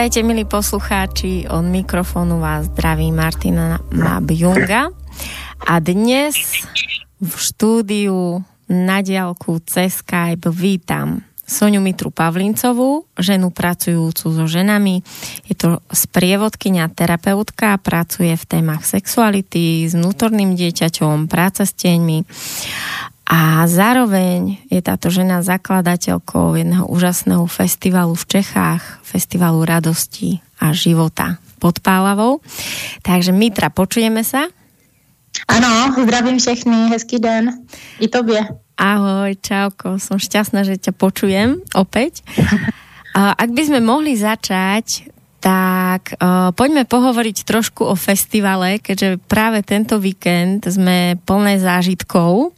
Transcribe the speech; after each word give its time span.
Vítajte, 0.00 0.24
milí 0.24 0.48
poslucháči, 0.48 1.44
od 1.44 1.60
mikrofónu 1.60 2.40
vás 2.40 2.72
zdraví 2.72 3.12
Martina 3.12 3.84
Mabjunga. 3.92 4.88
A 5.68 5.76
dnes 5.76 6.40
v 7.20 7.34
štúdiu 7.36 8.40
na 8.64 9.04
diálku 9.04 9.60
cez 9.60 10.00
Skype 10.00 10.48
vítam 10.56 11.20
Soniu 11.44 11.84
Mitru 11.84 12.08
Pavlincovú, 12.08 13.12
ženu 13.20 13.52
pracujúcu 13.52 14.24
so 14.32 14.44
ženami. 14.48 15.04
Je 15.44 15.52
to 15.52 15.84
sprievodkynia 15.92 16.88
terapeutka, 16.88 17.76
pracuje 17.76 18.32
v 18.32 18.48
témach 18.48 18.88
sexuality, 18.88 19.84
s 19.84 19.92
vnútorným 19.92 20.56
dieťaťom, 20.56 21.28
práca 21.28 21.68
s 21.68 21.76
tieňmi 21.76 22.24
a 23.30 23.62
zároveň 23.70 24.58
je 24.66 24.82
táto 24.82 25.06
žena 25.06 25.38
zakladateľkou 25.46 26.58
jedného 26.58 26.82
úžasného 26.90 27.46
festivalu 27.46 28.18
v 28.18 28.26
Čechách, 28.26 28.82
festivalu 29.06 29.62
radosti 29.62 30.42
a 30.58 30.74
života 30.74 31.38
pod 31.62 31.78
Pálavou. 31.78 32.42
Takže 33.06 33.30
Mitra, 33.30 33.70
počujeme 33.70 34.26
sa? 34.26 34.50
Ano, 35.46 35.94
zdravím 35.94 36.42
všechny, 36.42 36.90
hezký 36.90 37.22
den. 37.22 37.62
I 38.02 38.10
tobě. 38.10 38.42
Ahoj, 38.74 39.36
čauko, 39.38 40.02
som 40.02 40.18
šťastná, 40.18 40.66
že 40.66 40.80
ťa 40.80 40.96
počujem 40.96 41.62
opäť. 41.78 42.26
Ak 43.14 43.52
by 43.52 43.62
sme 43.62 43.78
mohli 43.84 44.18
začať, 44.18 45.06
tak 45.40 46.20
uh, 46.20 46.52
poďme 46.52 46.84
pohovoriť 46.84 47.36
trošku 47.48 47.88
o 47.88 47.96
festivale, 47.96 48.76
keďže 48.76 49.20
práve 49.24 49.64
tento 49.64 49.96
víkend 49.96 50.68
sme 50.68 51.16
plné 51.24 51.56
zážitkov. 51.60 52.52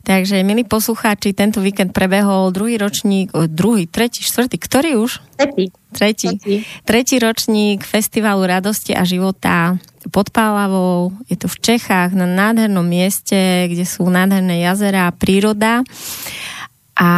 Takže, 0.00 0.40
milí 0.40 0.64
poslucháči, 0.64 1.36
tento 1.36 1.60
víkend 1.60 1.92
prebehol 1.92 2.50
druhý 2.50 2.80
ročník, 2.80 3.30
druhý, 3.52 3.84
tretí, 3.84 4.24
štvrtý, 4.24 4.56
ktorý 4.56 4.90
už? 4.96 5.20
Tretí. 5.36 5.64
Tretí. 5.92 6.28
Tretí, 6.40 6.56
tretí 6.88 7.16
ročník 7.20 7.84
Festivalu 7.84 8.48
radosti 8.48 8.96
a 8.96 9.04
života 9.04 9.76
pod 10.08 10.32
Pálavou. 10.32 11.12
Je 11.28 11.36
to 11.36 11.46
v 11.52 11.60
Čechách 11.60 12.16
na 12.16 12.24
nádhernom 12.24 12.86
mieste, 12.86 13.68
kde 13.68 13.84
sú 13.84 14.08
nádherné 14.08 14.64
jazera 14.64 15.10
a 15.10 15.14
príroda. 15.14 15.84
A 16.96 17.10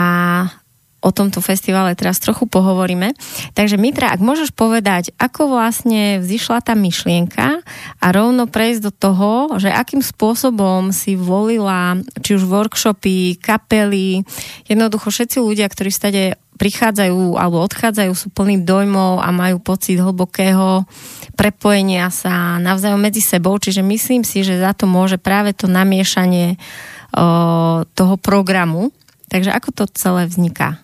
o 1.03 1.11
tomto 1.11 1.43
festivale 1.43 1.99
teraz 1.99 2.23
trochu 2.23 2.47
pohovoríme. 2.47 3.13
Takže 3.59 3.75
Mitra, 3.75 4.15
ak 4.15 4.23
môžeš 4.23 4.55
povedať, 4.55 5.11
ako 5.19 5.59
vlastne 5.59 6.23
vzýšla 6.23 6.63
tá 6.63 6.79
myšlienka 6.79 7.59
a 7.99 8.07
rovno 8.15 8.47
prejsť 8.47 8.81
do 8.87 8.93
toho, 8.95 9.31
že 9.59 9.69
akým 9.69 10.01
spôsobom 10.01 10.95
si 10.95 11.19
volila 11.19 11.99
či 12.23 12.39
už 12.39 12.47
workshopy, 12.47 13.43
kapely, 13.43 14.23
jednoducho 14.71 15.11
všetci 15.11 15.43
ľudia, 15.43 15.67
ktorí 15.67 15.91
stade 15.91 16.39
prichádzajú 16.63 17.35
alebo 17.35 17.59
odchádzajú, 17.67 18.13
sú 18.15 18.31
plní 18.31 18.63
dojmov 18.63 19.19
a 19.19 19.35
majú 19.35 19.59
pocit 19.59 19.99
hlbokého 19.99 20.87
prepojenia 21.35 22.07
sa 22.15 22.63
navzájom 22.63 23.03
medzi 23.03 23.19
sebou, 23.19 23.59
čiže 23.59 23.83
myslím 23.83 24.23
si, 24.23 24.47
že 24.47 24.63
za 24.63 24.71
to 24.71 24.87
môže 24.87 25.19
práve 25.19 25.57
to 25.57 25.67
namiešanie 25.67 26.55
o, 26.55 27.83
toho 27.83 28.15
programu. 28.21 28.95
Takže 29.27 29.51
ako 29.51 29.69
to 29.75 29.85
celé 29.97 30.29
vzniká? 30.29 30.79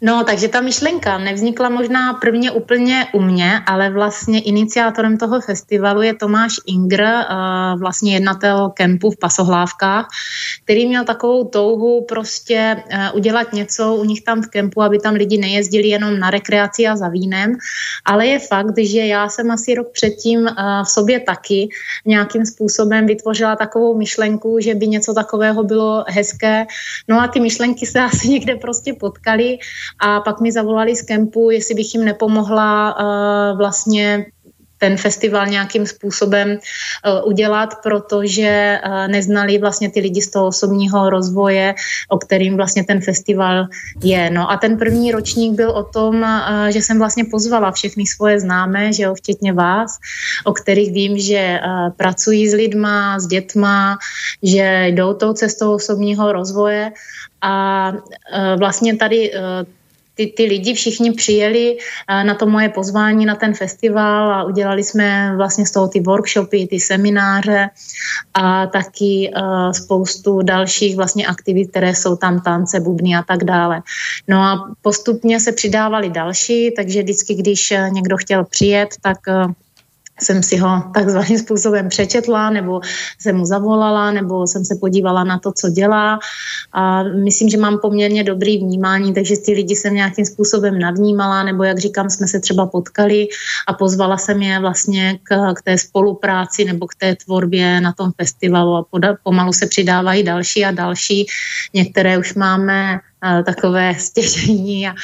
No, 0.00 0.24
takže 0.24 0.48
ta 0.48 0.60
myšlenka 0.60 1.18
nevznikla 1.18 1.68
možná 1.68 2.14
prvně 2.14 2.50
úplně 2.50 3.06
u 3.12 3.20
mě, 3.20 3.60
ale 3.66 3.90
vlastně 3.90 4.40
iniciátorem 4.40 5.18
toho 5.18 5.40
festivalu 5.40 6.02
je 6.02 6.14
Tomáš 6.14 6.54
Ingr, 6.66 7.02
eh, 7.02 7.24
vlastně 7.78 8.14
jednatel 8.14 8.70
kempu 8.70 9.10
v 9.10 9.18
Pasohlávkách, 9.18 10.08
který 10.64 10.86
měl 10.86 11.04
takovou 11.04 11.44
touhu 11.44 12.04
prostě 12.08 12.82
eh, 12.90 13.10
udělat 13.10 13.52
něco 13.52 13.94
u 13.94 14.04
nich 14.04 14.22
tam 14.22 14.42
v 14.42 14.46
kempu, 14.46 14.82
aby 14.82 14.98
tam 14.98 15.14
lidi 15.14 15.38
nejezdili 15.38 15.88
jenom 15.88 16.18
na 16.18 16.30
rekreaci 16.30 16.86
a 16.86 16.96
za 16.96 17.08
vínem, 17.08 17.56
ale 18.04 18.26
je 18.26 18.38
fakt, 18.38 18.78
že 18.78 19.00
já 19.00 19.28
jsem 19.28 19.50
asi 19.50 19.74
rok 19.74 19.90
předtím 19.92 20.46
eh, 20.46 20.52
v 20.84 20.88
sobě 20.88 21.20
taky 21.20 21.68
nějakým 22.06 22.46
způsobem 22.46 23.06
vytvořila 23.06 23.56
takovou 23.56 23.98
myšlenku, 23.98 24.60
že 24.60 24.74
by 24.74 24.86
něco 24.88 25.14
takového 25.14 25.64
bylo 25.64 26.04
hezké. 26.08 26.66
No 27.08 27.20
a 27.20 27.28
ty 27.28 27.40
myšlenky 27.40 27.86
se 27.86 28.00
asi 28.08 28.28
někde 28.28 28.56
prostě 28.56 28.94
potkaly 28.94 29.58
a 30.00 30.20
pak 30.20 30.40
mi 30.40 30.52
zavolali 30.52 30.96
z 30.96 31.02
kempu, 31.02 31.50
jestli 31.50 31.74
bych 31.74 31.94
jim 31.94 32.04
nepomohla 32.04 32.96
uh, 32.96 33.58
vlastně 33.58 34.26
ten 34.80 34.96
festival 34.96 35.46
nějakým 35.46 35.86
způsobem 35.86 36.50
uh, 36.50 36.58
udělat, 37.28 37.74
protože 37.82 38.80
uh, 38.86 39.08
neznali 39.08 39.58
vlastně 39.58 39.90
ty 39.90 40.00
lidi 40.00 40.22
z 40.22 40.30
toho 40.30 40.46
osobního 40.46 41.10
rozvoje, 41.10 41.74
o 42.08 42.18
kterým 42.18 42.56
vlastně 42.56 42.84
ten 42.84 43.00
festival 43.00 43.66
je. 44.02 44.30
No 44.30 44.50
a 44.50 44.56
ten 44.56 44.78
první 44.78 45.12
ročník 45.12 45.52
byl 45.52 45.70
o 45.70 45.84
tom, 45.84 46.22
uh, 46.22 46.66
že 46.68 46.78
jsem 46.78 46.98
vlastně 46.98 47.24
pozvala 47.24 47.72
všechny 47.72 48.06
svoje 48.06 48.40
známé, 48.40 48.92
že 48.92 49.02
jo, 49.02 49.14
včetně 49.14 49.52
vás, 49.52 49.98
o 50.44 50.52
kterých 50.52 50.92
vím, 50.92 51.18
že 51.18 51.60
pracují 51.96 52.48
s 52.48 52.54
lidma, 52.54 53.20
s 53.20 53.26
dětma, 53.26 53.98
že 54.42 54.84
jdou 54.86 55.14
tou 55.14 55.32
cestou 55.32 55.74
osobního 55.74 56.32
rozvoje 56.32 56.92
a 57.42 57.92
vlastně 58.58 58.96
tady 58.96 59.32
ty, 60.18 60.26
ty 60.26 60.44
lidi 60.44 60.74
všichni 60.74 61.12
přijeli 61.12 61.76
eh, 61.78 62.24
na 62.24 62.34
to 62.34 62.46
moje 62.46 62.68
pozvání 62.68 63.26
na 63.26 63.34
ten 63.34 63.54
festival 63.54 64.32
a 64.32 64.44
udělali 64.44 64.84
jsme 64.84 65.36
vlastně 65.36 65.66
z 65.66 65.70
toho 65.70 65.88
ty 65.88 66.00
workshopy, 66.00 66.66
ty 66.66 66.80
semináře 66.80 67.70
a 68.34 68.66
taky 68.66 69.30
uh, 69.30 69.70
spoustu 69.70 70.42
dalších 70.42 70.96
vlastně 70.96 71.26
aktivit, 71.26 71.70
které 71.70 71.94
jsou 71.94 72.16
tam 72.16 72.40
tance, 72.40 72.80
bubny 72.80 73.16
a 73.16 73.22
tak 73.22 73.44
dále. 73.44 73.82
No 74.28 74.42
a 74.42 74.74
postupně 74.82 75.40
se 75.40 75.52
přidávali 75.52 76.10
další, 76.10 76.70
takže 76.76 77.02
vždycky, 77.02 77.34
když 77.34 77.70
eh, 77.70 77.90
někdo 77.90 78.16
chtěl 78.16 78.44
přijet, 78.44 78.88
tak 79.02 79.18
jsem 80.22 80.42
si 80.42 80.56
ho 80.56 80.82
takzvaným 80.94 81.38
způsobem 81.38 81.88
přečetla, 81.88 82.50
nebo 82.50 82.80
jsem 83.18 83.36
mu 83.36 83.44
zavolala, 83.44 84.10
nebo 84.10 84.46
jsem 84.46 84.64
se 84.64 84.74
podívala 84.80 85.24
na 85.24 85.38
to, 85.38 85.52
co 85.52 85.68
dělá. 85.68 86.18
A 86.72 87.02
myslím, 87.02 87.48
že 87.48 87.58
mám 87.58 87.78
poměrně 87.78 88.24
dobrý 88.24 88.58
vnímání, 88.58 89.14
takže 89.14 89.36
ty 89.36 89.52
lidi 89.52 89.76
jsem 89.76 89.94
nějakým 89.94 90.24
způsobem 90.24 90.78
navnímala, 90.78 91.42
nebo 91.42 91.64
jak 91.64 91.78
říkám, 91.78 92.10
jsme 92.10 92.28
se 92.28 92.40
třeba 92.40 92.66
potkali 92.66 93.28
a 93.66 93.72
pozvala 93.72 94.16
jsem 94.16 94.42
je 94.42 94.60
vlastně 94.60 95.18
k, 95.22 95.54
k 95.54 95.62
té 95.62 95.78
spolupráci 95.78 96.64
nebo 96.64 96.86
k 96.86 96.94
té 96.94 97.16
tvorbě 97.16 97.80
na 97.80 97.92
tom 97.92 98.12
festivalu 98.16 98.76
a 98.76 98.84
poda, 98.90 99.16
pomalu 99.22 99.52
se 99.52 99.66
přidávají 99.66 100.22
další 100.22 100.64
a 100.64 100.70
další. 100.70 101.26
Některé 101.74 102.18
už 102.18 102.34
máme 102.34 103.00
takové 103.46 103.94
stěžení 103.98 104.88
a, 104.88 104.94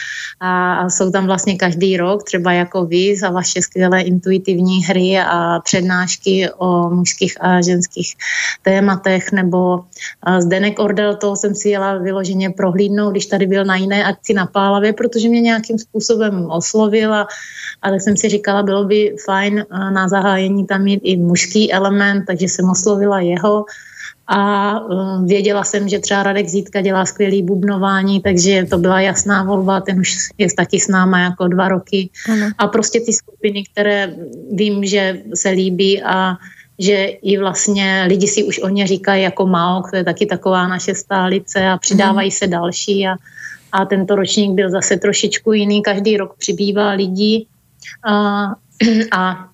a 0.40 0.90
jsou 0.90 1.10
tam 1.10 1.26
vlastně 1.26 1.56
každý 1.56 1.96
rok, 1.96 2.22
třeba 2.22 2.52
jako 2.52 2.84
vy 2.84 3.16
za 3.16 3.30
vaše 3.30 3.62
skvělé 3.62 4.00
intuitivní 4.00 4.84
hry 4.84 5.18
a 5.18 5.60
přednášky 5.64 6.50
o 6.56 6.90
mužských 6.90 7.36
a 7.40 7.62
ženských 7.62 8.14
tématech, 8.62 9.32
nebo 9.32 9.84
Zdenek 10.38 10.78
Ordel, 10.78 11.16
toho 11.16 11.36
jsem 11.36 11.54
si 11.54 11.68
jela 11.68 11.98
vyloženě 11.98 12.50
prohlídnout, 12.50 13.10
když 13.10 13.26
tady 13.26 13.46
byl 13.46 13.64
na 13.64 13.76
jiné 13.76 14.04
akci 14.04 14.34
na 14.34 14.46
Pálavě, 14.46 14.92
protože 14.92 15.28
mě 15.28 15.40
nějakým 15.40 15.78
způsobem 15.78 16.46
oslovil 16.50 17.14
a, 17.14 17.26
a 17.82 17.90
tak 17.90 18.00
jsem 18.00 18.16
si 18.16 18.28
říkala, 18.28 18.62
bylo 18.62 18.84
by 18.84 19.16
fajn 19.24 19.66
na 19.70 20.08
zahájení 20.08 20.66
tam 20.66 20.82
mít 20.82 21.00
i 21.04 21.16
mužský 21.16 21.72
element, 21.72 22.24
takže 22.26 22.46
jsem 22.46 22.70
oslovila 22.70 23.20
jeho 23.20 23.64
a 24.26 24.80
uh, 24.80 25.26
věděla 25.26 25.64
jsem, 25.64 25.88
že 25.88 25.98
třeba 25.98 26.22
Radek 26.22 26.48
Zítka 26.48 26.80
dělá 26.80 27.06
skvělý 27.06 27.42
bubnování, 27.42 28.20
takže 28.20 28.66
to 28.70 28.78
byla 28.78 29.00
jasná 29.00 29.42
volba, 29.42 29.80
ten 29.80 30.00
už 30.00 30.16
je 30.38 30.48
taky 30.56 30.80
s 30.80 30.88
náma 30.88 31.18
jako 31.18 31.48
dva 31.48 31.68
roky. 31.68 32.10
Ano. 32.32 32.46
A 32.58 32.66
prostě 32.66 33.00
ty 33.00 33.12
skupiny, 33.12 33.64
které 33.72 34.14
vím, 34.52 34.84
že 34.84 35.22
se 35.34 35.48
líbí 35.48 36.02
a 36.02 36.36
že 36.78 37.04
i 37.04 37.38
vlastně 37.38 38.04
lidi 38.08 38.26
si 38.26 38.44
už 38.44 38.58
o 38.58 38.68
ně 38.68 38.86
říkají 38.86 39.22
jako 39.22 39.46
Maok, 39.46 39.90
to 39.90 39.96
je 39.96 40.04
taky 40.04 40.26
taková 40.26 40.68
naše 40.68 40.94
stálice 40.94 41.66
a 41.68 41.78
přidávají 41.78 42.30
se 42.30 42.46
další 42.46 43.06
a, 43.06 43.16
a 43.72 43.84
tento 43.84 44.16
ročník 44.16 44.50
byl 44.50 44.70
zase 44.70 44.96
trošičku 44.96 45.52
jiný, 45.52 45.82
každý 45.82 46.16
rok 46.16 46.34
přibývá 46.38 46.90
lidí 46.90 47.46
a, 48.04 48.46
a 49.12 49.48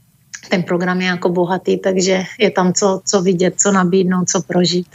ten 0.49 0.63
program 0.63 1.01
je 1.01 1.07
jako 1.07 1.29
bohatý, 1.29 1.79
takže 1.79 2.25
je 2.39 2.51
tam 2.51 2.73
co, 2.73 3.01
co 3.05 3.23
vidět, 3.23 3.55
co 3.57 3.73
nabídnout, 3.73 4.29
co 4.29 4.43
prožít. 4.43 4.87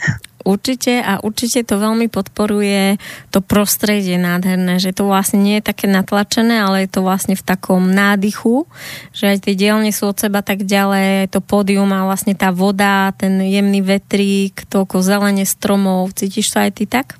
Určite 0.46 1.02
a 1.02 1.18
určite 1.26 1.66
to 1.66 1.74
veľmi 1.74 2.06
podporuje 2.06 3.02
to 3.34 3.42
prostredie 3.42 4.14
nádherné, 4.14 4.78
že 4.78 4.94
to 4.94 5.10
vlastne 5.10 5.42
nie 5.42 5.58
je 5.58 5.66
také 5.74 5.90
natlačené, 5.90 6.62
ale 6.62 6.86
je 6.86 6.90
to 6.94 7.02
vlastne 7.02 7.34
v 7.34 7.42
takom 7.42 7.90
nádychu, 7.90 8.62
že 9.10 9.34
aj 9.34 9.42
tie 9.42 9.58
dielne 9.58 9.90
sú 9.90 10.14
od 10.14 10.22
seba 10.22 10.46
tak 10.46 10.62
ďalej, 10.62 11.34
to 11.34 11.42
pódium 11.42 11.90
a 11.90 12.06
vlastne 12.06 12.38
tá 12.38 12.54
voda, 12.54 13.10
ten 13.18 13.42
jemný 13.42 13.82
vetrík, 13.82 14.70
toľko 14.70 15.02
zelenie 15.02 15.42
stromov, 15.42 16.14
cítiš 16.14 16.54
sa 16.54 16.70
aj 16.70 16.78
ty 16.78 16.86
tak? 16.86 17.18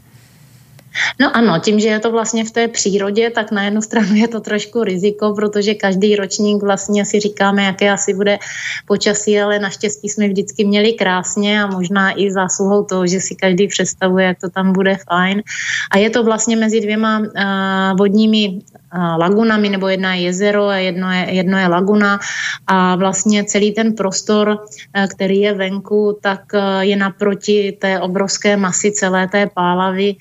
No 1.20 1.36
ano, 1.36 1.58
tím, 1.58 1.80
že 1.80 1.88
je 1.88 2.00
to 2.00 2.10
vlastně 2.10 2.44
v 2.44 2.50
té 2.50 2.68
přírodě, 2.68 3.30
tak 3.30 3.52
na 3.52 3.62
jednu 3.62 3.82
stranu 3.82 4.14
je 4.14 4.28
to 4.28 4.40
trošku 4.40 4.84
riziko, 4.84 5.32
protože 5.34 5.74
každý 5.74 6.16
ročník 6.16 6.62
vlastně 6.62 7.04
si 7.04 7.20
říkáme, 7.20 7.64
jaké 7.64 7.90
asi 7.90 8.14
bude 8.14 8.38
počasí, 8.86 9.40
ale 9.40 9.58
naštěstí 9.58 10.08
jsme 10.08 10.28
vždycky 10.28 10.64
měli 10.64 10.92
krásně 10.92 11.62
a 11.62 11.66
možná 11.66 12.20
i 12.20 12.32
zásluhou 12.32 12.84
toho, 12.84 13.06
že 13.06 13.20
si 13.20 13.34
každý 13.34 13.68
představuje, 13.68 14.26
jak 14.26 14.40
to 14.40 14.50
tam 14.50 14.72
bude 14.72 14.96
fajn. 15.08 15.42
A 15.90 15.98
je 15.98 16.10
to 16.10 16.24
vlastně 16.24 16.56
mezi 16.56 16.80
dvěma 16.80 17.18
uh, 17.18 17.98
vodními 17.98 18.48
uh, 18.48 19.18
lagunami, 19.18 19.68
nebo 19.68 19.88
jedna 19.88 20.14
je 20.14 20.22
jezero 20.22 20.66
a 20.66 20.76
jedno 20.76 21.12
je, 21.12 21.26
jedno 21.30 21.58
je 21.58 21.66
laguna 21.66 22.20
a 22.66 22.96
vlastně 22.96 23.44
celý 23.44 23.72
ten 23.72 23.92
prostor, 23.94 24.48
uh, 24.48 25.06
který 25.06 25.40
je 25.40 25.52
venku, 25.54 26.18
tak 26.22 26.40
je 26.80 26.96
naproti 26.96 27.76
té 27.80 28.00
obrovské 28.00 28.56
masy 28.56 28.92
celé 28.92 29.28
té 29.28 29.46
pálavy, 29.54 30.16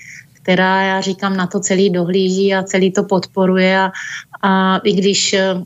která, 0.45 0.81
já 0.81 1.01
říkám, 1.01 1.37
na 1.37 1.47
to 1.47 1.59
celý 1.59 1.89
dohlíží 1.89 2.53
a 2.53 2.63
celý 2.63 2.91
to 2.91 3.03
podporuje 3.03 3.79
a, 3.79 3.91
a 4.41 4.77
i 4.77 4.93
když 4.93 5.33
eh, 5.33 5.57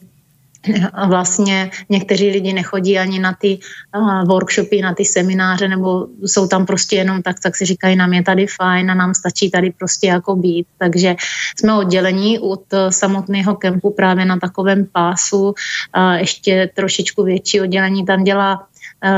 vlastně 1.08 1.72
někteří 1.90 2.30
lidi 2.30 2.54
nechodí 2.54 3.00
ani 3.00 3.20
na 3.20 3.36
ty 3.36 3.60
uh, 3.96 4.24
workshopy, 4.24 4.82
na 4.82 4.96
ty 4.96 5.06
semináře, 5.06 5.68
nebo 5.68 6.08
jsou 6.24 6.48
tam 6.48 6.66
prostě 6.66 6.96
jenom 6.96 7.22
tak, 7.22 7.40
tak 7.44 7.56
si 7.56 7.66
říkají, 7.66 7.96
nám 7.96 8.14
je 8.14 8.24
tady 8.24 8.48
fajn 8.48 8.92
a 8.92 8.96
nám 8.96 9.14
stačí 9.14 9.52
tady 9.52 9.72
prostě 9.72 10.08
jako 10.08 10.36
být. 10.36 10.68
Takže 10.78 11.16
jsme 11.60 11.74
oddělení 11.76 12.40
od 12.40 12.64
uh, 12.74 12.90
samotného 12.90 13.56
kempu 13.56 13.92
právě 13.92 14.26
na 14.26 14.40
takovém 14.40 14.88
pásu. 14.92 15.44
Uh, 15.52 16.14
ještě 16.24 16.72
trošičku 16.76 17.24
větší 17.24 17.62
oddělení 17.62 18.06
tam 18.06 18.24
dělá 18.24 18.68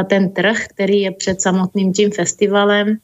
ten 0.09 0.29
trh, 0.29 0.57
který 0.73 1.01
je 1.01 1.11
před 1.11 1.41
samotným 1.41 1.93
tím 1.93 2.11
festivalem 2.11 2.97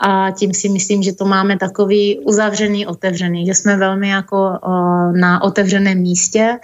a 0.00 0.30
tím 0.30 0.54
si 0.54 0.68
myslím, 0.68 1.02
že 1.02 1.12
to 1.12 1.24
máme 1.24 1.58
takový 1.58 2.18
uzavřený, 2.18 2.86
otevřený, 2.86 3.46
že 3.46 3.54
jsme 3.54 3.76
velmi 3.76 4.08
jako 4.08 4.58
na 5.16 5.42
otevřeném 5.42 5.98
místě, 5.98 6.58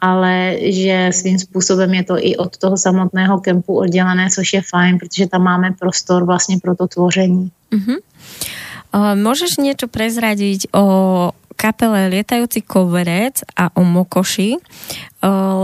ale 0.00 0.56
že 0.62 1.10
svým 1.12 1.38
způsobem 1.38 1.94
je 1.94 2.04
to 2.04 2.14
i 2.18 2.36
od 2.36 2.56
toho 2.56 2.76
samotného 2.76 3.40
kempu 3.40 3.78
oddělené, 3.78 4.30
což 4.30 4.52
je 4.52 4.62
fajn, 4.62 4.98
protože 4.98 5.26
tam 5.26 5.42
máme 5.42 5.74
prostor 5.78 6.24
vlastně 6.24 6.58
pro 6.62 6.76
to 6.76 6.86
tvoření. 6.86 7.50
Uh-huh. 7.72 8.00
Môžeš 8.96 9.60
niečo 9.60 9.84
prezradiť 9.84 10.72
o 10.72 10.84
kapele 11.58 12.08
Lietajúci 12.08 12.64
koverec 12.64 13.44
a 13.52 13.68
o 13.76 13.84
Mokoši, 13.84 14.56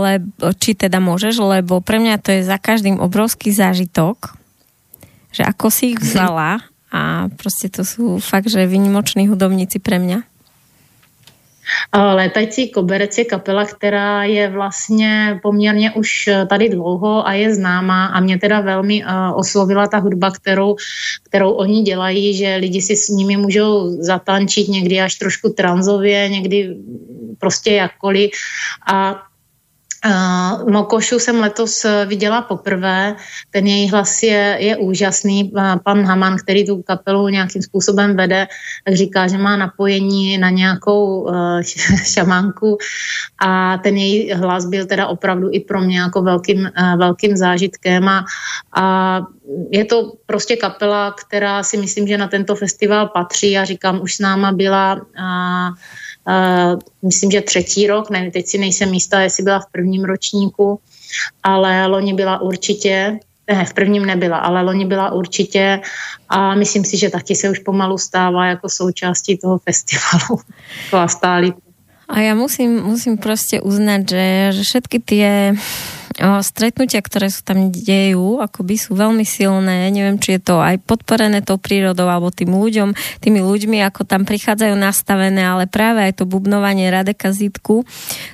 lebo, 0.03 0.29
či 0.59 0.77
teda 0.77 1.01
môžeš, 1.01 1.39
lebo 1.41 1.81
pre 1.81 1.97
mňa 1.97 2.21
to 2.21 2.29
je 2.35 2.41
za 2.45 2.61
každým 2.61 3.01
obrovský 3.01 3.49
zážitok, 3.49 4.37
že 5.33 5.41
ako 5.41 5.67
si 5.73 5.95
ich 5.95 5.99
vzala 6.03 6.61
a 6.91 7.27
prostě 7.35 7.69
to 7.69 7.85
jsou 7.85 8.19
fakt, 8.19 8.49
že 8.49 8.67
vynimoční 8.67 9.27
hudobníci 9.27 9.79
pre 9.79 9.99
mňa. 9.99 10.21
Létající 12.13 12.69
koberec 12.69 13.17
je 13.17 13.25
kapela, 13.25 13.65
která 13.65 14.23
je 14.23 14.49
vlastně 14.49 15.39
poměrně 15.43 15.91
už 15.91 16.29
tady 16.49 16.69
dlouho 16.69 17.27
a 17.27 17.33
je 17.33 17.55
známá 17.55 18.05
a 18.05 18.19
mě 18.19 18.39
teda 18.39 18.61
velmi 18.61 19.03
oslovila 19.35 19.87
ta 19.87 19.97
hudba, 19.97 20.31
kterou, 20.31 20.75
kterou 21.23 21.51
oni 21.51 21.81
dělají, 21.81 22.37
že 22.37 22.55
lidi 22.55 22.81
si 22.81 22.95
s 22.95 23.09
nimi 23.09 23.37
můžou 23.37 24.01
zatančit 24.01 24.67
někdy 24.67 25.01
až 25.01 25.15
trošku 25.15 25.49
tranzově, 25.49 26.29
někdy 26.29 26.77
prostě 27.39 27.71
jakkoliv 27.71 28.31
a 28.93 29.23
Uh, 30.05 30.69
Mokošu 30.69 31.19
jsem 31.19 31.39
letos 31.39 31.85
eh, 31.85 32.05
viděla 32.05 32.41
poprvé, 32.41 33.15
ten 33.49 33.67
její 33.67 33.89
hlas 33.89 34.23
je, 34.23 34.57
je 34.59 34.77
úžasný. 34.77 35.51
Pan 35.83 36.05
Haman, 36.05 36.37
který 36.37 36.65
tu 36.65 36.81
kapelu 36.81 37.29
nějakým 37.29 37.61
způsobem 37.61 38.15
vede, 38.15 38.47
tak 38.85 38.95
říká, 38.95 39.27
že 39.27 39.37
má 39.37 39.57
napojení 39.57 40.37
na 40.37 40.49
nějakou 40.49 41.21
uh, 41.21 41.61
šamanku. 42.03 42.77
A 43.39 43.77
ten 43.77 43.97
její 43.97 44.33
hlas 44.33 44.65
byl 44.65 44.85
teda 44.85 45.07
opravdu 45.07 45.49
i 45.51 45.59
pro 45.59 45.81
mě 45.81 45.99
jako 45.99 46.21
velkým, 46.21 46.59
uh, 46.59 46.99
velkým 46.99 47.37
zážitkem. 47.37 48.07
A, 48.07 48.25
a 48.77 49.21
je 49.71 49.85
to 49.85 50.13
prostě 50.25 50.55
kapela, 50.55 51.11
která 51.11 51.63
si 51.63 51.77
myslím, 51.77 52.07
že 52.07 52.17
na 52.17 52.27
tento 52.27 52.55
festival 52.55 53.07
patří. 53.07 53.57
A 53.57 53.65
říkám, 53.65 54.01
už 54.01 54.15
s 54.15 54.19
náma 54.19 54.51
byla 54.51 54.95
uh, 54.95 55.75
myslím, 57.01 57.31
že 57.31 57.41
třetí 57.41 57.87
rok, 57.87 58.09
nevím, 58.09 58.31
teď 58.31 58.47
si 58.47 58.57
nejsem 58.57 58.91
místa, 58.91 59.21
jestli 59.21 59.43
byla 59.43 59.59
v 59.59 59.71
prvním 59.71 60.03
ročníku, 60.03 60.79
ale 61.43 61.87
loni 61.87 62.13
byla 62.13 62.41
určitě, 62.41 63.19
ne, 63.51 63.65
v 63.65 63.73
prvním 63.73 64.05
nebyla, 64.05 64.37
ale 64.37 64.61
loni 64.61 64.85
byla 64.85 65.11
určitě 65.11 65.81
a 66.29 66.55
myslím 66.55 66.85
si, 66.85 66.97
že 66.97 67.09
taky 67.09 67.35
se 67.35 67.49
už 67.49 67.59
pomalu 67.59 67.97
stává 67.97 68.45
jako 68.45 68.69
součástí 68.69 69.37
toho 69.37 69.57
festivalu. 69.57 70.41
Taková 70.85 71.07
stálí. 71.07 71.53
A 72.09 72.19
já 72.19 72.35
musím, 72.35 72.83
musím 72.83 73.17
prostě 73.17 73.61
uznat, 73.61 74.09
že, 74.09 74.49
že 74.53 74.63
všetky 74.63 74.99
ty 74.99 75.15
stretnutia, 76.15 77.03
ktoré 77.03 77.27
sú 77.27 77.43
tam 77.43 77.75
dejú, 77.75 78.39
akoby 78.39 78.79
sú 78.79 78.95
veľmi 78.95 79.27
silné. 79.27 79.91
Neviem, 79.91 80.15
či 80.15 80.39
je 80.39 80.47
to 80.47 80.63
aj 80.63 80.79
podporené 80.87 81.43
tou 81.43 81.59
prírodou 81.59 82.07
alebo 82.07 82.31
tým 82.31 82.55
ľuďom, 82.55 82.95
tými 83.19 83.43
ľuďmi, 83.43 83.83
ako 83.83 84.07
tam 84.07 84.23
prichádzajú 84.23 84.79
nastavené, 84.79 85.43
ale 85.43 85.67
práve 85.67 86.07
aj 86.07 86.23
to 86.23 86.23
bubnovanie 86.23 86.87
Radeka 86.87 87.35
Zitku 87.35 87.83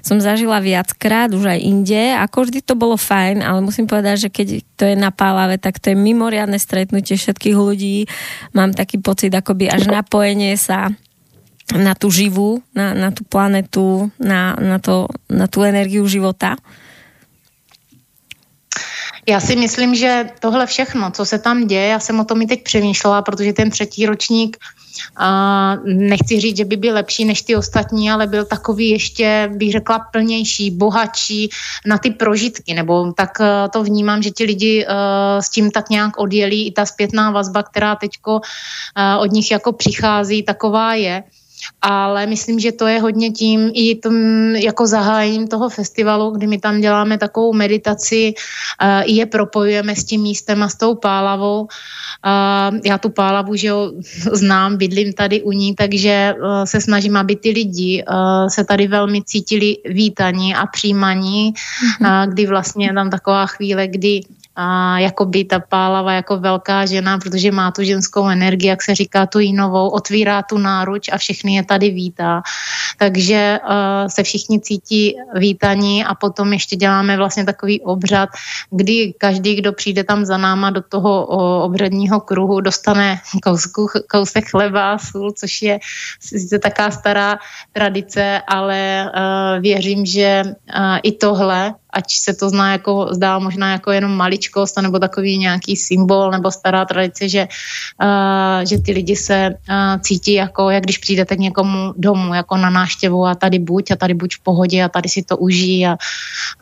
som 0.06 0.22
zažila 0.22 0.62
viackrát, 0.62 1.34
už 1.34 1.58
aj 1.58 1.60
inde. 1.62 2.14
Ako 2.22 2.46
vždy 2.46 2.62
to 2.62 2.78
bolo 2.78 3.02
fajn, 3.02 3.42
ale 3.42 3.66
musím 3.66 3.90
povedať, 3.90 4.30
že 4.30 4.30
keď 4.30 4.48
to 4.78 4.84
je 4.86 4.96
na 4.96 5.10
Pálave, 5.10 5.58
tak 5.58 5.82
to 5.82 5.90
je 5.90 5.98
mimoriadne 5.98 6.62
stretnutie 6.62 7.18
všetkých 7.18 7.58
ľudí. 7.58 8.06
Mám 8.54 8.78
taký 8.78 9.02
pocit, 9.02 9.34
akoby 9.34 9.74
až 9.74 9.90
napojenie 9.90 10.54
sa 10.54 10.94
na 11.72 11.96
tú 11.96 12.12
živú, 12.12 12.60
na, 12.76 12.92
na 12.92 13.10
tú 13.16 13.24
planetu, 13.24 14.12
na, 14.20 14.54
na, 14.60 14.78
to, 14.78 15.08
na 15.32 15.48
tú 15.48 15.64
energiu 15.64 16.04
života. 16.06 16.60
Já 19.32 19.40
si 19.40 19.56
myslím, 19.56 19.96
že 19.96 20.30
tohle 20.40 20.66
všechno, 20.66 21.12
co 21.12 21.26
se 21.26 21.40
tam 21.40 21.68
děje, 21.68 21.88
já 21.88 22.00
jsem 22.00 22.20
o 22.20 22.26
tom 22.26 22.42
i 22.42 22.46
teď 22.46 22.64
přemýšlela, 22.64 23.22
protože 23.22 23.54
ten 23.54 23.70
třetí 23.70 24.06
ročník 24.06 24.58
a 25.18 25.76
nechci 25.86 26.40
říct, 26.40 26.58
že 26.58 26.66
by 26.66 26.76
byl 26.76 26.94
lepší 26.94 27.26
než 27.26 27.42
ty 27.42 27.56
ostatní, 27.56 28.12
ale 28.12 28.28
byl 28.28 28.46
takový 28.46 28.90
ještě, 28.90 29.50
bych 29.56 29.72
řekla, 29.72 30.00
plnější, 30.00 30.72
bohatší 30.72 31.50
na 31.86 31.98
ty 31.98 32.12
prožitky, 32.12 32.74
nebo 32.74 33.12
tak 33.12 33.42
eh, 33.42 33.70
to 33.74 33.84
vnímám, 33.84 34.22
že 34.22 34.32
ti 34.32 34.44
lidi 34.44 34.86
uh, 34.86 35.40
s 35.40 35.50
tím 35.50 35.72
tak 35.72 35.90
nějak 35.90 36.20
odjelí, 36.20 36.68
i 36.68 36.72
ta 36.72 36.86
zpětná 36.86 37.32
vazba, 37.32 37.64
která 37.64 37.96
teďko 37.96 38.36
uh, 38.36 39.24
od 39.24 39.32
nich 39.32 39.52
jako 39.52 39.72
přichází, 39.72 40.44
taková 40.44 40.94
je 40.94 41.24
ale 41.82 42.26
myslím, 42.26 42.60
že 42.60 42.72
to 42.72 42.88
je 42.88 43.00
hodně 43.00 43.32
tím 43.32 43.72
i 43.74 43.96
tom 43.96 44.16
jako 44.56 44.88
zahájením 44.88 45.48
toho 45.48 45.70
festivalu, 45.70 46.32
kdy 46.32 46.48
my 46.48 46.58
tam 46.58 46.82
děláme 46.82 47.18
takovou 47.18 47.54
meditaci, 47.54 48.34
uh, 48.34 49.02
i 49.06 49.12
je 49.12 49.26
propojujeme 49.26 49.96
s 49.96 50.04
tím 50.04 50.22
místem 50.22 50.64
a 50.64 50.70
s 50.70 50.76
tou 50.76 50.96
pálavou. 50.96 51.62
Uh, 51.62 52.80
já 52.86 52.98
tu 52.98 53.10
pálavu, 53.10 53.56
že 53.56 53.68
jo, 53.68 53.92
znám, 54.34 54.78
bydlím 54.78 55.14
tady 55.14 55.42
u 55.42 55.52
ní, 55.52 55.76
takže 55.76 56.34
uh, 56.38 56.64
se 56.64 56.82
snažím, 56.82 57.18
aby 57.18 57.36
ty 57.36 57.50
lidi 57.50 58.04
se 58.48 58.64
tady 58.64 58.88
velmi 58.88 59.24
cítili 59.24 59.78
vítaní 59.86 60.56
a 60.56 60.66
přijímaní, 60.66 61.54
mm-hmm. 61.54 62.26
uh, 62.28 62.34
kdy 62.34 62.48
vlastně 62.48 62.86
je 62.86 62.94
tam 62.94 63.10
taková 63.10 63.46
chvíle, 63.46 63.88
kdy 63.88 64.22
a 64.56 65.00
jako 65.00 65.26
by 65.26 65.46
ta 65.46 65.60
pálava 65.60 66.14
jako 66.14 66.38
velká 66.38 66.86
žena, 66.86 67.18
protože 67.18 67.52
má 67.52 67.72
tu 67.72 67.84
ženskou 67.84 68.30
energii, 68.30 68.70
jak 68.70 68.82
se 68.82 68.96
říká, 68.96 69.26
tu 69.26 69.40
jinovou, 69.40 69.90
otvírá 69.90 70.42
tu 70.42 70.58
náruč 70.58 71.10
a 71.12 71.18
všechny 71.18 71.56
je 71.56 71.64
tady 71.64 71.90
vítá. 71.90 72.42
Takže 72.98 73.60
uh, 73.64 74.08
se 74.08 74.24
všichni 74.24 74.60
cítí 74.60 75.16
vítaní 75.36 76.06
a 76.06 76.16
potom 76.16 76.54
ještě 76.54 76.76
děláme 76.76 77.18
vlastně 77.18 77.46
takový 77.46 77.82
obřad, 77.82 78.30
kdy 78.70 79.14
každý, 79.18 79.56
kdo 79.56 79.74
přijde 79.74 80.04
tam 80.04 80.26
za 80.26 80.38
náma 80.38 80.70
do 80.70 80.82
toho 80.82 81.28
uh, 81.28 81.42
obřadního 81.42 82.20
kruhu, 82.20 82.62
dostane 82.62 83.20
kousku, 83.44 83.88
kousek 84.12 84.50
chleba 84.50 84.98
sůl, 84.98 85.32
což 85.32 85.62
je 85.62 85.80
sice 86.20 86.60
taká 86.60 86.92
stará 86.92 87.40
tradice, 87.74 88.42
ale 88.48 89.06
uh, 89.06 89.62
věřím, 89.62 90.06
že 90.06 90.44
uh, 90.46 90.98
i 91.04 91.12
tohle 91.12 91.74
ať 91.92 92.06
se 92.14 92.34
to 92.34 92.50
zná 92.50 92.72
jako, 92.72 93.08
zdá 93.12 93.40
možná 93.40 93.72
jako 93.72 93.92
jenom 93.92 94.12
maličkost, 94.12 94.82
nebo 94.82 95.00
takový 95.00 95.38
nějaký 95.38 95.76
symbol, 95.76 96.32
nebo 96.32 96.52
stará 96.52 96.86
tradice, 96.86 97.30
že, 97.30 97.48
uh, 98.04 98.66
že 98.66 98.80
ty 98.80 98.92
lidi 98.92 99.16
se 99.16 99.50
uh, 99.50 100.02
cítí 100.02 100.34
jako, 100.34 100.70
jak 100.70 100.84
když 100.84 100.98
přijdete 100.98 101.36
k 101.36 101.40
někomu 101.40 101.94
domů, 101.98 102.34
jako 102.34 102.58
na 102.58 102.70
náštěvu 102.70 103.26
a 103.26 103.36
tady 103.36 103.60
buď 103.60 103.92
a 103.92 103.96
tady 103.96 104.14
buď 104.14 104.36
v 104.36 104.40
pohodě 104.40 104.84
a 104.84 104.90
tady 104.90 105.10
si 105.10 105.24
to 105.24 105.38
užij 105.38 105.88
a, 105.88 105.98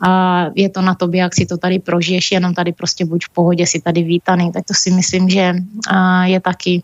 a 0.02 0.46
je 0.54 0.68
to 0.68 0.82
na 0.82 0.94
tobě, 0.94 1.20
jak 1.20 1.34
si 1.34 1.46
to 1.46 1.56
tady 1.56 1.78
prožiješ, 1.78 2.32
jenom 2.32 2.54
tady 2.54 2.72
prostě 2.72 3.04
buď 3.04 3.24
v 3.24 3.30
pohodě, 3.30 3.66
si 3.66 3.80
tady 3.80 4.02
vítaný, 4.02 4.52
tak 4.52 4.64
to 4.66 4.74
si 4.74 4.90
myslím, 4.90 5.28
že 5.28 5.52
uh, 5.54 6.22
je 6.22 6.40
taky 6.40 6.82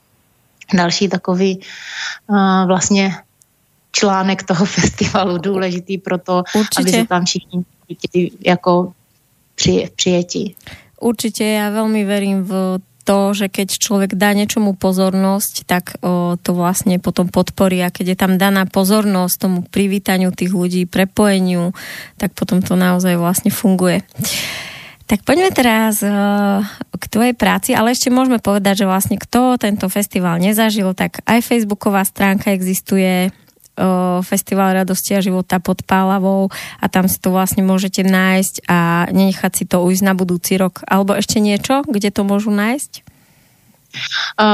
další 0.75 1.09
takový 1.09 1.61
uh, 2.27 2.67
vlastně 2.67 3.15
článek 3.97 4.43
toho 4.45 4.65
festivalu 4.79 5.39
důležitý 5.39 5.99
pro 5.99 6.19
to, 6.19 6.45
Určitě. 6.55 6.81
aby 6.81 6.91
se 6.91 7.07
tam 7.07 7.25
všichni 7.25 7.65
cítili 7.87 8.31
jako 8.47 8.93
při, 9.55 9.89
přijetí. 9.97 10.57
Určitě, 11.01 11.45
já 11.45 11.71
velmi 11.71 12.05
verím 12.05 12.45
v 12.45 12.79
to, 13.07 13.31
že 13.39 13.47
keď 13.47 13.79
človek 13.79 14.19
dá 14.19 14.35
niečomu 14.35 14.75
pozornosť, 14.75 15.55
tak 15.63 15.95
o, 16.03 16.35
to 16.43 16.51
vlastne 16.59 16.99
potom 16.99 17.31
podporí 17.31 17.79
a 17.87 17.95
keď 17.95 18.07
je 18.13 18.17
tam 18.19 18.35
daná 18.35 18.67
pozornosť 18.67 19.35
tomu 19.39 19.59
privítaniu 19.63 20.35
tých 20.35 20.51
ľudí, 20.51 20.91
prepojeniu, 20.91 21.71
tak 22.19 22.35
potom 22.35 22.59
to 22.67 22.75
naozaj 22.75 23.15
vlastne 23.15 23.55
funguje. 23.55 24.03
Tak 25.07 25.23
poďme 25.23 25.55
teraz 25.55 26.03
uh, 26.03 26.67
k 26.99 27.05
tvojej 27.07 27.35
práci, 27.39 27.79
ale 27.79 27.95
ešte 27.95 28.11
môžeme 28.11 28.43
povedať, 28.43 28.83
že 28.83 28.91
vlastne 28.91 29.15
kto 29.23 29.55
tento 29.55 29.87
festival 29.87 30.43
nezažil, 30.43 30.91
tak 30.99 31.23
aj 31.23 31.47
facebooková 31.47 32.03
stránka 32.03 32.51
existuje, 32.51 33.31
Festival 34.25 34.73
radosti 34.73 35.13
a 35.13 35.21
života 35.21 35.61
pod 35.61 35.85
Pálavou 35.85 36.49
a 36.81 36.87
tam 36.89 37.07
si 37.07 37.21
to 37.21 37.29
vlastne 37.29 37.61
môžete 37.61 38.03
nájsť 38.03 38.65
a 38.65 39.05
nenechať 39.13 39.53
si 39.53 39.65
to 39.69 39.85
ujsť 39.85 40.03
na 40.03 40.17
budúci 40.17 40.57
rok. 40.57 40.81
Alebo 40.89 41.13
ešte 41.13 41.45
niečo, 41.45 41.85
kde 41.85 42.09
to 42.09 42.25
môžu 42.25 42.49
nájsť? 42.49 43.16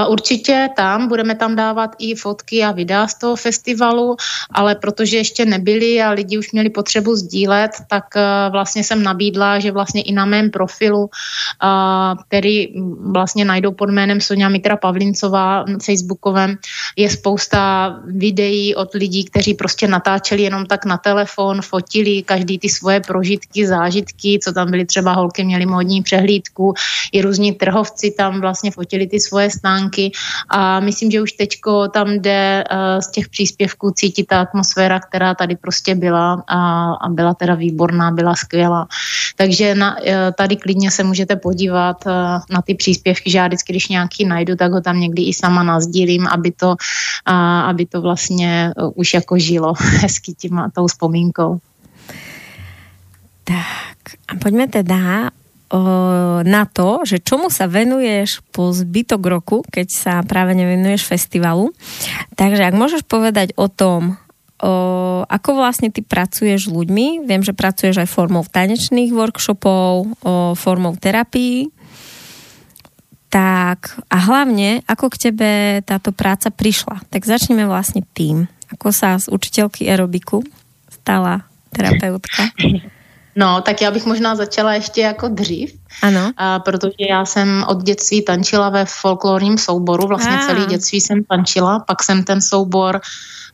Určitě 0.09 0.69
tam, 0.77 1.09
budeme 1.09 1.35
tam 1.35 1.57
dávat 1.57 1.91
i 1.99 2.15
fotky 2.15 2.63
a 2.65 2.73
videa 2.73 3.09
z 3.09 3.19
toho 3.19 3.37
festivalu, 3.37 4.17
ale 4.51 4.75
protože 4.75 5.17
ještě 5.17 5.45
nebyli 5.45 6.03
a 6.03 6.11
lidi 6.11 6.39
už 6.39 6.53
měli 6.53 6.71
potřebu 6.71 7.17
sdílet, 7.17 7.71
tak 7.89 8.17
e, 8.17 8.51
vlastně 8.51 8.85
jsem 8.85 9.03
nabídla, 9.03 9.59
že 9.59 9.73
vlastně 9.73 10.03
i 10.03 10.13
na 10.13 10.25
mém 10.25 10.51
profilu, 10.51 11.11
který 12.29 12.69
vlastně 13.13 13.45
najdou 13.45 13.73
pod 13.73 13.91
jménem 13.91 14.21
Sonja 14.21 14.49
Mitra 14.49 14.77
Pavlincová 14.77 15.65
facebookovém, 15.83 16.59
je 16.97 17.11
spousta 17.11 17.63
videí 18.07 18.75
od 18.75 18.95
lidí, 18.95 19.25
kteří 19.25 19.55
prostě 19.55 19.89
natáčeli 19.89 20.43
jenom 20.43 20.67
tak 20.67 20.85
na 20.85 20.99
telefon, 20.99 21.63
fotili 21.63 22.23
každý 22.23 22.59
ty 22.59 22.69
svoje 22.69 23.01
prožitky, 23.01 23.67
zážitky, 23.67 24.39
co 24.43 24.53
tam 24.53 24.71
byly 24.71 24.85
třeba 24.85 25.13
holky, 25.13 25.45
měly 25.45 25.67
módní 25.67 26.03
přehlídku, 26.03 26.75
i 27.13 27.23
různí 27.23 27.53
trhovci 27.53 28.11
tam 28.11 28.41
vlastně 28.41 28.71
fotili 28.71 29.07
ty 29.07 29.21
svoje 29.21 29.32
stánky 29.51 30.13
a 30.49 30.81
myslím, 30.81 31.11
že 31.11 31.23
už 31.23 31.33
teďko 31.33 31.89
tam 31.89 32.11
jde 32.13 32.65
uh, 32.71 33.01
z 33.01 33.11
těch 33.11 33.29
příspěvků 33.29 33.91
cítit 33.91 34.27
ta 34.27 34.41
atmosféra, 34.41 35.01
která 35.01 35.35
tady 35.35 35.57
prostě 35.57 35.95
byla 35.95 36.45
a, 36.47 36.93
a 36.93 37.09
byla 37.09 37.35
teda 37.35 37.55
výborná, 37.55 38.11
byla 38.11 38.35
skvělá. 38.35 38.89
Takže 39.37 39.75
na, 39.75 39.97
uh, 39.97 40.05
tady 40.39 40.57
klidně 40.57 40.91
se 40.91 41.05
můžete 41.05 41.37
podívat 41.37 41.97
uh, 42.07 42.13
na 42.51 42.63
ty 42.63 42.75
příspěvky, 42.75 43.31
že 43.31 43.39
já 43.39 43.47
vždycky, 43.47 43.73
když 43.73 43.89
nějaký 43.89 44.25
najdu, 44.25 44.57
tak 44.57 44.73
ho 44.73 44.81
tam 44.81 45.01
někdy 45.01 45.23
i 45.23 45.35
sama 45.35 45.63
nazdílím, 45.63 46.27
aby 46.27 46.53
to, 46.53 46.77
aby 47.65 47.87
to 47.87 48.01
vlastně 48.01 48.73
už 48.95 49.15
jako 49.15 49.39
žilo 49.39 49.75
hezky 50.01 50.35
tím 50.35 50.63
tou 50.75 50.87
vzpomínkou. 50.87 51.59
Tak 53.45 54.15
a 54.29 54.35
pojďme 54.43 54.69
teda 54.69 55.31
na 56.45 56.69
to, 56.69 57.01
že 57.09 57.25
čomu 57.25 57.49
sa 57.49 57.65
venuješ 57.65 58.45
po 58.53 58.77
zbytok 58.77 59.23
roku, 59.25 59.59
keď 59.73 59.87
sa 59.89 60.15
práve 60.21 60.53
nevenuješ 60.53 61.09
festivalu. 61.09 61.73
Takže 62.37 62.69
ak 62.69 62.77
môžeš 62.77 63.03
povedať 63.09 63.57
o 63.57 63.73
tom, 63.73 64.21
o, 64.61 64.73
ako 65.25 65.51
vlastne 65.57 65.89
ty 65.89 66.05
pracuješ 66.05 66.69
s 66.69 66.73
ľuďmi, 66.73 67.25
viem, 67.25 67.41
že 67.41 67.57
pracuješ 67.57 68.05
aj 68.05 68.13
formou 68.13 68.45
tanečných 68.45 69.17
workshopov, 69.17 70.13
o, 70.21 70.53
formou 70.53 70.93
terapii, 71.01 71.73
tak 73.33 73.97
a 74.13 74.17
hlavne, 74.29 74.85
ako 74.85 75.09
k 75.09 75.33
tebe 75.33 75.51
táto 75.89 76.13
práca 76.13 76.53
prišla. 76.53 77.01
Tak 77.09 77.25
začneme 77.25 77.65
vlastne 77.65 78.05
tým, 78.13 78.45
ako 78.69 78.93
sa 78.93 79.17
z 79.17 79.33
učiteľky 79.33 79.89
aerobiku 79.89 80.45
stala 80.93 81.49
terapeutka. 81.73 82.53
No, 83.37 83.61
tak 83.61 83.83
já 83.83 83.91
bych 83.91 84.07
možná 84.07 84.35
začala 84.35 84.75
ještě 84.75 85.01
jako 85.01 85.29
dřív, 85.29 85.79
ano. 86.03 86.33
A, 86.37 86.59
protože 86.59 87.07
já 87.11 87.25
jsem 87.25 87.65
od 87.69 87.83
dětství 87.83 88.23
tančila 88.23 88.69
ve 88.69 88.85
folklorním 88.85 89.59
souboru, 89.59 90.07
vlastně 90.07 90.37
a. 90.37 90.47
celý 90.47 90.67
dětství 90.67 91.01
jsem 91.01 91.25
tančila, 91.25 91.81
pak 91.81 92.03
jsem 92.03 92.25
ten 92.25 92.41
soubor, 92.41 93.01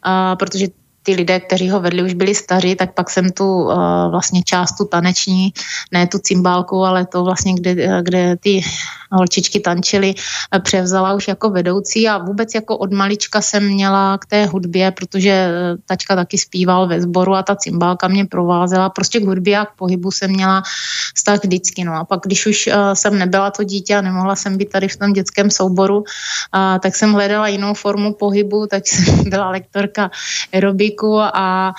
a, 0.02 0.36
protože 0.36 0.66
ty 1.08 1.14
lidé, 1.14 1.40
kteří 1.40 1.70
ho 1.70 1.80
vedli, 1.80 2.02
už 2.02 2.14
byli 2.14 2.34
staří, 2.34 2.76
tak 2.76 2.94
pak 2.94 3.10
jsem 3.10 3.30
tu 3.30 3.44
uh, 3.44 3.72
vlastně 4.10 4.42
část 4.42 4.76
tu 4.76 4.84
taneční, 4.84 5.52
ne 5.92 6.06
tu 6.06 6.18
cymbálku, 6.18 6.84
ale 6.84 7.06
to 7.06 7.24
vlastně, 7.24 7.54
kde, 7.54 8.02
kde 8.02 8.36
ty 8.36 8.60
holčičky 9.12 9.60
tančily, 9.60 10.14
eh, 10.14 10.60
převzala 10.60 11.14
už 11.14 11.28
jako 11.28 11.50
vedoucí 11.50 12.08
a 12.08 12.18
vůbec 12.18 12.54
jako 12.54 12.76
od 12.76 12.92
malička 12.92 13.40
jsem 13.40 13.64
měla 13.64 14.18
k 14.18 14.26
té 14.26 14.46
hudbě, 14.46 14.90
protože 14.90 15.30
eh, 15.30 15.76
tačka 15.86 16.16
taky 16.16 16.38
zpíval 16.38 16.88
ve 16.88 17.00
sboru 17.00 17.34
a 17.34 17.42
ta 17.42 17.56
cymbálka 17.56 18.08
mě 18.08 18.24
provázela. 18.26 18.90
Prostě 18.90 19.20
k 19.20 19.24
hudbě 19.24 19.58
a 19.58 19.66
k 19.66 19.72
pohybu 19.76 20.10
jsem 20.10 20.30
měla 20.30 20.62
vztah 21.14 21.40
vždycky. 21.44 21.84
No 21.84 21.94
a 21.94 22.04
pak, 22.04 22.20
když 22.24 22.46
už 22.46 22.66
uh, 22.66 22.74
jsem 22.92 23.18
nebyla 23.18 23.50
to 23.50 23.64
dítě 23.64 23.96
a 23.96 24.00
nemohla 24.00 24.36
jsem 24.36 24.56
být 24.56 24.70
tady 24.70 24.88
v 24.88 24.96
tom 24.96 25.12
dětském 25.12 25.50
souboru, 25.50 25.98
uh, 25.98 26.78
tak 26.82 26.96
jsem 26.96 27.12
hledala 27.12 27.48
jinou 27.48 27.74
formu 27.74 28.12
pohybu, 28.14 28.66
tak 28.66 28.86
jsem 28.88 29.30
byla 29.30 29.50
lektorka 29.50 30.10
aerobiku 30.52 31.20
a 31.20 31.72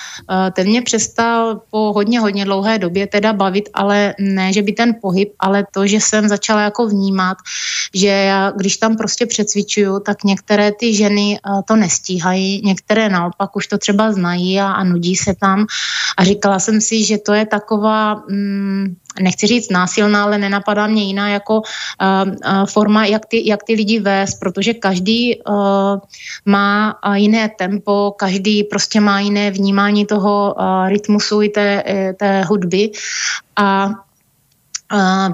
ten 0.52 0.66
mě 0.66 0.82
přestal 0.82 1.60
po 1.70 1.92
hodně, 1.92 2.20
hodně 2.20 2.44
dlouhé 2.44 2.78
době 2.78 3.06
teda 3.06 3.32
bavit, 3.32 3.68
ale 3.74 4.14
ne, 4.18 4.52
že 4.52 4.62
by 4.62 4.72
ten 4.72 4.94
pohyb, 5.02 5.32
ale 5.38 5.66
to, 5.70 5.86
že 5.86 6.00
jsem 6.00 6.28
začala 6.28 6.60
jako 6.60 6.86
vnímat 6.86 7.19
vnímat, 7.20 7.36
že 7.94 8.08
já, 8.08 8.50
když 8.50 8.76
tam 8.76 8.96
prostě 8.96 9.26
přecvičuju, 9.26 10.00
tak 10.00 10.24
některé 10.24 10.72
ty 10.72 10.94
ženy 10.94 11.38
eh, 11.38 11.62
to 11.68 11.76
nestíhají, 11.76 12.62
některé 12.64 13.08
naopak 13.08 13.56
už 13.56 13.66
to 13.66 13.78
třeba 13.78 14.12
znají 14.12 14.60
a, 14.60 14.72
a 14.72 14.84
nudí 14.84 15.16
se 15.16 15.34
tam. 15.40 15.66
A 16.16 16.24
říkala 16.24 16.58
jsem 16.58 16.80
si, 16.80 17.04
že 17.04 17.18
to 17.18 17.32
je 17.32 17.46
taková, 17.46 18.22
mm, 18.28 18.96
nechci 19.20 19.46
říct 19.46 19.70
násilná, 19.70 20.22
ale 20.22 20.38
nenapadá 20.38 20.86
mě 20.86 21.02
jiná 21.02 21.28
jako 21.28 21.60
uh, 21.60 22.28
uh, 22.28 22.66
forma, 22.66 23.06
jak 23.06 23.26
ty, 23.26 23.48
jak 23.48 23.62
ty 23.62 23.74
lidi 23.74 24.00
vést, 24.00 24.38
protože 24.40 24.74
každý 24.74 25.42
uh, 25.42 25.98
má 26.46 26.94
jiné 27.14 27.50
tempo, 27.58 28.14
každý 28.16 28.64
prostě 28.64 29.00
má 29.00 29.20
jiné 29.20 29.50
vnímání 29.50 30.06
toho 30.06 30.54
uh, 30.54 30.88
rytmusu 30.88 31.42
i 31.42 31.48
té, 31.48 31.82
té 32.18 32.44
hudby. 32.44 32.90
A 33.56 33.90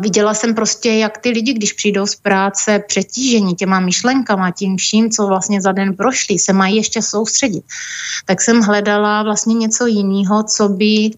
viděla 0.01 0.35
jsem 0.35 0.55
prostě, 0.55 0.93
jak 0.93 1.19
ty 1.19 1.31
lidi, 1.31 1.53
když 1.53 1.73
přijdou 1.73 2.07
z 2.07 2.15
práce 2.17 2.83
přetížení 2.89 3.55
těma 3.55 3.81
myšlenkama, 3.81 4.51
tím 4.51 4.77
vším, 4.77 5.11
co 5.11 5.27
vlastně 5.27 5.61
za 5.61 5.73
den 5.73 5.97
prošli, 5.97 6.39
se 6.39 6.53
mají 6.53 6.77
ještě 6.77 7.03
soustředit. 7.03 7.65
Tak 8.25 8.41
jsem 8.41 8.61
hledala 8.61 9.23
vlastně 9.23 9.55
něco 9.55 9.87
jiného, 9.87 10.43
co 10.43 10.69
by 10.69 11.11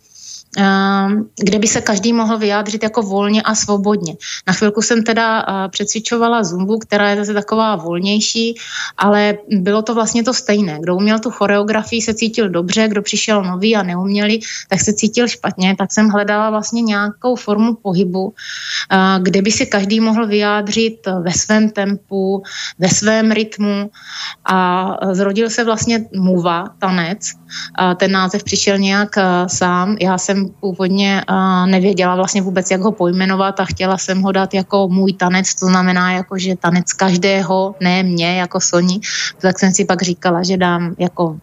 kde 1.38 1.58
by 1.58 1.66
se 1.66 1.80
každý 1.80 2.12
mohl 2.12 2.38
vyjádřit 2.38 2.82
jako 2.82 3.02
volně 3.02 3.42
a 3.42 3.54
svobodně. 3.54 4.16
Na 4.46 4.52
chvilku 4.52 4.82
jsem 4.82 5.02
teda 5.02 5.40
eh, 5.40 5.68
přecvičovala 5.68 6.44
zumbu, 6.44 6.78
která 6.78 7.10
je 7.10 7.16
zase 7.16 7.34
taková 7.34 7.76
volnější, 7.76 8.54
ale 8.98 9.38
bylo 9.48 9.82
to 9.82 9.94
vlastně 9.94 10.24
to 10.24 10.34
stejné. 10.34 10.78
Kdo 10.80 10.96
uměl 10.96 11.18
tu 11.18 11.30
choreografii, 11.30 12.02
se 12.02 12.14
cítil 12.14 12.48
dobře, 12.48 12.88
kdo 12.88 13.02
přišel 13.02 13.42
nový 13.42 13.76
a 13.76 13.82
neuměli, 13.82 14.38
tak 14.68 14.80
se 14.80 14.92
cítil 14.92 15.28
špatně. 15.28 15.76
Tak 15.78 15.92
jsem 15.92 16.08
hledala 16.08 16.50
vlastně 16.50 16.82
nějakou 16.82 17.36
formu 17.36 17.74
pohybu, 17.74 18.34
eh, 18.92 19.18
kde 19.22 19.42
by 19.42 19.50
se 19.50 19.66
každý 19.66 20.00
mohl 20.00 20.26
vyjádřit 20.26 21.06
ve 21.22 21.32
svém 21.32 21.70
tempu, 21.70 22.42
ve 22.78 22.88
svém 22.88 23.30
rytmu 23.30 23.90
a 24.44 24.88
zrodil 25.12 25.50
se 25.50 25.64
vlastně 25.64 26.06
muva, 26.16 26.64
tanec. 26.78 27.18
Ten 27.96 28.12
název 28.12 28.44
přišel 28.44 28.78
nějak 28.78 29.18
eh, 29.18 29.48
sám. 29.48 29.96
Já 30.00 30.18
jsem 30.18 30.47
původně 30.60 31.22
uh, 31.30 31.66
nevěděla 31.66 32.16
vlastně 32.16 32.42
vůbec, 32.42 32.70
jak 32.70 32.80
ho 32.80 32.92
pojmenovat 32.92 33.60
a 33.60 33.64
chtěla 33.64 33.98
jsem 33.98 34.22
ho 34.22 34.32
dát 34.32 34.54
jako 34.54 34.88
můj 34.88 35.12
tanec, 35.12 35.54
to 35.54 35.66
znamená 35.66 36.12
jako, 36.12 36.38
že 36.38 36.56
tanec 36.56 36.92
každého, 36.92 37.74
ne 37.80 38.02
mě 38.02 38.38
jako 38.38 38.60
Soni, 38.60 39.00
tak 39.40 39.58
jsem 39.58 39.72
si 39.72 39.84
pak 39.84 40.02
říkala, 40.02 40.42
že 40.42 40.56
dám 40.56 40.94
jako 40.98 41.36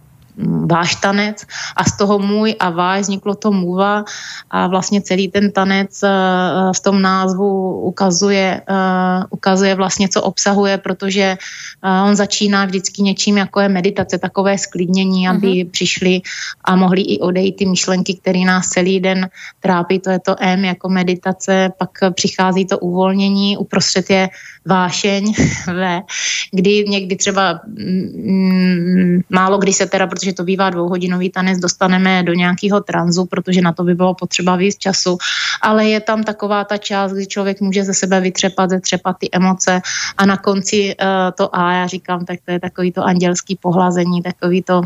váš 0.65 0.95
tanec 0.95 1.45
a 1.75 1.83
z 1.83 1.97
toho 1.97 2.19
můj 2.19 2.55
a 2.59 2.69
váš 2.69 3.01
vzniklo 3.01 3.35
to 3.35 3.51
muva 3.51 4.03
a 4.51 4.67
vlastně 4.67 5.01
celý 5.01 5.27
ten 5.27 5.51
tanec 5.51 6.03
eh, 6.03 6.09
v 6.75 6.79
tom 6.79 7.01
názvu 7.01 7.79
ukazuje, 7.79 8.61
eh, 8.69 9.23
ukazuje 9.29 9.75
vlastně, 9.75 10.09
co 10.09 10.21
obsahuje, 10.21 10.77
protože 10.77 11.37
eh, 11.83 12.01
on 12.07 12.15
začíná 12.15 12.65
vždycky 12.65 13.01
něčím, 13.01 13.37
jako 13.37 13.59
je 13.59 13.69
meditace, 13.69 14.17
takové 14.17 14.57
sklidnění, 14.57 15.27
aby 15.27 15.47
mm-hmm. 15.47 15.71
přišli 15.71 16.21
a 16.63 16.75
mohli 16.75 17.01
i 17.01 17.19
odejít 17.19 17.55
ty 17.55 17.65
myšlenky, 17.65 18.13
které 18.15 18.39
nás 18.39 18.67
celý 18.67 18.99
den 18.99 19.29
trápí, 19.59 19.99
to 19.99 20.09
je 20.09 20.19
to 20.19 20.35
M 20.39 20.65
jako 20.65 20.89
meditace, 20.89 21.69
pak 21.77 21.89
přichází 22.13 22.65
to 22.65 22.79
uvolnění, 22.79 23.57
uprostřed 23.57 24.09
je 24.09 24.29
vášeň 24.65 25.33
V, 25.67 26.01
kdy 26.51 26.85
někdy 26.87 27.15
třeba 27.15 27.59
mm, 27.65 29.21
málo 29.29 29.57
kdy 29.57 29.73
se 29.73 29.85
teda, 29.85 30.07
protože 30.07 30.33
to 30.33 30.43
bývá 30.43 30.69
dvouhodinový 30.69 31.29
tanec, 31.29 31.59
dostaneme 31.59 32.23
do 32.23 32.33
nějakého 32.33 32.81
tranzu, 32.81 33.25
protože 33.25 33.61
na 33.61 33.73
to 33.73 33.83
by 33.83 33.95
bylo 33.95 34.13
potřeba 34.13 34.55
víc 34.55 34.77
času, 34.77 35.17
ale 35.61 35.85
je 35.89 35.99
tam 35.99 36.23
taková 36.23 36.63
ta 36.63 36.77
část, 36.77 37.13
kdy 37.13 37.27
člověk 37.27 37.61
může 37.61 37.83
ze 37.83 37.93
sebe 37.93 38.21
vytřepat, 38.21 38.69
zetřepat 38.69 39.17
ty 39.19 39.29
emoce 39.31 39.81
a 40.17 40.25
na 40.25 40.37
konci 40.37 40.95
uh, 41.01 41.07
to 41.37 41.55
A, 41.55 41.73
já 41.73 41.87
říkám, 41.87 42.25
tak 42.25 42.39
to 42.45 42.51
je 42.51 42.59
takový 42.59 42.91
to 42.91 43.03
andělský 43.03 43.57
pohlazení, 43.61 44.21
takový 44.21 44.61
to 44.61 44.81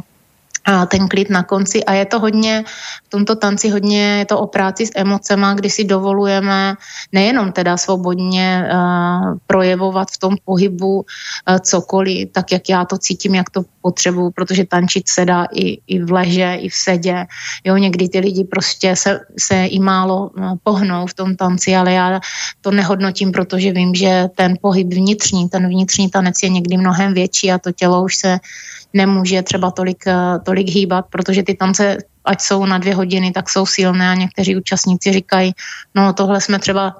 ten 0.89 1.07
klid 1.07 1.29
na 1.29 1.43
konci 1.43 1.83
a 1.83 1.93
je 1.93 2.05
to 2.05 2.19
hodně, 2.19 2.63
v 3.05 3.09
tomto 3.09 3.35
tanci 3.35 3.69
hodně 3.69 4.17
je 4.17 4.25
to 4.25 4.39
o 4.39 4.47
práci 4.47 4.85
s 4.85 4.91
emocema, 4.95 5.53
kdy 5.53 5.69
si 5.69 5.83
dovolujeme 5.83 6.75
nejenom 7.11 7.51
teda 7.51 7.77
svobodně 7.77 8.65
uh, 8.65 9.37
projevovat 9.47 10.07
v 10.11 10.17
tom 10.17 10.33
pohybu 10.45 10.95
uh, 10.95 11.03
cokoliv, 11.59 12.29
tak 12.31 12.51
jak 12.51 12.69
já 12.69 12.85
to 12.85 12.97
cítím, 12.97 13.35
jak 13.35 13.49
to 13.49 13.61
potřebuju, 13.81 14.31
protože 14.31 14.65
tančit 14.65 15.09
se 15.09 15.25
dá 15.25 15.47
i, 15.53 15.81
i 15.87 16.03
v 16.03 16.11
leže, 16.11 16.55
i 16.59 16.69
v 16.69 16.75
sedě. 16.75 17.25
Jo, 17.63 17.77
někdy 17.77 18.09
ty 18.09 18.19
lidi 18.19 18.43
prostě 18.43 18.95
se, 18.95 19.19
se 19.39 19.65
i 19.65 19.79
málo 19.79 20.29
uh, 20.29 20.53
pohnou 20.63 21.07
v 21.07 21.13
tom 21.13 21.35
tanci, 21.35 21.75
ale 21.75 21.93
já 21.93 22.19
to 22.61 22.71
nehodnotím, 22.71 23.31
protože 23.31 23.71
vím, 23.71 23.95
že 23.95 24.29
ten 24.35 24.53
pohyb 24.61 24.93
vnitřní, 24.93 25.49
ten 25.49 25.67
vnitřní 25.67 26.09
tanec 26.09 26.43
je 26.43 26.49
někdy 26.49 26.77
mnohem 26.77 27.13
větší 27.13 27.51
a 27.51 27.57
to 27.57 27.71
tělo 27.71 28.03
už 28.03 28.15
se 28.15 28.39
nemůže 28.93 29.41
třeba 29.41 29.71
tolik, 29.71 30.07
eh, 30.07 30.13
tolik 30.59 30.75
hýbat, 30.75 31.05
protože 31.09 31.43
ty 31.43 31.55
tance, 31.55 31.97
ať 32.25 32.41
jsou 32.41 32.65
na 32.65 32.77
dvě 32.77 32.95
hodiny, 32.95 33.31
tak 33.31 33.49
jsou 33.49 33.65
silné 33.65 34.11
a 34.11 34.15
někteří 34.15 34.57
účastníci 34.57 35.11
říkají, 35.11 35.53
no 35.95 36.13
tohle 36.13 36.41
jsme 36.41 36.59
třeba 36.59 36.95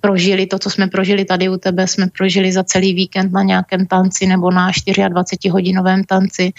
prožili 0.00 0.46
to, 0.46 0.58
co 0.58 0.70
jsme 0.70 0.86
prožili 0.86 1.24
tady 1.24 1.48
u 1.48 1.56
tebe, 1.56 1.86
jsme 1.86 2.06
prožili 2.18 2.52
za 2.52 2.64
celý 2.64 2.94
víkend 2.94 3.32
na 3.32 3.42
nějakém 3.42 3.86
tanci 3.86 4.26
nebo 4.26 4.50
na 4.50 4.70
24-hodinovém 4.70 6.02
tanci. 6.06 6.52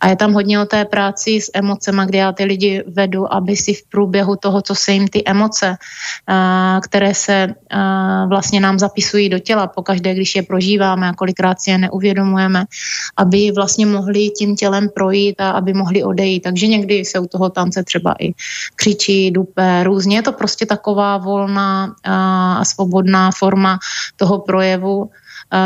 A 0.00 0.08
je 0.08 0.16
tam 0.16 0.32
hodně 0.32 0.60
o 0.60 0.64
té 0.64 0.84
práci 0.84 1.40
s 1.40 1.50
emocema, 1.54 2.04
kde 2.04 2.18
já 2.18 2.32
ty 2.32 2.44
lidi 2.44 2.84
vedu, 2.86 3.32
aby 3.34 3.56
si 3.56 3.74
v 3.74 3.88
průběhu 3.88 4.36
toho, 4.36 4.62
co 4.62 4.74
se 4.74 4.92
jim 4.92 5.08
ty 5.08 5.22
emoce, 5.26 5.76
které 6.82 7.14
se 7.14 7.54
vlastně 8.28 8.60
nám 8.60 8.78
zapisují 8.78 9.28
do 9.28 9.38
těla, 9.38 9.66
pokaždé, 9.66 10.14
když 10.14 10.36
je 10.36 10.42
prožíváme 10.42 11.08
a 11.08 11.12
kolikrát 11.12 11.60
si 11.60 11.70
je 11.70 11.78
neuvědomujeme, 11.78 12.64
aby 13.16 13.52
vlastně 13.56 13.86
mohli 13.86 14.30
tím 14.30 14.56
tělem 14.56 14.88
projít 14.94 15.40
a 15.40 15.50
aby 15.50 15.74
mohli 15.74 16.02
odejít. 16.02 16.40
Takže 16.40 16.66
někdy 16.66 17.04
se 17.04 17.18
u 17.18 17.26
toho 17.26 17.50
tance 17.50 17.84
třeba 17.84 18.14
i 18.20 18.32
křičí, 18.76 19.30
dupe, 19.30 19.84
různě. 19.84 20.16
Je 20.16 20.22
to 20.22 20.32
prostě 20.32 20.66
taková 20.66 21.16
volná 21.16 21.85
a 22.04 22.64
svobodná 22.64 23.30
forma 23.30 23.78
toho 24.16 24.38
projevu, 24.38 25.10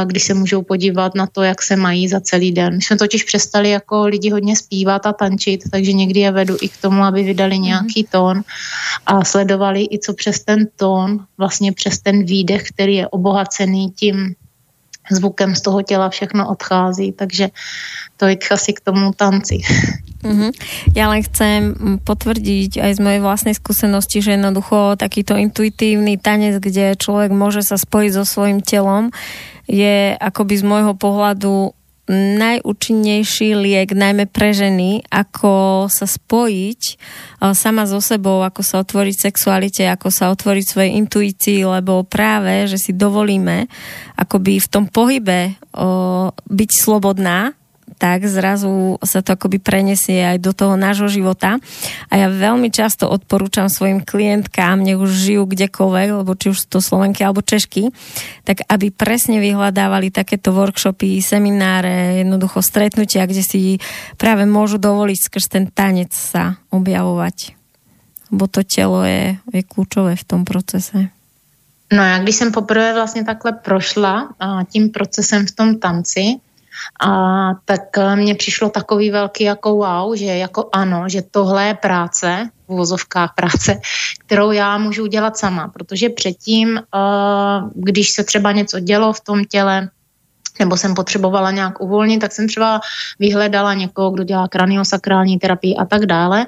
když 0.04 0.24
se 0.24 0.34
můžou 0.34 0.62
podívat 0.62 1.14
na 1.14 1.26
to, 1.26 1.42
jak 1.42 1.62
se 1.62 1.76
mají 1.76 2.08
za 2.08 2.20
celý 2.20 2.52
den. 2.52 2.76
My 2.76 2.82
jsme 2.82 2.96
totiž 2.96 3.24
přestali 3.24 3.70
jako 3.70 4.04
lidi 4.04 4.30
hodně 4.30 4.56
zpívat 4.56 5.06
a 5.06 5.12
tančit, 5.12 5.60
takže 5.70 5.92
někdy 5.92 6.20
je 6.20 6.32
vedu 6.32 6.56
i 6.60 6.68
k 6.68 6.76
tomu, 6.76 7.02
aby 7.02 7.22
vydali 7.22 7.54
mhm. 7.54 7.64
nějaký 7.64 8.04
tón 8.04 8.42
a 9.06 9.24
sledovali 9.24 9.88
i 9.90 9.98
co 9.98 10.14
přes 10.14 10.44
ten 10.44 10.68
tón, 10.76 11.24
vlastně 11.38 11.72
přes 11.72 11.98
ten 11.98 12.24
výdech, 12.24 12.68
který 12.68 12.94
je 12.94 13.08
obohacený 13.08 13.90
tím 13.90 14.34
zvukem 15.10 15.54
z 15.54 15.60
toho 15.60 15.82
těla 15.82 16.08
všechno 16.08 16.48
odchází, 16.48 17.12
takže 17.12 17.48
to 18.16 18.26
je 18.26 18.36
asi 18.50 18.72
k 18.72 18.80
tomu 18.80 19.12
tanci. 19.16 19.58
Mm-hmm. 20.20 20.50
Ja 20.92 21.08
len 21.08 21.24
chcem 21.24 21.60
potvrdiť 22.04 22.76
aj 22.76 22.92
z 22.96 23.00
mojej 23.00 23.20
vlastnej 23.24 23.56
skúsenosti, 23.56 24.20
že 24.20 24.36
jednoducho 24.36 25.00
takýto 25.00 25.32
intuitívny 25.32 26.20
tanec, 26.20 26.60
kde 26.60 27.00
človek 27.00 27.32
môže 27.32 27.64
sa 27.64 27.80
spojiť 27.80 28.10
so 28.20 28.24
svojím 28.28 28.60
telom, 28.60 29.08
je 29.64 30.12
akoby 30.18 30.54
z 30.60 30.64
môjho 30.66 30.92
pohľadu 30.98 31.72
najúčinnejší 32.10 33.54
liek, 33.54 33.94
najmä 33.94 34.26
pre 34.26 34.50
ženy, 34.50 35.06
ako 35.14 35.86
sa 35.86 36.10
spojiť 36.10 36.82
e, 36.82 36.94
sama 37.54 37.86
so 37.86 38.02
sebou, 38.02 38.42
ako 38.42 38.66
sa 38.66 38.82
otvoriť 38.82 39.30
sexualite, 39.30 39.86
ako 39.86 40.10
sa 40.10 40.34
otvoriť 40.34 40.64
svojej 40.66 40.92
intuícii, 40.98 41.62
lebo 41.62 42.02
práve, 42.02 42.66
že 42.66 42.82
si 42.82 42.90
dovolíme 42.90 43.70
akoby 44.18 44.58
v 44.58 44.68
tom 44.68 44.84
pohybe 44.90 45.54
o, 45.70 46.34
byť 46.34 46.70
slobodná, 46.74 47.54
tak 48.00 48.24
zrazu 48.24 48.96
sa 49.04 49.20
to 49.20 49.36
akoby 49.36 49.60
prenesie 49.60 50.24
aj 50.24 50.40
do 50.40 50.56
toho 50.56 50.72
nášho 50.80 51.12
života. 51.12 51.60
A 52.08 52.16
ja 52.16 52.32
veľmi 52.32 52.72
často 52.72 53.04
odporúčam 53.04 53.68
svojim 53.68 54.00
klientkám, 54.00 54.80
nech 54.80 54.96
už 54.96 55.12
žijú 55.12 55.44
kdekoľvek, 55.44 56.24
lebo 56.24 56.32
či 56.32 56.48
už 56.48 56.64
sú 56.64 56.66
to 56.72 56.80
Slovenky 56.80 57.20
alebo 57.20 57.44
Češky, 57.44 57.92
tak 58.48 58.64
aby 58.64 58.88
presne 58.88 59.36
vyhľadávali 59.44 60.08
takéto 60.08 60.56
workshopy, 60.56 61.20
semináre, 61.20 62.24
jednoducho 62.24 62.64
stretnutia, 62.64 63.28
kde 63.28 63.44
si 63.44 63.60
práve 64.16 64.48
môžu 64.48 64.80
dovoliť 64.80 65.18
skrz 65.20 65.44
ten 65.52 65.64
tanec 65.68 66.16
sa 66.16 66.56
objavovať. 66.72 67.52
Lebo 68.32 68.48
to 68.48 68.64
telo 68.64 69.04
je, 69.04 69.36
je 69.52 69.60
kľúčové 69.60 70.16
v 70.16 70.24
tom 70.24 70.48
procese. 70.48 71.12
No 71.92 72.02
já 72.02 72.18
když 72.18 72.36
jsem 72.36 72.52
poprvé 72.52 72.94
vlastně 72.94 73.24
takhle 73.24 73.52
prošla 73.52 74.34
tím 74.70 74.90
procesem 74.90 75.46
v 75.46 75.52
tom 75.52 75.78
tanci, 75.78 76.38
a 77.00 77.50
tak 77.64 77.98
eh, 77.98 78.16
mně 78.16 78.34
přišlo 78.34 78.70
takový 78.70 79.10
velký 79.10 79.44
jako 79.44 79.74
wow, 79.74 80.16
že 80.16 80.24
jako 80.24 80.68
ano, 80.72 81.04
že 81.06 81.22
tohle 81.22 81.66
je 81.66 81.74
práce, 81.74 82.50
v 82.96 83.06
práce, 83.34 83.80
kterou 84.26 84.50
já 84.50 84.78
můžu 84.78 85.02
udělat 85.02 85.36
sama, 85.36 85.68
protože 85.68 86.08
předtím, 86.08 86.78
eh, 86.78 86.82
když 87.74 88.10
se 88.10 88.24
třeba 88.24 88.52
něco 88.52 88.80
dělo 88.80 89.12
v 89.12 89.20
tom 89.20 89.44
těle, 89.44 89.88
nebo 90.60 90.76
jsem 90.76 90.94
potřebovala 90.94 91.50
nějak 91.50 91.80
uvolnit, 91.80 92.20
tak 92.20 92.32
jsem 92.32 92.48
třeba 92.48 92.80
vyhledala 93.18 93.74
někoho, 93.74 94.10
kdo 94.10 94.24
dělá 94.24 94.48
kraniosakrální 94.48 95.38
terapii 95.38 95.76
a 95.76 95.84
tak 95.84 96.06
dále 96.06 96.46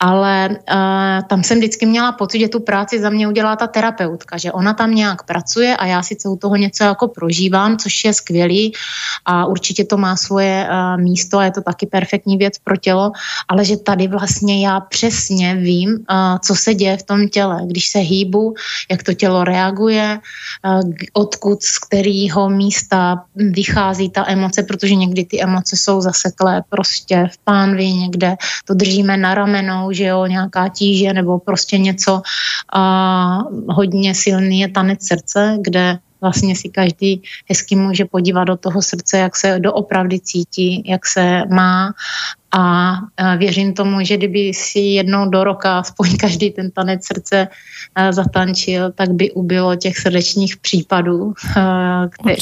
ale 0.00 0.48
uh, 0.48 1.28
tam 1.28 1.42
jsem 1.42 1.58
vždycky 1.58 1.86
měla 1.86 2.12
pocit, 2.12 2.40
že 2.40 2.48
tu 2.48 2.60
práci 2.60 3.00
za 3.00 3.10
mě 3.10 3.28
udělá 3.28 3.56
ta 3.56 3.66
terapeutka, 3.66 4.36
že 4.36 4.52
ona 4.52 4.74
tam 4.74 4.94
nějak 4.94 5.22
pracuje 5.22 5.76
a 5.76 5.86
já 5.86 6.02
sice 6.02 6.28
u 6.28 6.36
toho 6.36 6.56
něco 6.56 6.84
jako 6.84 7.08
prožívám, 7.08 7.76
což 7.76 8.04
je 8.04 8.12
skvělý 8.14 8.72
a 9.24 9.46
určitě 9.46 9.84
to 9.84 9.96
má 9.96 10.16
svoje 10.16 10.68
uh, 10.68 11.02
místo 11.02 11.38
a 11.38 11.44
je 11.44 11.50
to 11.50 11.60
taky 11.60 11.86
perfektní 11.86 12.36
věc 12.36 12.58
pro 12.64 12.76
tělo, 12.76 13.12
ale 13.48 13.64
že 13.64 13.76
tady 13.76 14.08
vlastně 14.08 14.66
já 14.66 14.80
přesně 14.80 15.54
vím, 15.54 15.90
uh, 15.90 16.38
co 16.40 16.54
se 16.54 16.74
děje 16.74 16.96
v 16.96 17.02
tom 17.02 17.28
těle, 17.28 17.60
když 17.66 17.88
se 17.88 17.98
hýbu, 17.98 18.54
jak 18.90 19.02
to 19.02 19.14
tělo 19.14 19.44
reaguje, 19.44 20.18
uh, 20.64 20.90
odkud, 21.12 21.62
z 21.62 21.78
kterého 21.78 22.50
místa 22.50 23.24
vychází 23.36 24.10
ta 24.10 24.24
emoce, 24.28 24.62
protože 24.62 24.94
někdy 24.94 25.24
ty 25.24 25.42
emoce 25.42 25.76
jsou 25.76 26.00
zaseklé 26.00 26.62
prostě 26.68 27.28
v 27.32 27.38
pánvi, 27.44 27.92
někde 27.92 28.36
to 28.64 28.74
držíme 28.74 29.16
na 29.16 29.34
ramenou, 29.34 29.89
že 29.92 30.04
jo, 30.04 30.26
nějaká 30.26 30.68
tíže 30.68 31.12
nebo 31.12 31.38
prostě 31.38 31.78
něco 31.78 32.22
a 32.72 33.38
hodně 33.68 34.14
silný 34.14 34.60
je 34.60 34.68
tanec 34.68 35.06
srdce, 35.06 35.58
kde 35.60 35.98
vlastně 36.20 36.56
si 36.56 36.68
každý 36.68 37.22
hezky 37.48 37.76
může 37.76 38.04
podívat 38.04 38.44
do 38.44 38.56
toho 38.56 38.82
srdce, 38.82 39.18
jak 39.18 39.36
se 39.36 39.58
doopravdy 39.58 40.20
cítí, 40.20 40.82
jak 40.86 41.06
se 41.06 41.42
má 41.50 41.92
a 42.52 42.96
věřím 43.36 43.74
tomu, 43.74 44.04
že 44.04 44.16
kdyby 44.16 44.54
si 44.54 44.78
jednou 44.78 45.28
do 45.30 45.44
roka 45.44 45.78
aspoň 45.78 46.16
každý 46.16 46.50
ten 46.50 46.70
tanec 46.70 47.06
srdce 47.06 47.48
zatančil, 48.10 48.92
tak 48.92 49.10
by 49.10 49.30
ubylo 49.30 49.76
těch 49.76 49.98
srdečních 49.98 50.56
případů, 50.56 51.32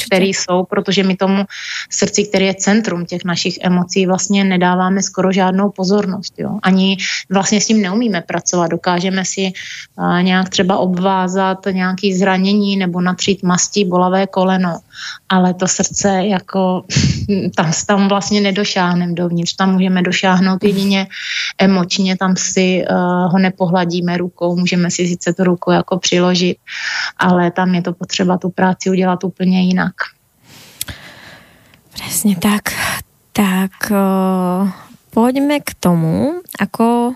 které 0.05 0.25
jsou, 0.25 0.63
protože 0.63 1.03
my 1.03 1.15
tomu 1.15 1.45
srdci, 1.89 2.23
který 2.23 2.45
je 2.45 2.53
centrum 2.53 3.05
těch 3.05 3.25
našich 3.25 3.57
emocí, 3.61 4.05
vlastně 4.05 4.43
nedáváme 4.43 5.01
skoro 5.01 5.31
žádnou 5.31 5.69
pozornost. 5.69 6.33
Jo? 6.37 6.59
Ani 6.63 6.97
vlastně 7.29 7.61
s 7.61 7.67
tím 7.67 7.81
neumíme 7.81 8.21
pracovat. 8.21 8.67
Dokážeme 8.67 9.25
si 9.25 9.51
nějak 10.21 10.49
třeba 10.49 10.77
obvázat 10.77 11.57
nějaké 11.71 12.17
zranění 12.17 12.77
nebo 12.77 13.01
natřít 13.01 13.43
mastí 13.43 13.85
bolavé 13.85 14.27
koleno, 14.27 14.79
ale 15.29 15.53
to 15.53 15.67
srdce 15.67 16.09
jako 16.25 16.83
tam, 17.55 17.71
tam 17.87 18.07
vlastně 18.07 18.41
nedošáhneme 18.41 19.13
dovnitř, 19.13 19.55
tam 19.55 19.73
můžeme 19.73 19.98
došáhnout 20.01 20.63
jedině 20.63 21.07
emočně, 21.57 22.17
tam 22.17 22.35
si 22.35 22.83
uh, 22.89 23.31
ho 23.31 23.39
nepohladíme 23.39 24.17
rukou, 24.17 24.55
můžeme 24.55 24.91
si 24.91 25.07
sice 25.07 25.33
tu 25.33 25.43
ruku 25.43 25.71
jako 25.71 25.99
přiložit, 25.99 26.57
ale 27.17 27.51
tam 27.51 27.75
je 27.75 27.81
to 27.81 27.93
potřeba 27.93 28.37
tu 28.37 28.49
práci 28.49 28.89
udělat 28.89 29.23
úplně 29.23 29.61
jinak. 29.61 29.93
Přesně 31.93 32.35
tak. 32.35 32.61
Tak 33.33 33.71
uh, 33.91 34.69
poďme 35.13 35.59
k 35.59 35.71
tomu, 35.79 36.43
ako 36.59 37.15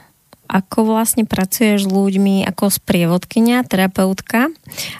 ako 0.54 0.86
vlastne 0.86 1.26
pracuješ 1.26 1.88
s 1.88 1.89
ľuďmi 1.89 2.46
ako 2.46 2.69
sprievodkynia, 2.69 3.65
terapeutka, 3.65 4.54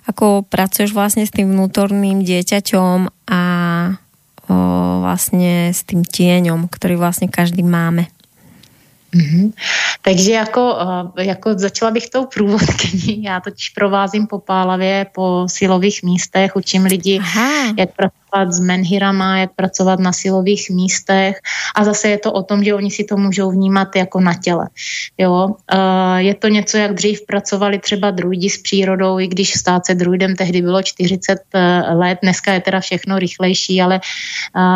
ako 0.10 0.42
pracuješ 0.50 0.98
vlastne 0.98 1.30
s 1.30 1.32
tým 1.36 1.54
vnútorným 1.54 2.26
dieťaťom 2.26 3.30
a 3.30 3.42
o, 4.50 4.56
vlastne 5.02 5.72
s 5.72 5.84
tým 5.84 6.04
tieňom, 6.04 6.68
ktorý 6.72 6.96
vlastne 6.96 7.28
každý 7.28 7.64
máme. 7.64 8.08
Mm-hmm. 9.14 9.54
Takže 10.02 10.32
jako, 10.32 10.78
jako 11.18 11.54
začala 11.54 11.92
bych 11.92 12.10
tou 12.10 12.26
průvodkyní. 12.26 13.24
Já 13.24 13.40
totiž 13.40 13.70
provázím 13.70 14.28
po 14.28 14.40
Pálavě, 14.40 15.06
po 15.16 15.46
silových 15.50 16.04
místech, 16.04 16.56
učím 16.56 16.86
lidi, 16.86 17.20
Aha. 17.20 17.74
jak 17.78 17.90
pracovat 17.96 18.23
pracovat 18.34 18.54
s 18.54 18.60
menhirama, 18.60 19.38
jak 19.38 19.52
pracovat 19.56 20.00
na 20.00 20.14
silových 20.14 20.70
místech 20.70 21.38
a 21.76 21.84
zase 21.84 22.10
je 22.10 22.18
to 22.18 22.32
o 22.34 22.44
tom, 22.44 22.64
že 22.64 22.74
oni 22.74 22.92
si 22.92 23.04
to 23.04 23.18
můžou 23.18 23.52
vnímat 23.52 23.96
jako 23.96 24.20
na 24.20 24.34
těle. 24.34 24.70
Jo? 25.18 25.56
Je 26.18 26.34
to 26.34 26.48
něco, 26.48 26.78
jak 26.78 26.94
dřív 26.94 27.26
pracovali 27.26 27.80
třeba 27.80 28.12
druidi 28.12 28.50
s 28.50 28.58
přírodou, 28.58 29.20
i 29.20 29.28
když 29.28 29.54
stát 29.54 29.86
se 29.86 29.96
druidem 29.96 30.36
tehdy 30.36 30.62
bylo 30.62 30.82
40 30.82 31.40
e, 31.54 31.60
let, 31.94 32.20
dneska 32.24 32.54
je 32.54 32.62
teda 32.62 32.80
všechno 32.80 33.20
rychlejší, 33.20 33.82
ale 33.82 34.00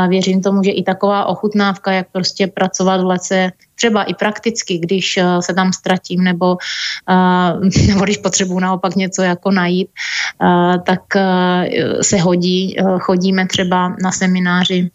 věřím 0.09 0.41
tomu, 0.41 0.63
že 0.63 0.71
i 0.71 0.83
taková 0.83 1.25
ochutnávka, 1.25 1.91
jak 1.91 2.07
prostě 2.11 2.47
pracovat 2.47 3.01
v 3.01 3.05
lese 3.05 3.51
třeba 3.77 4.03
i 4.03 4.13
prakticky, 4.13 4.77
když 4.77 5.17
eh, 5.17 5.41
se 5.41 5.53
tam 5.53 5.73
ztratím 5.73 6.23
nebo, 6.23 6.57
eh, 7.09 7.87
nebo 7.87 8.03
když 8.03 8.17
potřebuji 8.17 8.59
naopak 8.59 8.95
něco 8.95 9.21
jako 9.21 9.51
najít, 9.51 9.89
eh, 10.41 10.79
tak 10.85 11.01
se 12.01 12.17
hodí. 12.17 12.75
Chodíme 12.99 13.46
třeba 13.47 13.95
na 14.03 14.11
semináři 14.11 14.91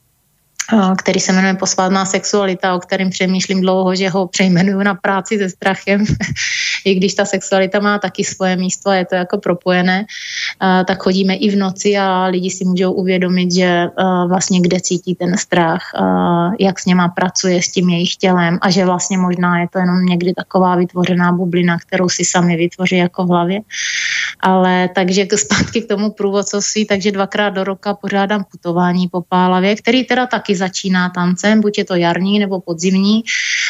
který 0.99 1.21
se 1.21 1.33
jmenuje 1.33 1.55
Posvátná 1.55 2.05
sexualita, 2.05 2.75
o 2.75 2.79
kterém 2.79 3.11
přemýšlím 3.11 3.61
dlouho, 3.61 3.95
že 3.95 4.09
ho 4.09 4.27
přejmenuju 4.27 4.83
na 4.83 4.95
práci 4.95 5.38
se 5.38 5.51
strachem, 5.51 6.05
i 6.85 6.95
když 6.95 7.15
ta 7.15 7.25
sexualita 7.25 7.81
má 7.81 7.99
taky 7.99 8.25
svoje 8.25 8.57
místo 8.57 8.91
a 8.91 8.95
je 8.95 9.05
to 9.05 9.15
jako 9.15 9.38
propojené, 9.38 10.07
tak 10.61 11.03
chodíme 11.03 11.35
i 11.35 11.51
v 11.51 11.57
noci 11.57 11.99
a 11.99 12.27
lidi 12.27 12.51
si 12.51 12.65
můžou 12.65 12.93
uvědomit, 12.93 13.53
že 13.53 13.87
vlastně 14.29 14.61
kde 14.61 14.81
cítí 14.81 15.15
ten 15.15 15.37
strach, 15.37 15.83
jak 16.61 16.81
s 16.81 16.87
něma 16.87 17.09
pracuje, 17.09 17.62
s 17.62 17.73
tím 17.73 17.88
jejich 17.88 18.17
tělem 18.17 18.59
a 18.61 18.71
že 18.71 18.85
vlastně 18.85 19.19
možná 19.19 19.61
je 19.61 19.67
to 19.73 19.79
jenom 19.79 20.05
někdy 20.05 20.35
taková 20.35 20.77
vytvořená 20.77 21.33
bublina, 21.33 21.79
kterou 21.79 22.09
si 22.09 22.25
sami 22.25 22.57
vytvoří 22.57 22.97
jako 22.97 23.25
v 23.25 23.29
hlavě. 23.29 23.61
Ale 24.41 24.88
takže 24.95 25.27
zpátky 25.35 25.83
k 25.83 25.88
tomu 25.88 26.11
průvodcovství, 26.11 26.87
takže 26.87 27.12
dvakrát 27.12 27.51
do 27.51 27.65
roka 27.65 27.95
pořádám 27.95 28.45
putování 28.51 29.09
po 29.09 29.23
Pálavě, 29.29 29.77
který 29.77 30.05
teda 30.05 30.27
taky 30.27 30.57
začíná 30.57 31.09
tancem, 31.09 31.61
buď 31.61 31.79
je 31.79 31.85
to 31.85 31.95
jarní 31.95 32.38
nebo 32.38 32.61
podzimní, 32.61 33.23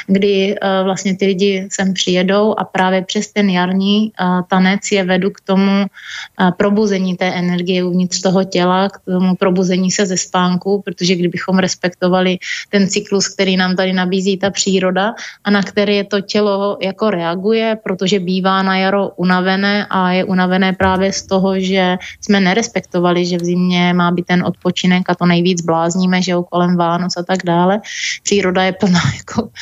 kdy 0.07 0.57
vlastně 0.85 1.17
ty 1.17 1.27
lidi 1.27 1.69
sem 1.73 1.95
přijedou 1.95 2.55
a 2.59 2.65
právě 2.65 3.05
přes 3.05 3.33
ten 3.33 3.51
jarní 3.51 4.13
tanec 4.49 4.81
je 4.93 5.05
vedu 5.05 5.31
k 5.31 5.41
tomu 5.41 5.85
uh, 5.85 6.51
probuzení 6.73 7.17
té 7.17 7.29
energie 7.29 7.85
uvnitř 7.85 8.21
toho 8.21 8.45
těla, 8.45 8.89
k 8.89 9.05
tomu 9.05 9.37
probuzení 9.37 9.91
se 9.91 10.07
ze 10.07 10.17
spánku, 10.17 10.83
protože 10.85 11.15
kdybychom 11.15 11.59
respektovali 11.59 12.39
ten 12.73 12.89
cyklus, 12.89 13.29
který 13.29 13.57
nám 13.57 13.77
tady 13.77 13.93
nabízí 13.93 14.37
ta 14.41 14.51
příroda 14.51 15.13
a 15.45 15.51
na 15.51 15.63
který 15.63 16.01
to 16.09 16.21
tělo 16.21 16.79
jako 16.81 17.11
reaguje, 17.11 17.77
protože 17.85 18.21
bývá 18.21 18.63
na 18.63 18.79
jaro 18.79 19.13
unavené 19.21 19.87
a 19.91 20.13
je 20.13 20.25
unavené 20.25 20.73
právě 20.73 21.13
z 21.13 21.23
toho, 21.29 21.61
že 21.61 22.01
jsme 22.21 22.41
nerespektovali, 22.41 23.27
že 23.27 23.37
v 23.37 23.45
zimě 23.45 23.93
má 23.93 24.11
být 24.11 24.27
ten 24.27 24.41
odpočinek 24.41 25.05
a 25.09 25.15
to 25.15 25.27
nejvíc 25.27 25.61
blázníme, 25.61 26.23
že 26.23 26.33
kolem 26.51 26.77
Vánoc 26.77 27.13
a 27.17 27.23
tak 27.23 27.45
dále. 27.45 27.85
Příroda 28.23 28.65
je 28.65 28.73
plná 28.73 29.03
jako 29.17 29.53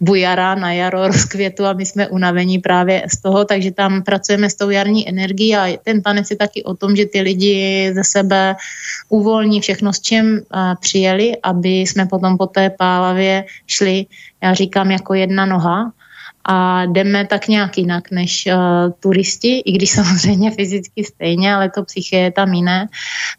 bujara 0.00 0.54
na 0.54 0.72
jaro, 0.72 1.08
rozkvětu 1.08 1.64
a 1.64 1.72
my 1.72 1.86
jsme 1.86 2.08
unavení 2.08 2.58
právě 2.58 3.08
z 3.08 3.22
toho, 3.24 3.44
takže 3.44 3.72
tam 3.72 4.02
pracujeme 4.02 4.50
s 4.50 4.54
tou 4.54 4.70
jarní 4.70 5.08
energií 5.08 5.56
a 5.56 5.78
ten 5.84 6.02
tanec 6.02 6.30
je 6.30 6.36
taky 6.36 6.57
o 6.64 6.74
tom, 6.74 6.96
že 6.96 7.06
ty 7.06 7.20
lidi 7.20 7.90
ze 7.94 8.04
sebe 8.04 8.56
uvolní 9.08 9.60
všechno, 9.60 9.92
s 9.92 10.00
čím 10.00 10.40
přijeli, 10.80 11.32
aby 11.42 11.68
jsme 11.68 12.06
potom 12.06 12.38
po 12.38 12.46
té 12.46 12.70
pálavě 12.70 13.44
šli, 13.66 14.06
já 14.42 14.54
říkám, 14.54 14.90
jako 14.90 15.14
jedna 15.14 15.46
noha 15.46 15.92
a 16.50 16.84
jdeme 16.84 17.26
tak 17.26 17.48
nějak 17.48 17.78
jinak 17.78 18.10
než 18.10 18.48
uh, 18.52 18.92
turisti, 19.00 19.58
i 19.58 19.72
když 19.72 19.90
samozřejmě 20.00 20.50
fyzicky 20.50 21.04
stejně, 21.04 21.54
ale 21.54 21.70
to 21.70 21.84
psyché 21.84 22.16
je 22.16 22.32
tam 22.32 22.52
jiné. 22.52 22.88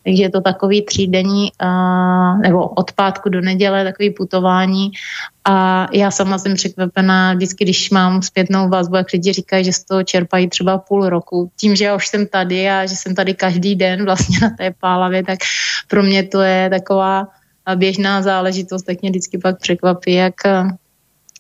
Takže 0.04 0.24
je 0.24 0.30
to 0.30 0.42
takový 0.42 0.82
třídenní, 0.82 1.52
uh, 1.64 2.42
nebo 2.42 2.68
od 2.68 2.92
pátku 2.92 3.30
do 3.30 3.42
neděle 3.42 3.84
takový 3.84 4.10
putování 4.10 4.92
a 5.46 5.88
já 5.94 6.12
sama 6.12 6.38
jsem 6.38 6.56
překvapená 6.56 7.34
vždycky, 7.34 7.64
když 7.64 7.90
mám 7.90 8.22
zpětnou 8.22 8.70
vazbu, 8.70 8.96
jak 8.96 9.12
lidi 9.14 9.34
říkají, 9.34 9.66
že 9.66 9.74
z 9.74 9.84
toho 9.84 10.04
čerpají 10.04 10.50
třeba 10.50 10.78
půl 10.78 11.10
roku. 11.10 11.52
Tím, 11.60 11.76
že 11.76 11.86
já 11.86 11.96
už 11.96 12.08
jsem 12.08 12.28
tady 12.28 12.70
a 12.70 12.86
že 12.86 12.96
jsem 12.96 13.16
tady 13.16 13.34
každý 13.34 13.76
den 13.76 14.06
vlastně 14.06 14.40
na 14.42 14.50
té 14.50 14.72
pálavě, 14.80 15.24
tak 15.24 15.40
pro 15.88 16.04
mě 16.04 16.24
to 16.24 16.42
je 16.42 16.70
taková 16.70 17.28
běžná 17.76 18.22
záležitost, 18.22 18.84
tak 18.84 19.02
mě 19.02 19.10
vždycky 19.10 19.38
pak 19.38 19.60
překvapí, 19.60 20.14
jak 20.14 20.36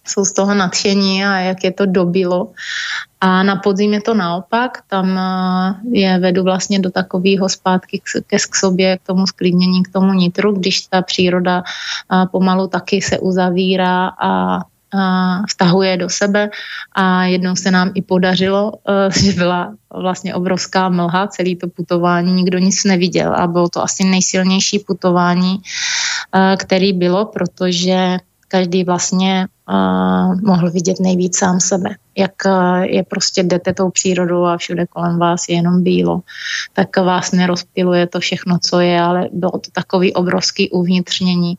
jsou 0.09 0.25
z 0.25 0.33
toho 0.33 0.53
nadšení 0.53 1.25
a 1.25 1.37
jak 1.53 1.63
je 1.63 1.71
to 1.71 1.85
dobilo. 1.85 2.51
A 3.21 3.43
na 3.43 3.55
podzim 3.55 3.93
je 3.93 4.01
to 4.01 4.13
naopak, 4.13 4.77
tam 4.87 5.17
eh, 5.17 5.75
je 5.91 6.19
vedu 6.19 6.43
vlastně 6.43 6.79
do 6.79 6.89
takového 6.89 7.49
zpátky 7.49 8.01
ke 8.27 8.37
k 8.37 8.55
sobě, 8.55 8.97
k 8.97 9.07
tomu 9.07 9.27
sklidnění, 9.27 9.83
k 9.83 9.91
tomu 9.91 10.13
nitru, 10.13 10.51
když 10.51 10.81
ta 10.87 11.01
příroda 11.01 11.63
eh, 11.63 12.25
pomalu 12.31 12.67
taky 12.67 13.01
se 13.01 13.19
uzavírá 13.19 14.11
a 14.21 14.59
vtahuje 15.49 15.97
do 15.97 16.09
sebe 16.09 16.49
a 16.95 17.23
jednou 17.23 17.55
se 17.55 17.71
nám 17.71 17.91
i 17.93 18.01
podařilo, 18.01 18.73
eh, 18.89 19.19
že 19.21 19.33
byla 19.33 19.73
vlastně 19.93 20.35
obrovská 20.35 20.89
mlha, 20.89 21.27
celý 21.27 21.55
to 21.55 21.67
putování, 21.67 22.31
nikdo 22.31 22.57
nic 22.57 22.83
neviděl 22.83 23.35
a 23.35 23.47
bylo 23.47 23.69
to 23.69 23.83
asi 23.83 24.03
nejsilnější 24.03 24.79
putování, 24.79 25.61
který 26.57 26.93
bylo, 26.93 27.25
protože 27.25 28.17
každý 28.49 28.83
vlastně 28.83 29.47
uh, 29.69 30.41
mohl 30.41 30.71
vidět 30.71 30.99
nejvíc 30.99 31.37
sám 31.37 31.59
sebe. 31.59 31.89
Jak 32.17 32.31
uh, 32.45 32.81
je 32.83 33.03
prostě 33.03 33.43
jdete 33.43 33.73
tou 33.73 33.89
přírodou 33.89 34.45
a 34.45 34.57
všude 34.57 34.85
kolem 34.85 35.19
vás 35.19 35.49
je 35.49 35.55
jenom 35.55 35.83
bílo, 35.83 36.21
tak 36.73 36.97
vás 36.97 37.31
nerozptiluje 37.31 38.07
to 38.07 38.19
všechno, 38.19 38.57
co 38.59 38.79
je, 38.79 39.01
ale 39.01 39.29
bylo 39.33 39.51
to 39.51 39.71
takový 39.73 40.13
obrovský 40.13 40.69
uvnitřnění. 40.69 41.57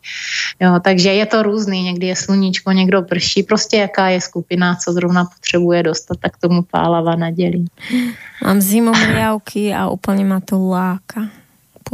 Jo, 0.60 0.80
takže 0.84 1.12
je 1.12 1.26
to 1.26 1.42
různý, 1.42 1.82
někdy 1.82 2.06
je 2.06 2.16
sluníčko, 2.16 2.72
někdo 2.72 3.02
prší, 3.02 3.42
prostě 3.42 3.76
jaká 3.76 4.08
je 4.08 4.20
skupina, 4.20 4.76
co 4.76 4.92
zrovna 4.92 5.24
potřebuje 5.24 5.82
dostat, 5.82 6.18
tak 6.20 6.36
tomu 6.36 6.62
pálava 6.62 7.16
nadělí. 7.16 7.66
Mám 8.44 8.60
zimu 8.60 8.92
a 9.76 9.90
úplně 9.90 10.24
má 10.24 10.40
to 10.40 10.68
láka. 10.68 11.39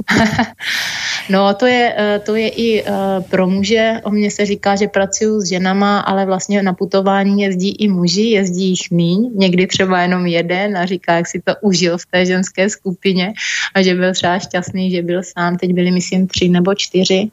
no 1.30 1.54
to 1.54 1.66
je, 1.66 1.94
eh, 1.98 2.18
to 2.18 2.34
je 2.34 2.48
i 2.48 2.82
eh, 2.82 2.92
pro 3.30 3.46
muže. 3.46 4.00
O 4.04 4.10
mně 4.10 4.30
se 4.30 4.46
říká, 4.46 4.76
že 4.76 4.88
pracuju 4.88 5.40
s 5.40 5.48
ženama, 5.48 6.00
ale 6.00 6.26
vlastně 6.26 6.62
na 6.62 6.72
putování 6.72 7.42
jezdí 7.42 7.70
i 7.70 7.88
muži, 7.88 8.22
jezdí 8.22 8.68
jich 8.68 8.90
míň, 8.90 9.30
někdy 9.34 9.66
třeba 9.66 10.02
jenom 10.02 10.26
jeden 10.26 10.76
a 10.76 10.86
říká, 10.86 11.14
jak 11.14 11.26
si 11.26 11.40
to 11.44 11.52
užil 11.60 11.98
v 11.98 12.06
té 12.10 12.26
ženské 12.26 12.70
skupině 12.70 13.32
a 13.74 13.82
že 13.82 13.94
byl 13.94 14.12
třeba 14.12 14.38
šťastný, 14.38 14.90
že 14.90 15.02
byl 15.02 15.22
sám. 15.22 15.56
Teď 15.56 15.72
byli, 15.72 15.90
myslím, 15.90 16.26
tři 16.26 16.48
nebo 16.48 16.74
čtyři 16.74 17.30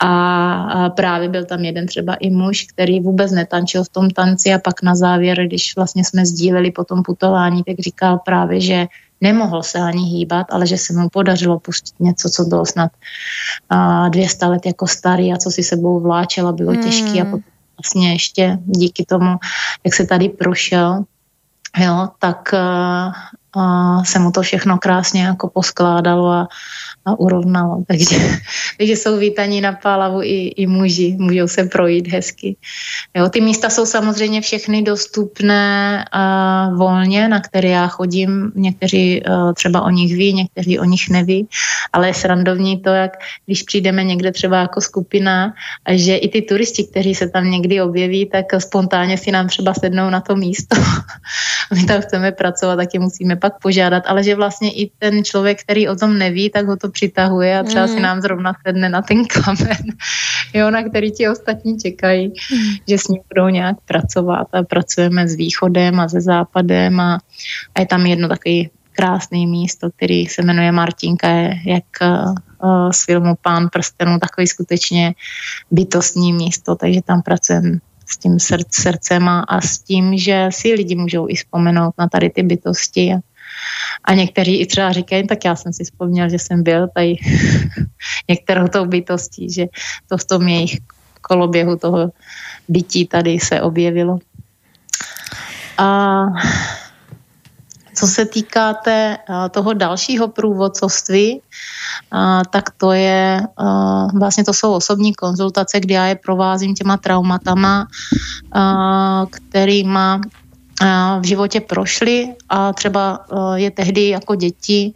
a 0.00 0.90
právě 0.90 1.28
byl 1.28 1.44
tam 1.44 1.64
jeden 1.64 1.86
třeba 1.86 2.14
i 2.14 2.30
muž, 2.30 2.66
který 2.72 3.00
vůbec 3.00 3.32
netančil 3.32 3.84
v 3.84 3.88
tom 3.88 4.10
tanci 4.10 4.52
a 4.52 4.58
pak 4.58 4.82
na 4.82 4.94
závěr, 4.94 5.46
když 5.46 5.76
vlastně 5.76 6.04
jsme 6.04 6.26
sdíleli 6.26 6.70
po 6.70 6.84
tom 6.84 7.02
putování, 7.02 7.62
tak 7.64 7.78
říkal 7.78 8.18
právě, 8.24 8.60
že 8.60 8.86
nemohl 9.20 9.62
se 9.62 9.78
ani 9.78 10.02
hýbat, 10.02 10.46
ale 10.50 10.66
že 10.66 10.78
se 10.78 10.92
mu 10.92 11.08
podařilo 11.08 11.58
pustit 11.58 11.94
něco, 12.00 12.30
co 12.30 12.44
bylo 12.44 12.66
snad 12.66 12.90
uh, 13.72 14.10
200 14.10 14.46
let 14.46 14.66
jako 14.66 14.86
starý 14.86 15.32
a 15.32 15.36
co 15.36 15.50
si 15.50 15.62
sebou 15.62 16.00
vláčel 16.00 16.48
a 16.48 16.52
bylo 16.52 16.72
mm. 16.72 16.82
těžký 16.82 17.20
a 17.20 17.24
potom 17.24 17.50
vlastně 17.78 18.12
ještě 18.12 18.58
díky 18.64 19.04
tomu, 19.04 19.36
jak 19.84 19.94
se 19.94 20.06
tady 20.06 20.28
prošel, 20.28 21.04
jo, 21.78 22.08
tak 22.18 22.54
uh, 23.56 24.02
se 24.04 24.18
mu 24.18 24.30
to 24.30 24.42
všechno 24.42 24.78
krásně 24.78 25.22
jako 25.22 25.48
poskládalo 25.48 26.30
a 26.30 26.48
a 27.06 27.18
urovnalo. 27.18 27.84
Takže, 27.88 28.16
takže 28.78 28.92
jsou 28.96 29.18
vítaní 29.18 29.60
na 29.60 29.72
Pálavu 29.72 30.22
i, 30.22 30.46
i 30.56 30.66
muži, 30.66 31.16
můžou 31.18 31.48
se 31.48 31.64
projít 31.64 32.08
hezky. 32.08 32.56
Jo, 33.14 33.28
ty 33.28 33.40
místa 33.40 33.70
jsou 33.70 33.86
samozřejmě 33.86 34.40
všechny 34.40 34.82
dostupné 34.82 36.04
uh, 36.14 36.78
volně, 36.78 37.28
na 37.28 37.40
které 37.40 37.68
já 37.68 37.86
chodím. 37.86 38.52
Někteří 38.54 39.22
uh, 39.22 39.52
třeba 39.52 39.82
o 39.82 39.90
nich 39.90 40.14
ví, 40.14 40.32
někteří 40.32 40.78
o 40.78 40.84
nich 40.84 41.10
neví, 41.10 41.48
ale 41.92 42.06
je 42.06 42.14
srandovní 42.14 42.80
to, 42.80 42.90
jak 42.90 43.12
když 43.46 43.62
přijdeme 43.62 44.04
někde 44.04 44.32
třeba 44.32 44.56
jako 44.56 44.80
skupina, 44.80 45.54
že 45.90 46.16
i 46.16 46.28
ty 46.28 46.42
turisti, 46.42 46.84
kteří 46.84 47.14
se 47.14 47.28
tam 47.28 47.50
někdy 47.50 47.82
objeví, 47.82 48.26
tak 48.26 48.46
spontánně 48.58 49.18
si 49.18 49.32
nám 49.32 49.48
třeba 49.48 49.74
sednou 49.74 50.10
na 50.10 50.20
to 50.20 50.36
místo. 50.36 50.76
My 51.74 51.84
tam 51.84 52.02
chceme 52.02 52.32
pracovat, 52.32 52.76
tak 52.76 52.94
je 52.94 53.00
musíme 53.00 53.36
pak 53.36 53.58
požádat, 53.58 54.02
ale 54.06 54.22
že 54.22 54.34
vlastně 54.34 54.72
i 54.72 54.90
ten 54.98 55.24
člověk, 55.24 55.60
který 55.60 55.88
o 55.88 55.96
tom 55.96 56.18
neví, 56.18 56.50
tak 56.50 56.66
ho 56.66 56.76
to 56.76 56.90
přitahuje 56.90 57.58
a 57.58 57.62
třeba 57.62 57.86
mm. 57.86 57.92
si 57.94 58.00
nám 58.00 58.20
zrovna 58.20 58.52
sedne 58.66 58.88
na 58.88 59.02
ten 59.02 59.24
kamen, 59.24 59.84
jo, 60.54 60.70
na 60.70 60.82
který 60.82 61.12
ti 61.12 61.28
ostatní 61.28 61.78
čekají, 61.78 62.28
mm. 62.28 62.74
že 62.88 62.98
s 62.98 63.08
ním 63.08 63.22
budou 63.34 63.48
nějak 63.48 63.76
pracovat 63.84 64.46
a 64.52 64.62
pracujeme 64.62 65.28
s 65.28 65.34
východem 65.34 66.00
a 66.00 66.08
se 66.08 66.20
západem 66.20 67.00
a, 67.00 67.18
a 67.74 67.80
je 67.80 67.86
tam 67.86 68.06
jedno 68.06 68.28
takový 68.28 68.70
krásný 68.92 69.46
místo, 69.46 69.90
který 69.96 70.26
se 70.26 70.42
jmenuje 70.42 70.72
Martinka, 70.72 71.28
je 71.28 71.54
jak 71.66 71.84
uh, 72.62 72.90
z 72.90 73.04
filmu 73.04 73.34
Pán 73.42 73.68
prstenů, 73.72 74.18
takový 74.18 74.46
skutečně 74.46 75.14
bytostní 75.70 76.32
místo, 76.32 76.74
takže 76.74 77.02
tam 77.02 77.22
pracujeme 77.22 77.78
s 78.06 78.16
tím 78.18 78.40
srdc, 78.40 78.74
srdcem 78.74 79.28
a, 79.28 79.40
a 79.40 79.60
s 79.60 79.78
tím, 79.78 80.18
že 80.18 80.48
si 80.50 80.74
lidi 80.74 80.94
můžou 80.94 81.28
i 81.28 81.34
vzpomenout 81.34 81.94
na 81.98 82.08
tady 82.08 82.30
ty 82.30 82.42
bytosti 82.42 83.12
a, 83.14 83.18
A 84.04 84.14
někteří 84.14 84.60
i 84.60 84.66
třeba 84.66 84.92
říkají, 84.92 85.26
tak 85.26 85.44
já 85.44 85.56
jsem 85.56 85.72
si 85.72 85.84
vzpomněl, 85.84 86.28
že 86.28 86.38
jsem 86.38 86.62
byl 86.62 86.88
tady 86.94 87.16
některou 88.28 88.68
tou 88.68 88.84
bytostí, 88.84 89.52
že 89.52 89.66
to 90.08 90.18
v 90.18 90.24
tom 90.24 90.48
jejich 90.48 90.78
koloběhu 91.20 91.76
toho 91.76 92.12
bytí 92.68 93.06
tady 93.06 93.40
se 93.40 93.62
objevilo. 93.62 94.18
A 95.78 96.24
co 97.94 98.06
se 98.06 98.24
týká 98.26 98.74
té, 98.74 99.18
toho 99.50 99.72
dalšího 99.72 100.28
průvodcovství, 100.28 101.40
tak 102.50 102.70
to 102.70 102.92
je, 102.92 103.40
vlastně 104.14 104.44
to 104.44 104.52
jsou 104.52 104.72
osobní 104.72 105.14
konzultace, 105.14 105.80
kdy 105.80 105.94
já 105.94 106.06
je 106.06 106.14
provázím 106.14 106.74
těma 106.74 106.96
traumatama, 106.96 107.86
kterýma 109.30 110.20
v 111.20 111.24
životě 111.24 111.60
prošli 111.60 112.34
a 112.48 112.72
třeba 112.72 113.24
je 113.54 113.70
tehdy 113.70 114.08
jako 114.08 114.34
děti 114.34 114.94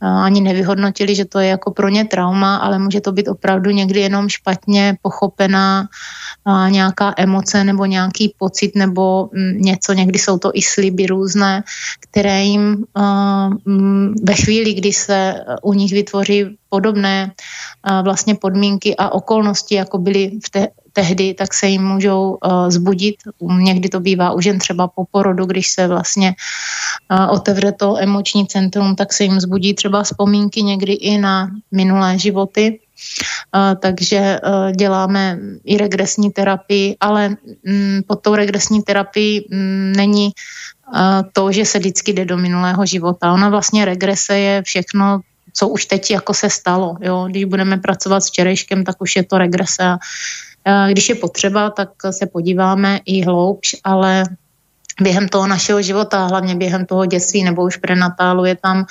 ani 0.00 0.40
nevyhodnotili, 0.40 1.14
že 1.14 1.24
to 1.24 1.38
je 1.38 1.48
jako 1.48 1.70
pro 1.70 1.88
ně 1.88 2.04
trauma, 2.04 2.56
ale 2.56 2.78
může 2.78 3.00
to 3.00 3.12
být 3.12 3.28
opravdu 3.28 3.70
někdy 3.70 4.00
jenom 4.00 4.28
špatně 4.28 4.96
pochopená 5.02 5.88
nějaká 6.68 7.14
emoce 7.16 7.64
nebo 7.64 7.84
nějaký 7.84 8.34
pocit 8.38 8.74
nebo 8.74 9.30
mm, 9.32 9.60
něco, 9.60 9.92
někdy 9.92 10.18
jsou 10.18 10.38
to 10.38 10.50
i 10.54 10.62
sliby 10.62 11.06
různé, 11.06 11.62
které 12.00 12.44
jim 12.44 12.84
mm, 13.64 14.14
ve 14.22 14.34
chvíli, 14.34 14.74
kdy 14.74 14.92
se 14.92 15.34
u 15.62 15.74
nich 15.74 15.92
vytvoří 15.92 16.57
podobné 16.68 17.32
vlastně 18.02 18.34
podmínky 18.34 18.96
a 18.96 19.10
okolnosti, 19.10 19.74
jako 19.74 19.98
byly 19.98 20.30
v 20.46 20.50
té, 20.50 20.68
tehdy, 20.92 21.34
tak 21.34 21.54
se 21.54 21.66
jim 21.66 21.84
můžou 21.84 22.38
uh, 22.42 22.70
zbudit. 22.70 23.16
Někdy 23.40 23.88
to 23.88 24.00
bývá 24.00 24.32
už 24.32 24.44
jen 24.44 24.58
třeba 24.58 24.88
po 24.88 25.04
porodu, 25.10 25.46
když 25.46 25.68
se 25.68 25.88
vlastně 25.88 26.34
uh, 27.10 27.30
otevře 27.30 27.72
to 27.72 27.96
emoční 27.98 28.46
centrum, 28.46 28.96
tak 28.96 29.12
se 29.12 29.24
jim 29.24 29.40
zbudí 29.40 29.74
třeba 29.74 30.02
vzpomínky 30.02 30.62
někdy 30.62 30.92
i 30.92 31.18
na 31.18 31.50
minulé 31.70 32.18
životy. 32.18 32.80
Takže 33.80 34.38
děláme 34.76 35.38
i 35.64 35.78
regresní 35.78 36.30
terapii, 36.30 36.96
ale 37.00 37.28
um, 37.28 38.02
pod 38.06 38.20
tou 38.22 38.34
regresní 38.34 38.82
terapii 38.82 39.44
um, 39.44 39.92
není 39.92 40.30
to, 41.32 41.52
že 41.52 41.64
se 41.64 41.78
vždycky 41.78 42.12
jde 42.12 42.24
do 42.24 42.36
minulého 42.36 42.86
života. 42.86 43.32
Ona 43.32 43.48
vlastně 43.48 43.84
regrese 43.84 44.38
je 44.38 44.62
všechno 44.62 45.20
co 45.58 45.68
už 45.68 45.86
teď 45.86 46.10
jako 46.10 46.34
se 46.34 46.50
stalo. 46.50 46.96
Jo? 47.00 47.26
Když 47.30 47.44
budeme 47.44 47.76
pracovat 47.76 48.20
s 48.20 48.28
včerejškem, 48.28 48.84
tak 48.84 49.02
už 49.02 49.16
je 49.16 49.24
to 49.24 49.38
regrese. 49.38 49.96
Když 50.90 51.08
je 51.08 51.14
potřeba, 51.14 51.70
tak 51.70 51.90
se 52.10 52.26
podíváme 52.26 53.00
i 53.04 53.24
hloubš, 53.24 53.76
ale 53.84 54.24
během 55.00 55.28
toho 55.28 55.46
našeho 55.46 55.82
života, 55.82 56.26
hlavně 56.26 56.54
během 56.54 56.86
toho 56.86 57.06
dětství 57.06 57.44
nebo 57.44 57.62
už 57.62 57.76
prenatálu 57.76 58.44
je 58.44 58.56
tam 58.56 58.86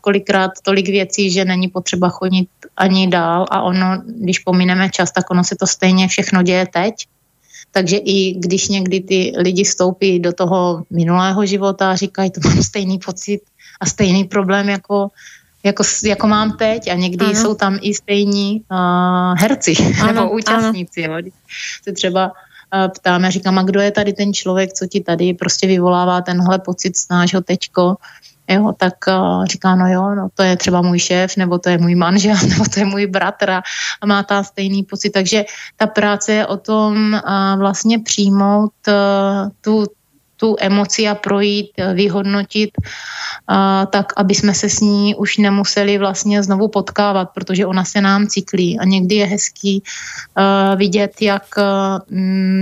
kolikrát 0.00 0.50
tolik 0.62 0.88
věcí, 0.88 1.30
že 1.30 1.44
není 1.44 1.68
potřeba 1.68 2.08
chodit 2.08 2.48
ani 2.76 3.06
dál 3.06 3.46
a 3.50 3.62
ono, 3.62 4.02
když 4.06 4.38
pomineme 4.38 4.90
čas, 4.90 5.12
tak 5.12 5.30
ono 5.30 5.44
se 5.44 5.56
to 5.56 5.66
stejně 5.66 6.08
všechno 6.08 6.42
děje 6.42 6.66
teď. 6.66 6.94
Takže 7.70 7.96
i 7.96 8.34
když 8.38 8.68
někdy 8.68 9.00
ty 9.00 9.32
lidi 9.36 9.64
vstoupí 9.64 10.18
do 10.18 10.32
toho 10.32 10.84
minulého 10.90 11.46
života 11.46 11.90
a 11.90 11.96
říkají, 11.96 12.30
to 12.30 12.40
mám 12.48 12.62
stejný 12.62 12.98
pocit 12.98 13.40
a 13.80 13.86
stejný 13.86 14.24
problém 14.24 14.68
jako 14.68 15.08
jako, 15.64 15.82
jako 16.04 16.26
mám 16.26 16.56
teď 16.56 16.90
a 16.90 16.94
někdy 16.94 17.24
ano. 17.24 17.34
jsou 17.34 17.54
tam 17.54 17.78
i 17.80 17.94
stejní 17.94 18.62
uh, 18.70 19.38
herci 19.38 19.74
ano, 20.02 20.12
nebo 20.12 20.30
účastníci. 20.30 21.04
Ano. 21.04 21.18
Jo. 21.18 21.30
Se 21.84 21.92
třeba 21.92 22.26
uh, 22.26 22.92
ptáme, 22.96 23.30
říkám, 23.30 23.58
a 23.58 23.62
kdo 23.62 23.80
je 23.80 23.90
tady 23.90 24.12
ten 24.12 24.34
člověk, 24.34 24.72
co 24.72 24.86
ti 24.86 25.00
tady 25.00 25.34
prostě 25.34 25.66
vyvolává 25.66 26.20
tenhle 26.20 26.58
pocit 26.58 26.96
z 26.96 27.08
nášho 27.08 27.40
teďko, 27.40 27.96
jo, 28.48 28.72
tak 28.76 28.94
uh, 29.08 29.44
říká, 29.44 29.74
no 29.74 29.88
jo, 29.88 30.14
no 30.14 30.28
to 30.34 30.42
je 30.42 30.56
třeba 30.56 30.82
můj 30.82 30.98
šéf, 30.98 31.36
nebo 31.36 31.58
to 31.58 31.68
je 31.68 31.78
můj 31.78 31.94
manžel, 31.94 32.36
nebo 32.48 32.64
to 32.74 32.80
je 32.80 32.86
můj 32.86 33.06
bratr 33.06 33.50
a, 33.50 33.62
a 34.00 34.06
má 34.06 34.22
ta 34.22 34.42
stejný 34.42 34.82
pocit. 34.82 35.10
Takže 35.10 35.44
ta 35.76 35.86
práce 35.86 36.32
je 36.32 36.46
o 36.46 36.56
tom 36.56 37.12
uh, 37.12 37.58
vlastně 37.58 37.98
přijmout 37.98 38.72
uh, 38.88 39.50
tu, 39.60 39.86
tu 40.36 40.56
emoci 40.60 41.08
a 41.08 41.14
projít, 41.14 41.70
eh, 41.78 41.94
vyhodnotit, 41.94 42.70
a, 43.48 43.86
tak 43.86 44.12
aby 44.16 44.34
jsme 44.34 44.54
se 44.54 44.68
s 44.68 44.80
ní 44.80 45.14
už 45.14 45.36
nemuseli 45.36 45.98
vlastně 45.98 46.42
znovu 46.42 46.68
potkávat, 46.68 47.30
protože 47.34 47.66
ona 47.66 47.84
se 47.84 48.00
nám 48.00 48.26
cyklí 48.26 48.78
a 48.78 48.84
někdy 48.84 49.14
je 49.14 49.26
hezký 49.26 49.82
uh, 49.82 50.78
vidět, 50.78 51.12
jak 51.20 51.44
uh, 51.58 51.64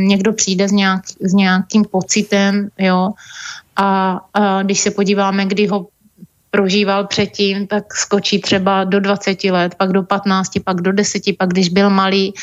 někdo 0.09 0.33
přijde 0.33 0.69
s, 0.69 0.73
nějak, 0.73 1.03
s 1.21 1.33
nějakým 1.33 1.85
pocitem, 1.85 2.69
jo, 2.79 3.11
a, 3.77 4.21
a 4.35 4.63
když 4.63 4.81
se 4.81 4.91
podíváme, 4.91 5.47
kdy 5.47 5.67
ho 5.67 5.87
prožíval 6.53 7.07
předtím, 7.07 7.67
tak 7.67 7.95
skočí 7.95 8.41
třeba 8.41 8.85
do 8.85 9.01
20 9.01 9.45
let, 9.45 9.75
pak 9.75 9.93
do 9.93 10.03
15, 10.03 10.53
pak 10.65 10.81
do 10.81 10.93
10, 10.93 11.23
pak 11.39 11.49
když 11.49 11.69
byl 11.69 11.91
malý 11.91 12.35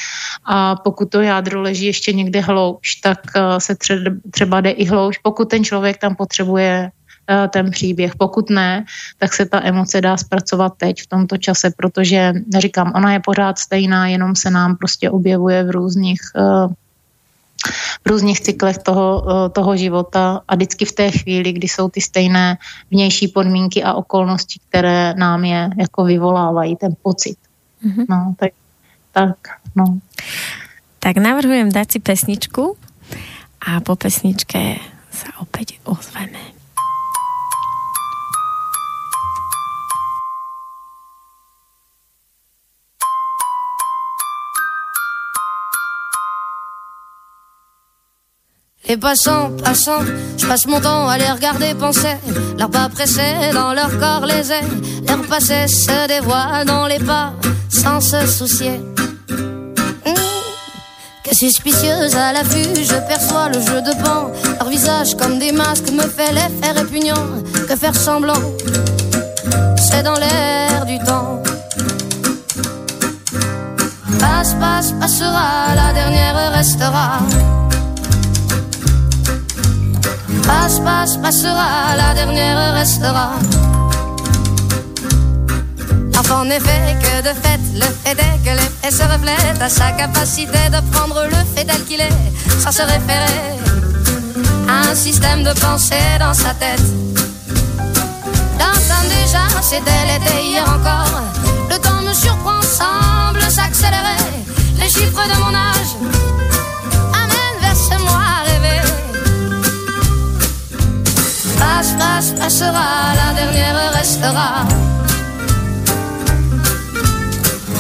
a 0.46 0.76
pokud 0.76 1.10
to 1.10 1.22
jádro 1.22 1.62
leží 1.62 1.86
ještě 1.86 2.14
někde 2.14 2.42
hloubš, 2.42 2.96
tak 2.96 3.20
eh, 3.36 3.60
se 3.60 3.76
třeba 4.32 4.62
jde 4.62 4.70
i 4.72 4.86
hloubš, 4.86 5.18
pokud 5.18 5.50
ten 5.50 5.64
člověk 5.64 5.98
tam 5.98 6.16
potřebuje 6.16 6.90
eh, 7.30 7.48
ten 7.48 7.72
příběh. 7.72 8.16
Pokud 8.18 8.50
ne, 8.50 8.86
tak 9.18 9.34
se 9.34 9.46
ta 9.46 9.62
emoce 9.64 10.02
dá 10.02 10.18
zpracovat 10.18 10.74
teď 10.78 11.02
v 11.02 11.08
tomto 11.08 11.38
čase, 11.38 11.70
protože, 11.78 12.34
říkám, 12.58 12.92
ona 12.96 13.14
je 13.14 13.20
pořád 13.26 13.60
stejná, 13.60 14.08
jenom 14.08 14.36
se 14.36 14.50
nám 14.50 14.76
prostě 14.76 15.10
objevuje 15.10 15.64
v 15.64 15.70
různých 15.70 16.22
uh, 16.36 16.74
v 18.06 18.10
různých 18.10 18.42
cyklech 18.42 18.78
toho, 18.78 19.24
eh, 19.24 19.50
toho 19.50 19.78
života 19.78 20.42
a 20.48 20.56
vždycky 20.56 20.86
v 20.86 20.92
té 20.92 21.12
chvíli, 21.12 21.54
kdy 21.54 21.68
jsou 21.68 21.90
ty 21.90 22.02
stejné 22.02 22.58
vnější 22.92 23.28
podmínky 23.28 23.84
a 23.84 23.94
okolnosti, 23.94 24.60
které 24.70 25.14
nám 25.18 25.46
je 25.46 25.70
jako 25.78 26.04
vyvolávají, 26.04 26.76
ten 26.76 26.96
pocit. 27.02 27.38
Mm-hmm. 27.86 28.06
No, 28.10 28.36
tak, 28.40 28.52
tak, 29.12 29.38
no. 29.76 30.00
Tak 31.00 31.16
navrhujem 31.18 31.72
dať 31.72 31.88
si 31.92 32.00
pesničku 32.00 32.76
a 33.64 33.80
po 33.80 33.96
pesničke 33.96 34.84
sa 35.12 35.30
opäť 35.40 35.80
ozveme. 35.88 36.59
Les 48.90 48.98
passants, 48.98 49.52
passants, 49.64 50.02
je 50.36 50.48
passe 50.48 50.66
mon 50.66 50.82
temps 50.82 51.08
à 51.08 51.20
les 51.20 51.30
regarder 51.30 51.76
penser, 51.76 52.18
leurs 52.58 52.72
pas 52.72 52.90
pressés 52.90 53.52
dans 53.54 53.72
leur 53.72 54.00
corps 54.00 54.26
les 54.26 54.52
ailes, 54.52 54.82
leur 55.08 55.22
passé 55.28 55.68
se 55.68 56.08
dévoile 56.08 56.66
dans 56.66 56.88
les 56.88 56.98
pas 56.98 57.34
sans 57.70 58.02
se 58.02 58.26
soucier. 58.26 58.82
Hmm, 59.30 60.14
que 61.24 61.36
suspicieuse 61.36 62.16
à 62.16 62.34
l'affût, 62.34 62.84
je 62.84 62.96
perçois 63.08 63.50
le 63.50 63.62
jeu 63.62 63.80
de 63.84 63.92
pan. 64.04 64.32
Leur 64.60 64.70
visage 64.70 65.16
comme 65.16 65.38
des 65.38 65.52
masques 65.52 65.92
me 65.92 66.02
fait 66.02 66.34
l'effet 66.34 66.72
répugnant. 66.76 67.44
Que 67.68 67.76
faire 67.76 67.96
semblant, 67.96 68.42
c'est 69.78 70.02
dans 70.02 70.18
l'air 70.18 70.88
du 70.88 70.98
temps. 71.06 71.44
Passe, 74.20 74.56
passe, 74.60 74.94
passera, 74.94 75.76
la 75.76 75.94
dernière 75.94 76.52
restera. 76.54 77.20
Passe, 80.50 80.80
passe, 80.80 81.18
passera, 81.18 81.96
la 81.96 82.14
dernière 82.16 82.74
restera. 82.74 83.30
En 86.32 86.50
effet, 86.50 86.96
que 87.04 87.22
de 87.28 87.34
fait, 87.44 87.60
le 87.76 87.90
fait 88.04 88.18
est 88.28 88.38
que 88.46 88.54
l'effet 88.58 88.92
se 88.92 89.04
reflète 89.04 89.62
à 89.62 89.68
sa 89.70 89.92
capacité 89.92 90.62
de 90.70 90.80
prendre 90.92 91.24
le 91.26 91.42
fait 91.54 91.66
tel 91.66 91.84
qu'il 91.86 92.02
est, 92.02 92.20
sans 92.60 92.72
se 92.72 92.82
référer 92.82 93.42
à 94.68 94.90
un 94.92 94.96
système 94.96 95.44
de 95.44 95.52
pensée 95.60 96.10
dans 96.20 96.34
sa 96.34 96.54
tête. 96.54 96.88
Dans 98.60 99.04
déjà, 99.10 99.46
c'était 99.62 100.04
l'été 100.10 100.36
hier 100.50 100.64
encore. 100.64 101.22
Le 101.70 101.78
temps 101.78 102.02
me 102.08 102.14
surprend, 102.14 102.62
semble 102.62 103.42
s'accélérer. 103.42 104.24
Les 104.78 104.90
chiffres 104.90 105.28
de 105.34 105.38
mon 105.44 105.54
âge 105.54 105.94
amènent 107.14 107.62
vers 107.62 107.76
ce 107.76 108.02
moi 108.04 108.30
Passe, 111.60 111.92
passe, 112.00 112.32
passera, 112.40 113.14
la 113.22 113.34
dernière 113.34 113.92
restera. 113.94 114.66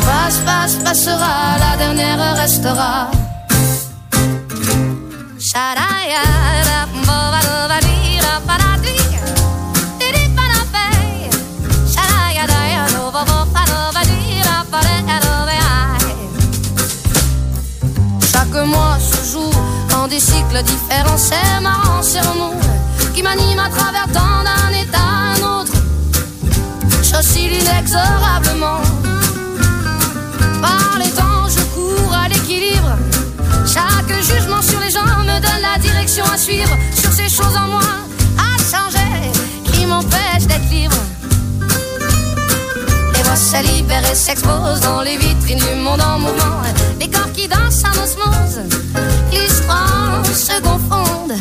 Passe, 0.05 0.39
passe, 0.45 0.75
passera, 0.83 1.57
la 1.59 1.77
dernière 1.77 2.35
restera. 2.35 3.09
Chaque 18.31 18.65
mois 18.65 18.97
se 18.99 19.31
joue 19.31 19.51
en 19.95 20.07
des 20.07 20.19
cycles 20.19 20.61
différents, 20.63 21.17
c'est 21.17 21.61
marrant, 21.61 22.01
c'est 22.01 22.21
remous 22.21 22.59
qui 23.13 23.23
m'anime 23.23 23.59
à 23.59 23.69
travers 23.69 24.07
tant 24.13 24.43
d'un 24.43 24.79
état 24.79 25.19
inexorablement. 27.35 28.81
Par 30.61 30.97
les 30.99 31.11
temps, 31.11 31.47
je 31.47 31.61
cours 31.73 32.13
à 32.13 32.27
l'équilibre. 32.27 32.97
Chaque 33.65 34.13
jugement 34.21 34.61
sur 34.61 34.79
les 34.79 34.91
gens 34.91 35.05
me 35.05 35.39
donne 35.39 35.61
la 35.61 35.79
direction 35.79 36.25
à 36.25 36.37
suivre. 36.37 36.75
Sur 36.93 37.11
ces 37.11 37.29
choses 37.29 37.55
en 37.55 37.67
moi 37.67 37.89
à 38.37 38.57
changer 38.71 39.31
qui 39.65 39.85
m'empêchent 39.85 40.47
d'être 40.47 40.69
libre. 40.69 40.95
Les 43.15 43.23
voix 43.23 43.35
se 43.35 43.61
libèrent 43.63 44.11
et 44.11 44.15
s'exposent 44.15 44.81
dans 44.81 45.01
les 45.01 45.17
vitrines 45.17 45.59
du 45.59 45.75
monde 45.75 46.01
en 46.01 46.19
mouvement. 46.19 46.61
Les 46.99 47.09
corps 47.09 47.31
qui 47.33 47.47
dansent 47.47 47.83
en 47.83 48.03
osmose, 48.03 48.61
l'histoire 49.31 50.25
se 50.25 50.61
confondent 50.61 51.39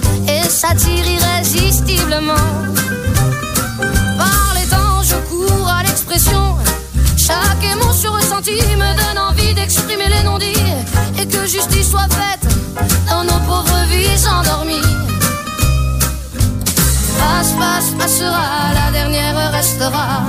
et 0.59 0.66
s'attirent 0.66 1.07
irrésistiblement. 1.07 2.35
Par 4.18 4.55
les 4.55 4.66
temps, 4.68 5.03
je 5.03 5.16
cours 5.29 5.68
à 5.68 5.83
l'expression. 5.83 6.57
Chaque 7.16 7.64
émotion 7.64 8.12
ressentie 8.12 8.62
me 8.77 8.97
donne 8.97 9.18
envie 9.18 9.55
d'exprimer 9.55 10.09
les 10.09 10.23
non-dits 10.25 10.75
et 11.21 11.27
que 11.27 11.47
justice 11.47 11.90
soit 11.90 12.09
faite 12.11 12.49
dans 13.09 13.25
nos 13.25 13.40
pauvres 13.47 13.85
vies 13.88 14.27
endormies. 14.27 14.94
Passe, 17.18 17.53
passe, 17.59 17.90
passera, 17.99 18.73
la 18.75 18.90
dernière 18.92 19.53
restera. 19.53 20.23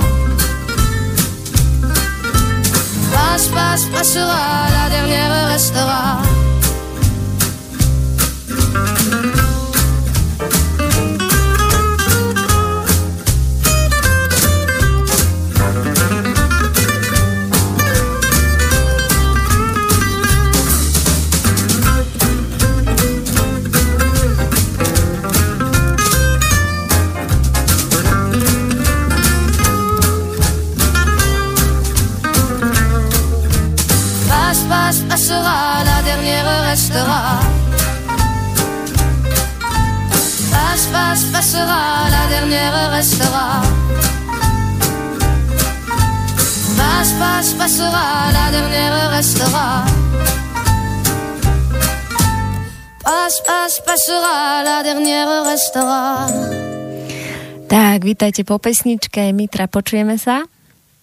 Passe, 3.12 3.48
passe, 3.48 3.84
passera, 3.86 4.68
la 4.78 4.90
dernière 4.90 5.48
restera. 5.48 6.20
Passera, 47.40 48.28
la 48.36 48.52
dernière 48.52 49.16
restera. 49.16 49.84
Passe, 53.00 53.40
passe, 53.48 53.80
passera, 53.80 54.60
la 54.60 54.84
dernière 54.84 55.48
restera. 55.48 56.28
Tak, 57.64 58.04
vítajte 58.04 58.44
po 58.44 58.60
pesničke. 58.60 59.32
Mitra, 59.32 59.72
počujeme 59.72 60.20
sa? 60.20 60.44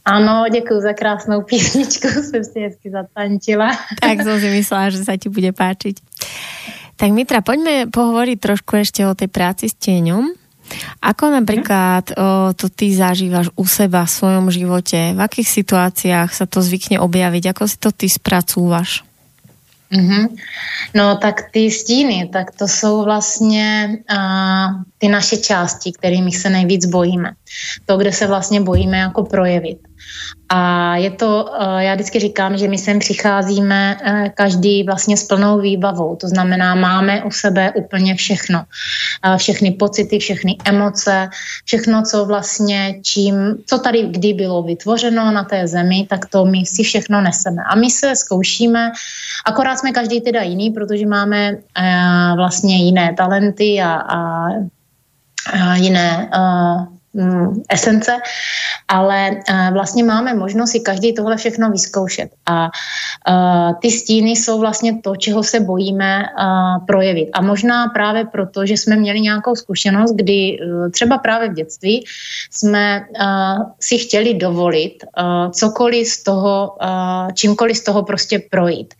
Ano, 0.06 0.46
děkuji 0.54 0.82
za 0.82 0.94
krásnou 0.94 1.42
písničku, 1.42 2.08
jsem 2.30 2.44
si 2.44 2.60
hezky 2.60 2.90
zatančila. 2.94 3.74
Tak 3.98 4.22
som 4.22 4.38
si 4.38 4.50
myslela, 4.54 4.94
že 4.94 5.02
sa 5.10 5.18
ti 5.18 5.34
bude 5.34 5.50
páčiť. 5.50 5.98
Tak 7.02 7.10
Mitra, 7.18 7.42
poďme 7.42 7.90
pohovoriť 7.90 8.38
trošku 8.38 8.78
ešte 8.78 9.02
o 9.10 9.18
tej 9.18 9.34
práci 9.34 9.74
s 9.74 9.74
tieňom. 9.74 10.38
Ako 11.02 11.32
napríklad 11.32 12.12
o, 12.12 12.14
to 12.54 12.68
ty 12.68 12.92
zažívaš 12.92 13.54
u 13.56 13.64
seba 13.64 14.04
v 14.04 14.16
svojom 14.16 14.46
živote? 14.52 15.16
V 15.16 15.20
akých 15.20 15.50
situáciách 15.50 16.30
sa 16.34 16.46
to 16.46 16.60
zvykne 16.60 17.00
objaviť? 17.00 17.44
Ako 17.56 17.64
si 17.68 17.78
to 17.80 17.96
ty 17.96 18.12
spracúvaš? 18.12 19.08
Mm-hmm. 19.88 20.36
No 20.96 21.16
tak 21.18 21.52
ty 21.52 21.72
stíny, 21.72 22.28
tak 22.28 22.52
to 22.52 22.68
jsou 22.68 23.04
vlastně 23.04 23.98
uh, 24.12 24.84
ty 24.98 25.08
naše 25.08 25.38
části, 25.38 25.92
kterými 25.92 26.32
se 26.32 26.50
nejvíc 26.50 26.86
bojíme. 26.86 27.32
To, 27.86 27.98
kde 27.98 28.12
se 28.12 28.28
vlastně 28.28 28.62
bojíme 28.62 28.98
jako 28.98 29.24
projevit. 29.24 29.78
A 30.50 30.96
je 30.96 31.12
to, 31.12 31.50
eh, 31.60 31.84
já 31.84 31.94
vždycky 31.94 32.20
říkám, 32.20 32.58
že 32.58 32.68
my 32.68 32.78
sem 32.78 33.00
přicházíme 33.00 33.98
eh, 34.04 34.30
každý 34.36 34.84
vlastně 34.84 35.18
s 35.18 35.24
plnou 35.24 35.60
výbavou. 35.60 36.16
To 36.16 36.28
znamená, 36.28 36.76
máme 36.76 37.24
u 37.24 37.32
sebe 37.32 37.72
úplně 37.72 38.16
všechno. 38.16 38.64
Eh, 39.26 39.38
všechny 39.38 39.72
pocity, 39.72 40.20
všechny 40.20 40.58
emoce, 40.66 41.30
všechno, 41.66 42.04
co 42.04 42.26
vlastně 42.26 43.00
čím, 43.04 43.36
co 43.66 43.80
tady 43.80 44.08
kdy 44.08 44.34
bylo 44.34 44.64
vytvořeno 44.64 45.32
na 45.32 45.44
té 45.44 45.68
zemi, 45.68 46.08
tak 46.10 46.26
to 46.26 46.46
my 46.46 46.66
si 46.66 46.84
všechno 46.84 47.22
neseme. 47.22 47.64
A 47.70 47.76
my 47.76 47.92
se 47.92 48.16
zkoušíme, 48.16 48.92
akorát 49.46 49.80
jsme 49.80 49.92
každý 49.92 50.22
teda 50.22 50.42
jiný, 50.42 50.70
protože 50.70 51.06
máme 51.06 51.58
vlastně 52.36 52.86
jiné 52.86 53.14
talenty 53.18 53.82
a, 53.82 53.94
a, 53.94 54.48
a 55.54 55.76
jiné 55.76 56.30
Mm, 56.34 56.97
esence, 57.70 58.12
ale 58.88 59.32
uh, 59.32 59.74
vlastně 59.74 60.04
máme 60.04 60.34
možnost 60.34 60.72
si 60.72 60.80
každý 60.80 61.14
tohle 61.14 61.38
všechno 61.38 61.70
vyzkoušet. 61.70 62.30
A 62.46 62.64
uh, 62.64 63.74
ty 63.82 63.92
stíny 63.92 64.32
jsou 64.32 64.60
vlastně 64.60 65.02
to, 65.02 65.16
čeho 65.16 65.44
se 65.44 65.60
bojíme 65.60 66.24
projevit. 66.88 67.30
A 67.34 67.42
možná 67.42 67.88
právě 67.88 68.26
proto, 68.26 68.66
že 68.66 68.74
jsme 68.74 68.96
měli 68.96 69.22
nějakou 69.22 69.56
zkušenost, 69.56 70.14
kdy 70.16 70.58
třeba 70.94 71.18
právě 71.18 71.50
v 71.50 71.54
dětství 71.54 72.06
jsme 72.52 73.06
si 73.80 73.98
chtěli 73.98 74.34
dovolit 74.34 75.04
cokoliv 75.52 76.08
z 76.08 76.24
toho, 76.24 76.78
čímkoliv 77.34 77.78
z 77.78 77.84
toho 77.84 78.04
prostě 78.04 78.42
projít. 78.52 78.94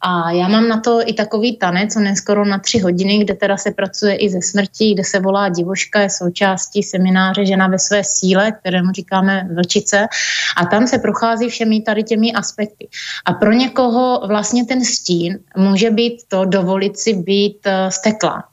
A 0.00 0.30
já 0.30 0.48
mám 0.48 0.68
na 0.68 0.80
to 0.80 1.00
i 1.06 1.12
takový 1.12 1.56
tanec, 1.56 1.96
on 1.96 2.06
je 2.06 2.16
skoro 2.16 2.44
na 2.44 2.58
tři 2.58 2.78
hodiny, 2.78 3.18
kde 3.18 3.34
teda 3.34 3.56
se 3.56 3.70
pracuje 3.70 4.16
i 4.16 4.28
ze 4.28 4.42
smrti, 4.42 4.94
kde 4.94 5.04
se 5.04 5.20
volá 5.20 5.48
divoška, 5.48 6.00
je 6.00 6.10
součástí 6.10 6.82
semináře 6.82 7.46
Žena 7.54 7.68
ve 7.68 7.78
své 7.78 8.02
síle, 8.04 8.52
kterému 8.52 8.92
říkáme 8.92 9.48
vlčice. 9.54 10.06
A 10.56 10.66
tam 10.66 10.86
se 10.86 10.98
prochází 10.98 11.48
všemi 11.48 11.80
tady 11.80 12.02
těmi 12.02 12.32
aspekty. 12.32 12.88
A 13.24 13.32
pro 13.32 13.52
někoho 13.52 14.26
vlastně 14.26 14.64
ten 14.64 14.84
stín 14.84 15.38
může 15.56 15.90
být 15.90 16.26
to 16.28 16.44
dovolit 16.44 16.98
si 16.98 17.14
být 17.14 17.66
uh, 17.66 17.72
steklá. 17.88 18.44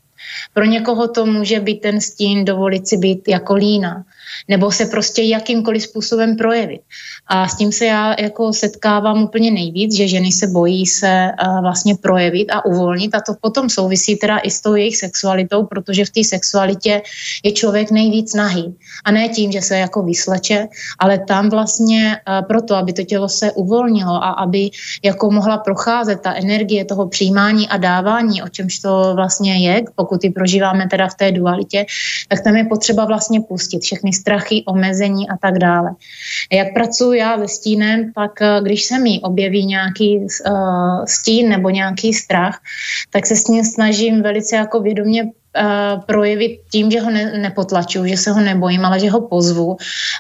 Pro 0.54 0.66
někoho 0.66 1.08
to 1.08 1.26
může 1.26 1.60
být 1.60 1.82
ten 1.82 2.02
stín 2.02 2.46
dovolit 2.46 2.88
si 2.88 2.98
být 2.98 3.28
jako 3.28 3.56
lína 3.56 4.04
nebo 4.48 4.72
se 4.72 4.86
prostě 4.86 5.22
jakýmkoliv 5.22 5.84
způsobem 5.84 6.36
projevit. 6.36 6.82
A 7.28 7.48
s 7.48 7.58
tím 7.58 7.72
se 7.72 7.86
já 7.86 8.16
jako 8.22 8.54
setkávám 8.54 9.24
úplně 9.24 9.52
nejvíc, 9.52 9.96
že 9.96 10.08
ženy 10.08 10.32
se 10.32 10.48
bojí 10.48 10.86
se 10.86 11.32
uh, 11.32 11.62
vlastně 11.62 11.96
projevit 11.96 12.52
a 12.52 12.66
uvolnit 12.66 13.16
a 13.16 13.22
to 13.22 13.34
potom 13.42 13.70
souvisí 13.70 14.16
teda 14.16 14.38
i 14.38 14.52
s 14.52 14.62
tou 14.62 14.76
jejich 14.76 14.98
sexualitou, 14.98 15.66
protože 15.66 16.06
v 16.06 16.10
té 16.10 16.24
sexualitě 16.24 17.02
je 17.44 17.52
člověk 17.52 17.92
nejvíc 17.92 18.34
nahý. 18.34 18.76
A 19.06 19.12
ne 19.12 19.30
tím, 19.30 19.52
že 19.52 19.62
se 19.62 19.78
jako 19.78 20.04
vysleče, 20.04 20.68
ale 21.00 21.20
tam 21.20 21.50
vlastně 21.50 22.18
uh, 22.28 22.48
proto, 22.48 22.76
aby 22.76 22.94
to 22.94 23.04
tělo 23.04 23.30
se 23.30 23.52
uvolnilo 23.52 24.24
a 24.24 24.30
aby 24.30 24.70
jako 25.04 25.32
mohla 25.32 25.58
procházet 25.58 26.22
ta 26.22 26.34
energie 26.34 26.86
toho 26.86 27.08
přijímání 27.08 27.70
a 27.70 27.78
dávání, 27.78 28.44
o 28.44 28.50
čemž 28.50 28.80
to 28.80 29.14
vlastně 29.16 29.68
je, 29.68 29.84
pokud 29.96 30.24
ji 30.24 30.30
prožíváme 30.30 30.88
teda 30.88 31.08
v 31.08 31.16
té 31.16 31.32
dualitě, 31.32 31.86
tak 32.28 32.44
tam 32.44 32.56
je 32.56 32.66
potřeba 32.66 33.06
vlastně 33.06 33.42
pustit 33.42 33.82
všechny 33.82 34.14
strachy, 34.22 34.64
omezení 34.68 35.30
a 35.30 35.38
tak 35.42 35.58
dále. 35.58 35.90
Jak 36.52 36.74
pracuji 36.74 37.20
já 37.20 37.38
se 37.38 37.48
stínem, 37.48 38.14
tak 38.14 38.42
eh, 38.42 38.62
když 38.62 38.84
se 38.84 39.00
mi 39.00 39.20
objeví 39.22 39.66
nějaký 39.66 40.18
uh, 40.18 41.06
stín 41.06 41.50
nebo 41.50 41.70
nějaký 41.70 42.14
strach, 42.14 42.62
tak 43.10 43.26
se 43.26 43.36
s 43.36 43.48
ním 43.48 43.64
snažím 43.64 44.22
velice 44.22 44.56
jako 44.56 44.80
vědomě 44.80 45.32
uh, 45.58 46.02
projevit 46.02 46.60
tím, 46.72 46.92
že 46.92 47.02
ho 47.02 47.12
ne, 47.12 47.38
nepotlačuju, 47.38 48.06
že 48.06 48.18
se 48.18 48.32
ho 48.32 48.40
nebojím, 48.40 48.86
ale 48.86 49.00
že 49.00 49.10
ho 49.10 49.22
pozvu 49.22 49.78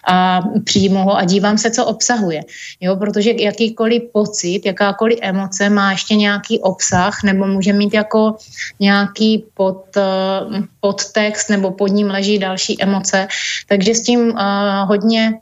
a 0.08 0.42
přijmu 0.64 1.04
ho 1.04 1.18
a 1.18 1.24
dívám 1.24 1.58
se, 1.58 1.72
co 1.72 1.86
obsahuje. 1.86 2.42
Jo, 2.82 2.96
protože 2.96 3.32
jakýkoliv 3.32 4.02
pocit, 4.14 4.62
jakákoliv 4.66 5.20
emoce 5.22 5.70
má 5.70 5.92
ještě 5.92 6.16
nějaký 6.16 6.60
obsah 6.60 7.24
nebo 7.24 7.48
může 7.48 7.74
mít 7.74 7.94
jako 7.94 8.36
nějaký 8.80 9.44
pod, 9.54 9.86
uh, 9.98 10.64
podtext 10.80 11.50
nebo 11.50 11.72
pod 11.72 11.88
ním 11.88 12.08
leží 12.08 12.40
další 12.40 12.82
emoce. 12.82 13.28
Takže 13.68 13.96
s 13.96 14.04
tím 14.04 14.20
uh, 14.20 14.38
hodně 14.88 15.34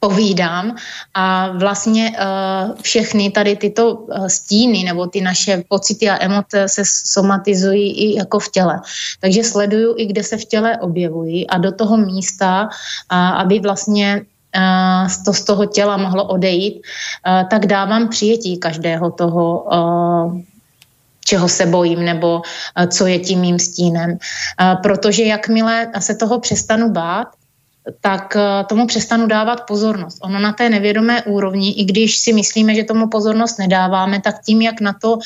povídám 0.00 0.76
a 1.14 1.48
vlastně 1.48 2.10
uh, 2.10 2.74
všechny 2.82 3.30
tady 3.30 3.56
tyto 3.56 3.94
uh, 3.94 4.26
stíny 4.26 4.84
nebo 4.84 5.06
ty 5.06 5.20
naše 5.20 5.62
pocity 5.68 6.10
a 6.10 6.24
emoce 6.24 6.68
se 6.68 6.82
somatizují 6.86 7.90
i 7.92 8.18
jako 8.18 8.38
v 8.38 8.48
těle. 8.50 8.80
Takže 9.20 9.44
sleduju 9.44 9.94
i, 9.98 10.06
kde 10.06 10.22
se 10.22 10.36
v 10.36 10.44
těle 10.44 10.78
objevují 10.78 11.46
a 11.46 11.58
do 11.58 11.72
toho 11.72 11.96
místa, 11.96 12.68
aby 13.10 13.60
vlastně 13.60 14.22
to 15.24 15.32
z 15.32 15.42
toho 15.44 15.66
těla 15.66 15.96
mohlo 15.96 16.24
odejít, 16.24 16.82
tak 17.50 17.66
dávám 17.66 18.08
přijetí 18.08 18.58
každého 18.58 19.10
toho, 19.10 19.68
čeho 21.24 21.48
se 21.48 21.66
bojím 21.66 22.04
nebo 22.04 22.42
co 22.88 23.06
je 23.06 23.18
tím 23.18 23.40
mým 23.40 23.58
stínem. 23.58 24.18
Protože 24.82 25.24
jakmile 25.24 25.88
se 25.98 26.14
toho 26.14 26.40
přestanu 26.40 26.90
bát, 26.90 27.28
tak 28.00 28.36
eh, 28.36 28.64
tomu 28.64 28.86
přestanu 28.86 29.26
dávat 29.26 29.66
pozornost. 29.66 30.18
Ono 30.22 30.38
na 30.38 30.52
té 30.52 30.70
nevědomé 30.70 31.22
úrovni, 31.22 31.72
i 31.72 31.84
když 31.84 32.18
si 32.18 32.32
myslíme, 32.32 32.74
že 32.74 32.84
tomu 32.84 33.08
pozornost 33.08 33.58
nedáváme, 33.58 34.20
tak 34.20 34.42
tím, 34.42 34.62
jak 34.62 34.80
na 34.80 34.92
to 34.92 35.12
uh, 35.12 35.20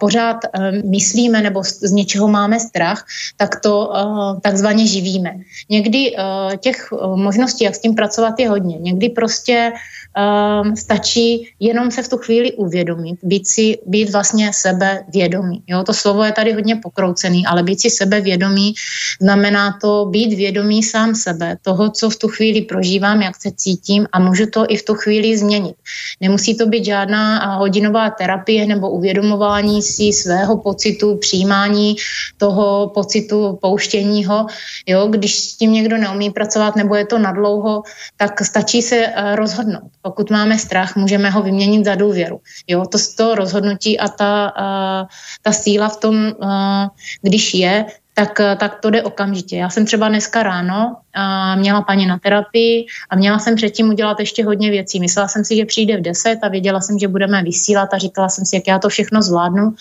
pořád 0.00 0.36
uh, 0.44 0.90
myslíme 0.90 1.42
nebo 1.42 1.64
z, 1.64 1.92
něčeho 1.92 2.28
máme 2.28 2.60
strach, 2.60 3.06
tak 3.36 3.60
to 3.60 3.86
uh, 3.88 4.40
takzvaně 4.40 4.86
živíme. 4.86 5.30
Někdy 5.70 6.16
těch 6.60 6.92
možností, 7.14 7.64
jak 7.64 7.74
s 7.74 7.80
tím 7.80 7.94
pracovat, 7.94 8.40
je 8.40 8.48
hodně. 8.48 8.78
Někdy 8.78 9.08
prostě 9.08 9.72
um, 10.16 10.76
stačí 10.76 11.48
jenom 11.60 11.90
se 11.90 12.02
v 12.02 12.08
tu 12.08 12.16
chvíli 12.16 12.52
uvědomit, 12.52 13.18
být 13.22 13.48
si, 13.48 13.78
být 13.86 14.10
vlastně 14.10 14.50
sebe 14.52 15.04
vědomý. 15.08 15.62
Jo, 15.66 15.82
to 15.82 15.94
slovo 15.94 16.24
je 16.24 16.32
tady 16.32 16.52
hodně 16.52 16.76
pokroucený, 16.76 17.46
ale 17.46 17.62
být 17.62 17.80
si 17.80 17.90
sebe 17.90 18.20
vědomý 18.20 18.74
znamená 19.20 19.78
to 19.80 20.06
být 20.10 20.36
vědomý 20.36 20.82
sám 20.82 21.14
sebe, 21.14 21.56
toho, 21.62 21.90
co 21.90 22.10
v 22.10 22.16
tu 22.16 22.28
chvíli 22.28 22.60
prožívám, 22.62 23.22
jak 23.22 23.36
se 23.36 23.50
cítím 23.56 24.06
a 24.12 24.18
můžu 24.18 24.46
to 24.46 24.64
i 24.68 24.76
v 24.76 24.84
tu 24.84 24.94
chvíli 24.94 25.38
změnit. 25.38 25.76
Nemusí 26.20 26.56
to 26.56 26.66
být 26.66 26.84
žádná 26.84 27.54
hodinová 27.56 28.10
terapie 28.10 28.66
nebo 28.66 28.90
uvědomování 28.90 29.82
si 29.82 30.12
svého 30.12 30.56
pocitu, 30.56 31.16
přijímání 31.16 31.96
toho 32.36 32.90
pocitu 32.94 33.58
pouštěního. 33.62 34.46
Jo, 34.86 35.06
když 35.06 35.38
s 35.38 35.56
tím 35.56 35.72
někdo 35.72 35.96
neumí 35.96 36.30
pracovat 36.30 36.76
nebo 36.76 36.94
je 36.94 37.06
to 37.06 37.18
nadlouho, 37.18 37.82
tak 38.16 38.40
stačí 38.44 38.82
se 38.82 38.96
eh, 38.96 39.36
rozhodnout. 39.36 39.90
Pokud 40.06 40.30
máme 40.30 40.58
strach, 40.58 40.96
můžeme 40.96 41.30
ho 41.30 41.42
vyměnit 41.42 41.84
za 41.84 41.94
důvěru. 41.94 42.40
Jo, 42.66 42.86
to, 42.86 42.98
to 43.16 43.34
rozhodnutí 43.34 43.98
a 43.98 44.08
ta, 44.08 44.52
uh, 44.54 45.08
ta 45.42 45.52
síla 45.52 45.88
v 45.88 45.96
tom, 45.96 46.14
uh, 46.38 46.86
když 47.22 47.54
je, 47.54 47.84
tak, 48.18 48.40
tak 48.56 48.80
to 48.80 48.90
jde 48.90 49.02
okamžitě. 49.02 49.56
Já 49.56 49.70
jsem 49.70 49.86
třeba 49.86 50.08
dneska 50.08 50.42
ráno 50.42 50.96
a 51.14 51.56
měla 51.56 51.82
paní 51.82 52.06
na 52.06 52.18
terapii 52.18 52.86
a 53.10 53.16
měla 53.16 53.38
jsem 53.38 53.56
předtím 53.56 53.88
udělat 53.88 54.20
ještě 54.20 54.44
hodně 54.44 54.70
věcí. 54.70 55.00
Myslela 55.00 55.28
jsem 55.28 55.44
si, 55.44 55.56
že 55.56 55.64
přijde 55.64 55.96
v 55.96 56.02
10 56.02 56.38
a 56.42 56.48
věděla 56.48 56.80
jsem, 56.80 56.98
že 56.98 57.08
budeme 57.08 57.42
vysílat 57.42 57.94
a 57.94 57.98
říkala 57.98 58.28
jsem 58.28 58.44
si, 58.44 58.56
jak 58.56 58.66
já 58.68 58.78
to 58.78 58.88
všechno 58.88 59.22
zvládnu. 59.22 59.74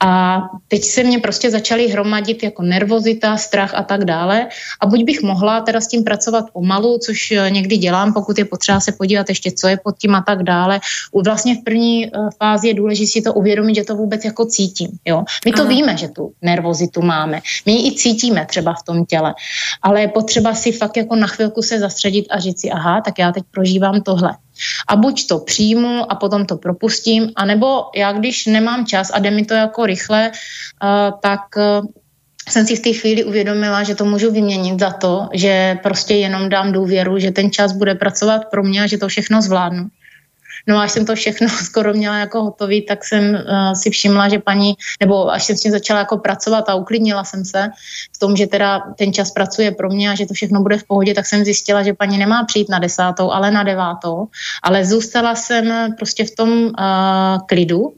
A 0.00 0.42
teď 0.68 0.84
se 0.84 1.02
mě 1.02 1.18
prostě 1.18 1.50
začaly 1.50 1.88
hromadit 1.88 2.42
jako 2.42 2.62
nervozita, 2.62 3.36
strach 3.36 3.74
a 3.74 3.82
tak 3.82 4.04
dále. 4.04 4.48
A 4.80 4.86
buď 4.86 5.04
bych 5.04 5.22
mohla 5.22 5.60
teda 5.60 5.80
s 5.80 5.88
tím 5.88 6.04
pracovat 6.04 6.44
pomalu, 6.52 6.98
což 6.98 7.30
eh, 7.30 7.50
někdy 7.50 7.76
dělám, 7.76 8.12
pokud 8.12 8.38
je 8.38 8.44
potřeba 8.44 8.80
se 8.80 8.92
podívat 8.92 9.28
ještě, 9.28 9.50
co 9.50 9.68
je 9.68 9.76
pod 9.76 9.98
tím 9.98 10.14
a 10.14 10.22
tak 10.22 10.42
dále. 10.42 10.80
U 11.12 11.22
vlastně 11.22 11.54
v 11.54 11.64
první 11.64 12.06
eh, 12.06 12.10
fázi 12.38 12.68
je 12.68 12.74
důležité 12.74 13.06
si 13.06 13.22
to 13.22 13.32
uvědomit, 13.32 13.74
že 13.74 13.84
to 13.84 13.96
vůbec 13.96 14.24
jako 14.24 14.44
cítím. 14.46 14.90
Jo? 15.04 15.24
My 15.44 15.52
to 15.52 15.62
Aha. 15.62 15.70
víme, 15.70 15.96
že 15.96 16.08
tu 16.08 16.32
nervozitu 16.42 17.02
máme. 17.02 17.40
My 17.66 17.72
ji 17.72 17.92
i 17.92 17.96
cítíme 17.96 18.46
třeba 18.46 18.74
v 18.74 18.82
tom 18.82 19.06
těle. 19.06 19.34
Ale 19.82 20.00
je 20.00 20.08
potřeba 20.08 20.54
si 20.54 20.72
fakt 20.72 20.96
jako 20.96 21.16
na 21.16 21.26
chvilku 21.26 21.62
se 21.62 21.78
zastředit 21.78 22.26
a 22.30 22.40
říct 22.40 22.60
si, 22.60 22.70
aha, 22.70 23.00
tak 23.00 23.18
já 23.18 23.32
teď 23.32 23.44
prožívám 23.50 24.00
tohle. 24.00 24.36
A 24.88 24.96
buď 24.96 25.26
to 25.26 25.38
přijmu 25.38 26.12
a 26.12 26.14
potom 26.14 26.46
to 26.46 26.56
propustím, 26.56 27.32
anebo 27.36 27.84
já, 27.96 28.12
když 28.12 28.46
nemám 28.46 28.86
čas 28.86 29.10
a 29.14 29.18
jde 29.18 29.30
mi 29.30 29.44
to 29.44 29.54
jako 29.54 29.86
rychle, 29.86 30.30
uh, 30.30 31.20
tak 31.20 31.40
uh, 31.56 31.86
jsem 32.48 32.66
si 32.66 32.76
v 32.76 32.80
té 32.80 32.92
chvíli 32.92 33.24
uvědomila, 33.24 33.82
že 33.82 33.94
to 33.94 34.04
můžu 34.04 34.32
vyměnit 34.32 34.80
za 34.80 34.90
to, 34.90 35.28
že 35.32 35.78
prostě 35.82 36.14
jenom 36.14 36.48
dám 36.48 36.72
důvěru, 36.72 37.18
že 37.18 37.30
ten 37.30 37.50
čas 37.50 37.72
bude 37.72 37.94
pracovat 37.94 38.44
pro 38.50 38.62
mě 38.62 38.82
a 38.82 38.86
že 38.86 38.98
to 38.98 39.08
všechno 39.08 39.42
zvládnu. 39.42 39.88
No 40.66 40.78
a 40.78 40.82
až 40.82 40.92
jsem 40.92 41.06
to 41.06 41.14
všechno 41.14 41.48
skoro 41.64 41.92
měla 41.92 42.18
jako 42.18 42.42
hotový, 42.42 42.82
tak 42.82 43.04
jsem 43.04 43.34
uh, 43.34 43.72
si 43.72 43.90
všimla, 43.90 44.28
že 44.28 44.38
paní, 44.38 44.74
nebo 45.00 45.32
až 45.32 45.44
jsem 45.44 45.56
s 45.56 45.60
tím 45.60 45.72
začala 45.72 46.00
jako 46.00 46.18
pracovat 46.18 46.68
a 46.68 46.74
uklidnila 46.74 47.24
jsem 47.24 47.44
se 47.44 47.68
v 48.14 48.18
tom, 48.18 48.36
že 48.36 48.46
teda 48.46 48.80
ten 48.98 49.12
čas 49.12 49.30
pracuje 49.30 49.70
pro 49.70 49.88
mě 49.88 50.10
a 50.10 50.14
že 50.14 50.26
to 50.26 50.34
všechno 50.34 50.62
bude 50.62 50.78
v 50.78 50.84
pohodě, 50.84 51.14
tak 51.14 51.26
jsem 51.26 51.44
zjistila, 51.44 51.82
že 51.82 51.94
paní 51.94 52.18
nemá 52.18 52.44
přijít 52.44 52.68
na 52.68 52.78
desátou, 52.78 53.30
ale 53.30 53.50
na 53.50 53.62
devátou. 53.62 54.26
Ale 54.62 54.84
zůstala 54.84 55.34
jsem 55.34 55.94
prostě 55.98 56.24
v 56.24 56.30
tom 56.30 56.50
uh, 56.50 56.72
klidu, 57.46 57.92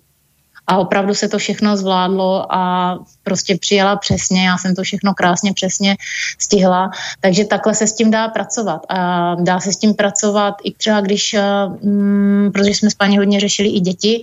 a 0.69 0.77
opravdu 0.77 1.15
se 1.15 1.29
to 1.29 1.39
všechno 1.39 1.77
zvládlo 1.77 2.55
a 2.55 2.95
prostě 3.23 3.57
přijela 3.57 3.97
přesně, 3.97 4.47
já 4.47 4.59
jsem 4.59 4.75
to 4.75 4.83
všechno 4.83 5.15
krásně 5.15 5.53
přesně 5.53 5.97
stihla, 6.39 6.91
takže 7.21 7.45
takhle 7.45 7.75
se 7.75 7.87
s 7.87 7.93
tím 7.93 8.11
dá 8.11 8.29
pracovat 8.29 8.83
a 8.89 9.35
dá 9.35 9.61
se 9.61 9.73
s 9.73 9.77
tím 9.77 9.95
pracovat 9.95 10.55
i 10.65 10.75
třeba 10.75 11.01
když, 11.01 11.37
mm, 11.83 12.51
protože 12.55 12.71
jsme 12.71 12.91
s 12.91 12.95
paní 12.95 13.19
hodně 13.19 13.41
řešili 13.41 13.69
i 13.69 13.81
děti, 13.81 14.23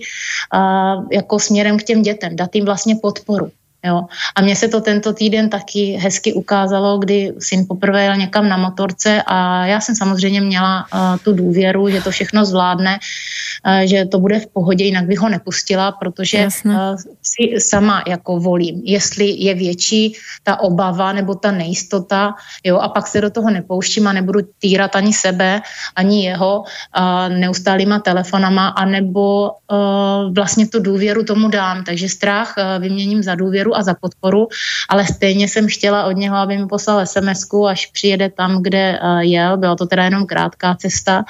a 0.52 0.94
jako 1.12 1.38
směrem 1.38 1.78
k 1.78 1.82
těm 1.82 2.02
dětem, 2.02 2.36
dát 2.36 2.54
jim 2.54 2.64
vlastně 2.64 2.96
podporu. 2.96 3.50
Jo. 3.84 4.02
A 4.36 4.42
mně 4.42 4.56
se 4.56 4.68
to 4.68 4.80
tento 4.80 5.12
týden 5.12 5.50
taky 5.50 5.92
hezky 5.92 6.32
ukázalo, 6.32 6.98
kdy 6.98 7.32
syn 7.38 7.64
poprvé 7.68 8.04
jel 8.04 8.16
někam 8.16 8.48
na 8.48 8.56
motorce 8.56 9.22
a 9.26 9.66
já 9.66 9.80
jsem 9.80 9.94
samozřejmě 9.94 10.40
měla 10.40 10.86
uh, 10.94 11.18
tu 11.24 11.32
důvěru, 11.32 11.88
že 11.88 12.02
to 12.02 12.10
všechno 12.10 12.44
zvládne, 12.44 12.98
uh, 13.66 13.86
že 13.86 14.04
to 14.04 14.18
bude 14.18 14.40
v 14.40 14.46
pohodě, 14.46 14.84
jinak 14.84 15.06
bych 15.06 15.18
ho 15.18 15.28
nepustila, 15.28 15.92
protože 15.92 16.48
uh, 16.64 16.72
si 17.22 17.60
sama 17.60 18.02
jako 18.06 18.40
volím, 18.40 18.82
jestli 18.84 19.34
je 19.38 19.54
větší 19.54 20.12
ta 20.42 20.60
obava 20.60 21.12
nebo 21.12 21.34
ta 21.34 21.50
nejistota, 21.50 22.34
jo, 22.64 22.78
a 22.78 22.88
pak 22.88 23.06
se 23.06 23.20
do 23.20 23.30
toho 23.30 23.50
nepouštím 23.50 24.08
a 24.08 24.12
nebudu 24.12 24.40
týrat 24.58 24.96
ani 24.96 25.12
sebe, 25.12 25.62
ani 25.96 26.24
jeho 26.24 26.60
uh, 26.60 27.38
neustálýma 27.38 27.98
telefonama, 27.98 28.68
anebo 28.68 29.50
uh, 29.50 30.34
vlastně 30.34 30.66
tu 30.66 30.82
důvěru 30.82 31.24
tomu 31.24 31.48
dám. 31.48 31.84
Takže 31.84 32.08
strach 32.08 32.54
uh, 32.58 32.82
vyměním 32.82 33.22
za 33.22 33.34
důvěru 33.34 33.65
a 33.74 33.82
za 33.82 33.94
podporu, 33.94 34.48
ale 34.88 35.06
stejně 35.06 35.48
jsem 35.48 35.66
chtěla 35.68 36.04
od 36.04 36.12
něho, 36.12 36.36
aby 36.36 36.58
mi 36.58 36.66
poslal 36.66 37.06
sms 37.06 37.46
až 37.68 37.86
přijede 37.86 38.30
tam, 38.30 38.62
kde 38.62 39.00
uh, 39.02 39.18
jel. 39.18 39.56
Byla 39.56 39.76
to 39.76 39.86
teda 39.86 40.04
jenom 40.04 40.26
krátká 40.26 40.74
cesta. 40.74 41.24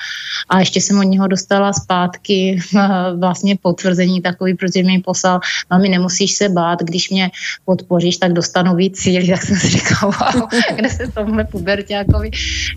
A 0.48 0.60
ještě 0.60 0.80
jsem 0.80 0.98
od 0.98 1.02
něho 1.02 1.26
dostala 1.26 1.72
zpátky 1.72 2.60
uh, 2.74 2.80
vlastně 3.20 3.56
potvrzení 3.62 4.22
takový, 4.22 4.54
protože 4.54 4.82
mi 4.82 4.98
poslal, 4.98 5.40
mami, 5.70 5.88
nemusíš 5.88 6.32
se 6.32 6.48
bát, 6.48 6.82
když 6.82 7.10
mě 7.10 7.30
podpoříš, 7.64 8.16
tak 8.16 8.32
dostanu 8.32 8.76
víc. 8.76 8.98
Síly, 9.06 9.28
tak 9.28 9.42
jsem 9.42 9.56
si 9.56 9.68
říkala, 9.68 10.12
wow, 10.12 10.48
kde 10.76 10.88
se 10.88 11.12
tomhle 11.12 11.44
puberťákovi 11.44 12.30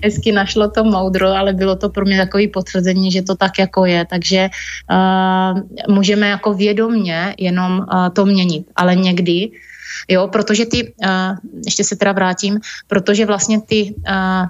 hezky 0.03 0.32
našlo 0.32 0.70
to 0.70 0.84
moudro, 0.84 1.28
ale 1.28 1.53
bylo 1.53 1.76
to 1.76 1.89
pro 1.89 2.05
mě 2.05 2.18
takový 2.18 2.47
potvrzení, 2.47 3.12
že 3.12 3.22
to 3.22 3.36
tak 3.36 3.60
jako 3.60 3.86
je, 3.86 4.05
takže 4.05 4.49
uh, 4.91 5.95
můžeme 5.95 6.30
jako 6.30 6.53
vědomně 6.53 7.36
jenom 7.38 7.80
uh, 7.80 8.10
to 8.14 8.26
měnit, 8.26 8.66
ale 8.76 8.95
někdy 8.95 9.49
jo, 10.08 10.28
protože 10.28 10.66
ty, 10.66 10.94
uh, 11.04 11.38
ještě 11.66 11.84
se 11.84 11.96
teda 11.96 12.12
vrátím, 12.12 12.60
protože 12.88 13.26
vlastně 13.26 13.62
ty 13.62 13.96
uh, 13.96 14.48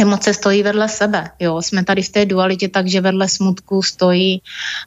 emoce 0.00 0.34
stojí 0.34 0.62
vedle 0.62 0.88
sebe. 0.88 1.30
Jo? 1.40 1.62
Jsme 1.62 1.84
tady 1.84 2.02
v 2.02 2.08
té 2.08 2.26
dualitě 2.26 2.68
tak, 2.68 2.88
že 2.88 3.00
vedle 3.00 3.28
smutku 3.28 3.82
stojí 3.82 4.42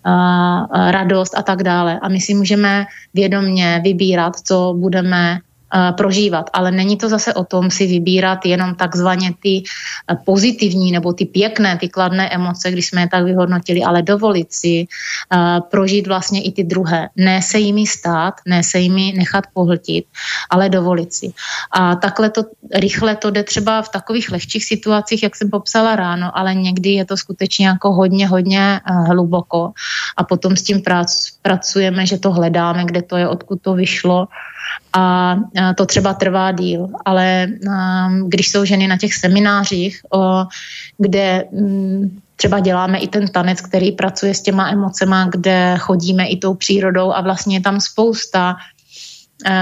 uh, 0.06 0.92
radost 0.92 1.38
a 1.38 1.42
tak 1.42 1.64
dále. 1.64 2.00
A 2.02 2.10
my 2.10 2.22
si 2.22 2.34
můžeme 2.34 2.86
vědomně 3.14 3.82
vybírat, 3.84 4.34
co 4.44 4.74
budeme 4.78 5.40
prožívat. 5.98 6.50
Ale 6.54 6.72
není 6.72 6.98
to 6.98 7.10
zase 7.10 7.34
o 7.34 7.44
tom 7.44 7.72
si 7.72 7.88
vybírat 7.88 8.46
jenom 8.46 8.76
takzvaně 8.76 9.34
ty 9.42 9.64
pozitivní 10.26 10.92
nebo 10.92 11.14
ty 11.14 11.26
pěkné, 11.26 11.78
ty 11.78 11.90
kladné 11.90 12.30
emoce, 12.30 12.72
když 12.72 12.88
jsme 12.88 13.02
je 13.02 13.10
tak 13.10 13.24
vyhodnotili, 13.24 13.84
ale 13.84 14.02
dovolit 14.02 14.54
si 14.54 14.88
prožít 15.72 16.08
vlastně 16.08 16.44
i 16.44 16.52
ty 16.52 16.64
druhé. 16.64 17.10
Ne 17.16 17.42
se 17.42 17.60
jimi 17.60 17.88
stát, 17.88 18.34
ne 18.48 18.64
se 18.64 18.80
jimi 18.80 19.14
nechat 19.18 19.44
pohltit, 19.54 20.06
ale 20.50 20.70
dovolit 20.70 21.14
si. 21.14 21.34
A 21.72 21.96
takhle 21.96 22.30
to 22.30 22.44
rychle 22.74 23.16
to 23.16 23.32
jde 23.32 23.44
třeba 23.44 23.82
v 23.82 23.90
takových 23.90 24.32
lehčích 24.32 24.66
situacích, 24.66 25.24
jak 25.24 25.36
jsem 25.36 25.50
popsala 25.50 25.96
ráno, 25.96 26.38
ale 26.38 26.56
někdy 26.56 26.90
je 26.90 27.06
to 27.06 27.18
skutečně 27.18 27.68
jako 27.68 27.94
hodně, 27.94 28.28
hodně 28.28 28.82
hluboko 29.08 29.72
a 30.18 30.24
potom 30.24 30.56
s 30.56 30.64
tím 30.64 30.82
pracujeme, 31.42 32.06
že 32.06 32.18
to 32.18 32.32
hledáme, 32.32 32.86
kde 32.86 33.02
to 33.02 33.18
je, 33.18 33.28
odkud 33.28 33.62
to 33.62 33.74
vyšlo 33.74 34.28
a 34.96 35.36
to 35.78 35.86
třeba 35.86 36.14
trvá 36.14 36.52
díl. 36.52 36.88
Ale 37.06 37.48
když 38.28 38.50
jsou 38.50 38.66
ženy 38.66 38.88
na 38.88 38.98
těch 38.98 39.14
seminářích, 39.14 40.02
kde 40.98 41.44
mm, 41.52 42.20
třeba 42.36 42.60
děláme 42.60 42.98
i 42.98 43.08
ten 43.08 43.28
tanec, 43.28 43.62
který 43.62 43.92
pracuje 43.92 44.34
s 44.34 44.42
těma 44.42 44.70
emocema, 44.70 45.28
kde 45.32 45.76
chodíme 45.80 46.28
i 46.28 46.38
tou 46.38 46.54
přírodou 46.54 47.14
a 47.14 47.22
vlastně 47.22 47.56
je 47.56 47.62
tam 47.62 47.82
spousta 47.82 48.56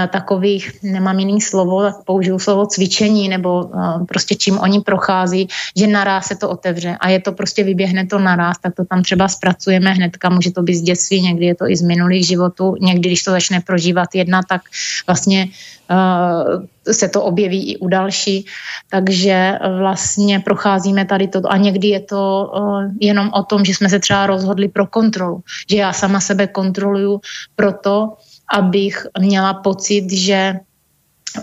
takových, 0.08 0.82
nemám 0.82 1.18
jiný 1.18 1.40
slovo, 1.40 1.82
tak 1.82 1.94
použiju 2.04 2.38
slovo 2.38 2.66
cvičení 2.66 3.28
nebo 3.28 3.68
eh, 3.68 4.04
prostě 4.08 4.34
čím 4.34 4.58
oni 4.58 4.80
prochází, 4.80 5.48
že 5.76 5.86
naraz 5.86 6.26
se 6.26 6.36
to 6.36 6.50
otevře 6.50 6.96
a 7.00 7.08
je 7.08 7.20
to 7.20 7.32
prostě 7.32 7.64
vyběhne 7.64 8.06
to 8.06 8.18
naraz, 8.18 8.56
tak 8.62 8.74
to 8.74 8.84
tam 8.84 9.02
třeba 9.02 9.28
zpracujeme 9.28 9.92
hnedka, 9.92 10.30
může 10.30 10.52
to 10.52 10.62
být 10.62 10.74
z 10.74 10.82
dětství, 10.82 11.22
někdy 11.22 11.46
je 11.46 11.54
to 11.54 11.64
i 11.68 11.76
z 11.76 11.82
minulých 11.82 12.26
životů, 12.26 12.74
někdy, 12.80 13.08
když 13.08 13.22
to 13.22 13.30
začne 13.30 13.60
prožívat 13.60 14.08
jedna, 14.14 14.40
tak 14.48 14.62
vlastně 15.06 15.48
uh, 15.90 16.64
se 16.92 17.08
to 17.08 17.22
objeví 17.22 17.72
i 17.72 17.76
u 17.76 17.88
další, 17.88 18.46
takže 18.90 19.58
vlastně 19.78 20.40
procházíme 20.40 21.04
tady 21.04 21.28
to 21.28 21.40
a 21.44 21.56
někdy 21.56 21.88
je 21.88 22.00
to 22.00 22.52
jenom 23.00 23.30
o 23.32 23.42
tom, 23.42 23.64
že 23.64 23.74
jsme 23.74 23.88
se 23.88 23.98
třeba 23.98 24.26
rozhodli 24.26 24.68
pro 24.68 24.86
kontrolu, 24.86 25.40
že 25.70 25.76
já 25.76 25.92
sama 25.92 26.20
sebe 26.20 26.46
kontroluju 26.46 27.20
proto, 27.56 28.16
abych 28.48 29.06
měla 29.18 29.54
pocit, 29.54 30.12
že 30.12 30.54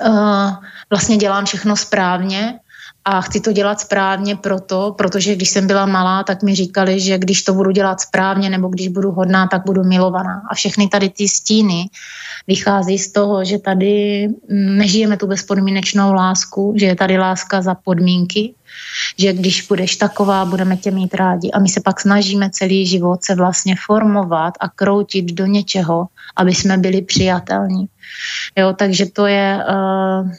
uh, 0.08 0.52
vlastně 0.90 1.18
dělám 1.18 1.46
všechno 1.46 1.78
správně 1.78 2.60
a 3.06 3.22
chci 3.22 3.40
to 3.40 3.52
dělat 3.52 3.80
správně 3.80 4.36
proto, 4.36 4.96
protože 4.98 5.36
když 5.36 5.50
jsem 5.50 5.68
byla 5.68 5.86
malá, 5.86 6.24
tak 6.24 6.44
mi 6.44 6.56
říkali, 6.56 7.00
že 7.00 7.18
když 7.18 7.44
to 7.44 7.54
budu 7.54 7.72
dělat 7.72 8.02
správně 8.02 8.50
nebo 8.50 8.68
když 8.68 8.88
budu 8.88 9.12
hodná, 9.12 9.48
tak 9.48 9.66
budu 9.66 9.84
milovaná. 9.84 10.42
A 10.52 10.56
všechny 10.56 10.88
tady 10.88 11.10
ty 11.10 11.28
stíny 11.28 11.90
vychází 12.48 12.98
z 12.98 13.12
toho, 13.12 13.46
že 13.46 13.58
tady 13.58 14.28
nežijeme 14.50 15.18
tu 15.18 15.28
bezpodmínečnou 15.28 16.14
lásku, 16.14 16.74
že 16.78 16.86
je 16.86 16.96
tady 16.96 17.18
láska 17.18 17.62
za 17.62 17.76
podmínky, 17.76 18.54
že 19.18 19.34
když 19.34 19.68
budeš 19.68 19.96
taková, 19.96 20.46
budeme 20.46 20.78
tě 20.78 20.92
mít 20.92 21.14
rádi. 21.14 21.52
A 21.52 21.60
my 21.60 21.70
se 21.70 21.82
pak 21.82 22.02
snažíme 22.02 22.50
celý 22.50 22.86
život 22.86 23.26
se 23.26 23.36
vlastně 23.36 23.76
formovat 23.86 24.54
a 24.60 24.70
kroutit 24.70 25.26
do 25.26 25.46
něčeho, 25.46 26.08
aby 26.36 26.54
jsme 26.54 26.78
byli 26.78 27.02
přijatelní. 27.02 27.86
Jo, 28.58 28.74
takže 28.78 29.06
to 29.06 29.26
je... 29.26 29.66
Uh, 29.70 30.32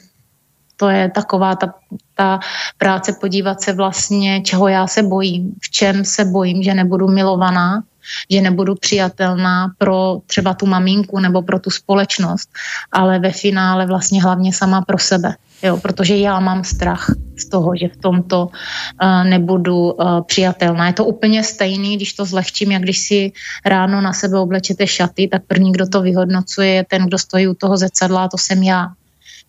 to 0.77 0.89
je 0.89 1.09
taková 1.09 1.55
ta, 1.55 1.73
ta 2.15 2.39
práce 2.77 3.13
podívat 3.21 3.61
se 3.61 3.73
vlastně, 3.73 4.41
čeho 4.41 4.67
já 4.67 4.87
se 4.87 5.03
bojím, 5.03 5.55
v 5.61 5.69
čem 5.69 6.05
se 6.05 6.25
bojím, 6.25 6.63
že 6.63 6.73
nebudu 6.73 7.07
milovaná, 7.07 7.83
že 8.29 8.41
nebudu 8.41 8.75
přijatelná 8.75 9.71
pro 9.77 10.17
třeba 10.27 10.53
tu 10.53 10.65
maminku 10.65 11.19
nebo 11.19 11.41
pro 11.41 11.59
tu 11.59 11.69
společnost, 11.69 12.49
ale 12.91 13.19
ve 13.19 13.31
finále 13.31 13.85
vlastně 13.85 14.23
hlavně 14.23 14.53
sama 14.53 14.81
pro 14.81 14.97
sebe. 14.99 15.35
Jo, 15.63 15.77
protože 15.77 16.15
já 16.17 16.39
mám 16.39 16.63
strach 16.63 17.05
z 17.37 17.49
toho, 17.49 17.71
že 17.75 17.87
v 17.87 17.97
tomto 17.97 18.45
uh, 18.47 19.23
nebudu 19.23 19.91
uh, 19.91 20.21
přijatelná. 20.21 20.87
Je 20.87 20.93
to 20.93 21.05
úplně 21.05 21.43
stejný, 21.43 21.95
když 21.95 22.13
to 22.13 22.25
zlehčím, 22.25 22.71
jak 22.71 22.81
když 22.81 22.99
si 22.99 23.31
ráno 23.65 24.01
na 24.01 24.13
sebe 24.13 24.39
oblečete 24.39 24.87
šaty, 24.87 25.27
tak 25.27 25.41
první, 25.47 25.71
kdo 25.71 25.87
to 25.87 26.01
vyhodnocuje, 26.01 26.69
je 26.69 26.83
ten, 26.83 27.05
kdo 27.05 27.17
stojí 27.17 27.47
u 27.47 27.53
toho 27.53 27.77
zrcadla, 27.77 28.27
to 28.27 28.37
jsem 28.37 28.63
já. 28.63 28.91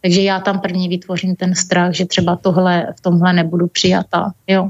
Takže 0.05 0.23
já 0.23 0.41
tam 0.41 0.61
první 0.61 0.89
vytvořím 0.89 1.37
ten 1.37 1.55
strach, 1.55 1.93
že 1.93 2.05
třeba 2.05 2.37
tohle, 2.37 2.93
v 2.97 3.01
tomhle 3.01 3.33
nebudu 3.33 3.67
přijatá. 3.67 4.33
Jo. 4.47 4.69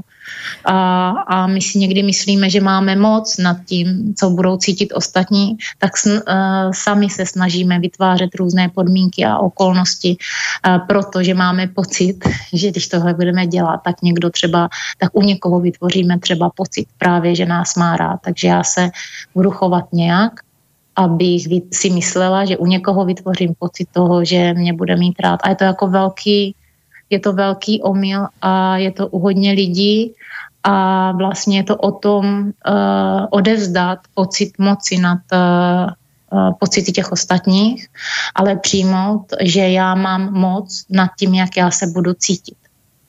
A, 0.65 1.09
a 1.09 1.47
my 1.47 1.61
si 1.61 1.79
někdy 1.79 2.03
myslíme, 2.03 2.49
že 2.49 2.61
máme 2.61 2.95
moc 2.95 3.37
nad 3.37 3.57
tím, 3.65 4.13
co 4.17 4.29
budou 4.29 4.57
cítit 4.57 4.93
ostatní, 4.95 5.57
tak 5.77 5.97
sn, 5.97 6.09
uh, 6.09 6.71
sami 6.71 7.09
se 7.09 7.25
snažíme 7.25 7.79
vytvářet 7.79 8.35
různé 8.35 8.69
podmínky 8.69 9.25
a 9.25 9.37
okolnosti, 9.37 10.17
uh, 10.17 10.87
protože 10.87 11.33
máme 11.33 11.67
pocit, 11.67 12.15
že 12.53 12.71
když 12.71 12.87
tohle 12.87 13.13
budeme 13.13 13.47
dělat, 13.47 13.81
tak 13.83 14.01
někdo 14.01 14.29
třeba, 14.29 14.69
tak 14.97 15.09
u 15.13 15.21
někoho 15.21 15.59
vytvoříme 15.59 16.19
třeba 16.19 16.49
pocit 16.49 16.87
právě, 16.97 17.35
že 17.35 17.45
nás 17.45 17.75
má 17.75 17.97
rád. 17.97 18.19
Takže 18.23 18.47
já 18.47 18.63
se 18.63 18.89
budu 19.35 19.51
chovat 19.51 19.85
nějak 19.93 20.44
abych 20.95 21.47
si 21.73 21.89
myslela, 21.89 22.45
že 22.45 22.57
u 22.57 22.65
někoho 22.65 23.05
vytvořím 23.05 23.53
pocit 23.59 23.87
toho, 23.91 24.25
že 24.25 24.53
mě 24.53 24.73
bude 24.73 24.95
mít 24.95 25.19
rád. 25.19 25.39
A 25.43 25.49
je 25.49 25.55
to 25.55 25.63
jako 25.63 25.87
velký, 25.87 26.55
je 27.09 27.19
to 27.19 27.33
velký 27.33 27.81
omyl 27.81 28.27
a 28.41 28.77
je 28.77 28.91
to 28.91 29.07
u 29.07 29.19
hodně 29.19 29.51
lidí 29.51 30.13
a 30.63 31.11
vlastně 31.11 31.57
je 31.57 31.63
to 31.63 31.75
o 31.77 31.91
tom 31.91 32.25
uh, 32.43 33.25
odevzdat 33.29 33.99
pocit 34.13 34.51
moci 34.59 34.97
nad 34.97 35.19
uh, 35.33 36.53
pocity 36.59 36.91
těch 36.91 37.11
ostatních, 37.11 37.87
ale 38.35 38.55
přijmout, 38.55 39.33
že 39.41 39.69
já 39.69 39.95
mám 39.95 40.33
moc 40.33 40.85
nad 40.89 41.09
tím, 41.19 41.33
jak 41.33 41.57
já 41.57 41.71
se 41.71 41.87
budu 41.87 42.13
cítit, 42.13 42.57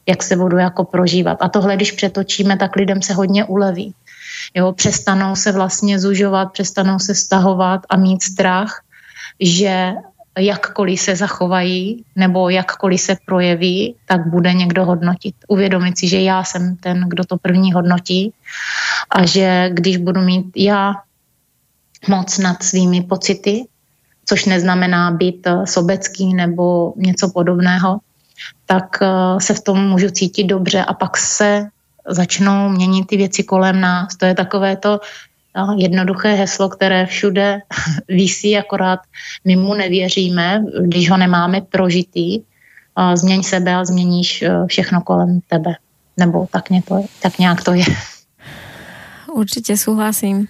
jak 0.06 0.22
se 0.22 0.36
budu 0.36 0.56
jako 0.56 0.84
prožívat. 0.84 1.38
A 1.40 1.48
tohle, 1.48 1.76
když 1.76 1.92
přetočíme, 1.92 2.56
tak 2.56 2.76
lidem 2.76 3.02
se 3.02 3.14
hodně 3.14 3.44
uleví. 3.44 3.94
Jo, 4.54 4.72
přestanou 4.72 5.36
se 5.36 5.52
vlastně 5.52 5.98
zužovat, 5.98 6.52
přestanou 6.52 6.98
se 6.98 7.14
stahovat 7.14 7.80
a 7.88 7.96
mít 7.96 8.22
strach, 8.22 8.80
že 9.40 9.92
jakkoliv 10.38 11.00
se 11.00 11.16
zachovají 11.16 12.04
nebo 12.16 12.48
jakkoliv 12.48 13.00
se 13.00 13.16
projeví, 13.26 13.96
tak 14.06 14.26
bude 14.26 14.54
někdo 14.54 14.84
hodnotit. 14.84 15.34
Uvědomit 15.48 15.98
si, 15.98 16.08
že 16.08 16.20
já 16.20 16.44
jsem 16.44 16.76
ten, 16.76 17.04
kdo 17.08 17.24
to 17.24 17.36
první 17.36 17.72
hodnotí 17.72 18.32
a 19.10 19.26
že 19.26 19.70
když 19.72 19.96
budu 19.96 20.20
mít 20.20 20.46
já 20.56 20.94
moc 22.08 22.38
nad 22.38 22.62
svými 22.62 23.02
pocity, 23.02 23.64
což 24.24 24.44
neznamená 24.44 25.10
být 25.10 25.46
sobecký 25.64 26.34
nebo 26.34 26.92
něco 26.96 27.30
podobného, 27.30 27.98
tak 28.66 28.98
eh, 29.02 29.40
se 29.40 29.54
v 29.54 29.60
tom 29.60 29.88
můžu 29.88 30.10
cítit 30.10 30.44
dobře 30.44 30.84
a 30.84 30.94
pak 30.94 31.16
se 31.16 31.68
začnou 32.08 32.68
měnit 32.68 33.06
ty 33.06 33.16
věci 33.16 33.42
kolem 33.42 33.80
nás. 33.80 34.16
To 34.16 34.26
je 34.26 34.34
takové 34.34 34.76
to 34.76 35.00
no, 35.56 35.76
jednoduché 35.78 36.32
heslo, 36.32 36.68
které 36.68 37.06
všude 37.06 37.58
visí, 38.08 38.56
akorát 38.58 39.00
my 39.44 39.56
mu 39.56 39.74
nevěříme, 39.74 40.64
když 40.82 41.10
ho 41.10 41.16
nemáme 41.16 41.60
prožitý. 41.60 42.42
Změň 43.14 43.42
sebe 43.42 43.74
a 43.74 43.84
změníš 43.84 44.42
e, 44.42 44.66
všechno 44.66 45.00
kolem 45.00 45.40
tebe. 45.48 45.76
Nebo 46.16 46.46
tak, 46.50 46.64
to, 46.88 47.04
tak 47.22 47.38
nějak 47.38 47.64
to 47.64 47.72
je. 47.72 47.84
Určitě 49.32 49.76
souhlasím 49.76 50.48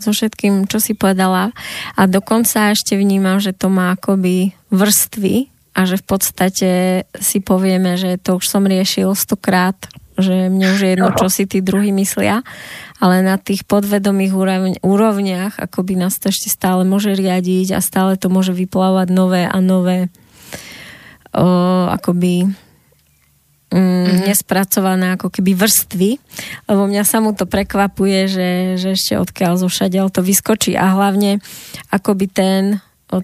so 0.00 0.10
všetkým, 0.10 0.66
čo 0.66 0.82
si 0.82 0.94
povedala 0.94 1.54
a 1.94 2.02
dokonca 2.10 2.74
ešte 2.74 2.98
vnímam, 2.98 3.38
že 3.38 3.54
to 3.54 3.70
má 3.70 3.94
akoby 3.94 4.50
vrstvy 4.74 5.50
a 5.74 5.80
že 5.86 5.98
v 5.98 6.04
podstate 6.06 6.70
si 7.18 7.38
povieme, 7.42 7.94
že 7.98 8.18
to 8.18 8.38
už 8.38 8.46
som 8.46 8.66
riešil 8.66 9.14
stokrát, 9.14 9.74
že 10.14 10.48
mne 10.50 10.74
už 10.74 10.80
je 10.80 10.90
jedno, 10.94 11.10
čo 11.14 11.26
si 11.26 11.44
tí 11.46 11.58
druhí 11.58 11.90
myslia, 11.90 12.46
ale 13.02 13.20
na 13.26 13.34
tých 13.36 13.66
podvedomých 13.66 14.32
úrovniach 14.82 15.58
akoby 15.58 15.98
nás 15.98 16.16
to 16.22 16.30
ešte 16.30 16.48
stále 16.50 16.86
môže 16.86 17.12
riadiť 17.12 17.74
a 17.74 17.80
stále 17.82 18.14
to 18.14 18.30
môže 18.30 18.54
vyplávať 18.54 19.08
nové 19.10 19.42
a 19.44 19.58
nové 19.58 20.08
o, 21.34 21.90
akoby 21.90 22.46
mm, 23.74 24.30
nespracované 24.30 25.18
ako 25.18 25.34
keby 25.34 25.58
vrstvy, 25.58 26.10
lebo 26.70 26.82
mňa 26.86 27.02
samú 27.02 27.34
to 27.34 27.50
prekvapuje, 27.50 28.30
že, 28.30 28.50
že 28.78 28.88
ešte 28.94 29.18
odkiaľ 29.18 29.58
zo 29.58 29.68
to 30.14 30.20
vyskočí. 30.22 30.78
A 30.78 30.94
hlavne 30.94 31.42
akoby 31.90 32.26
ten, 32.30 32.62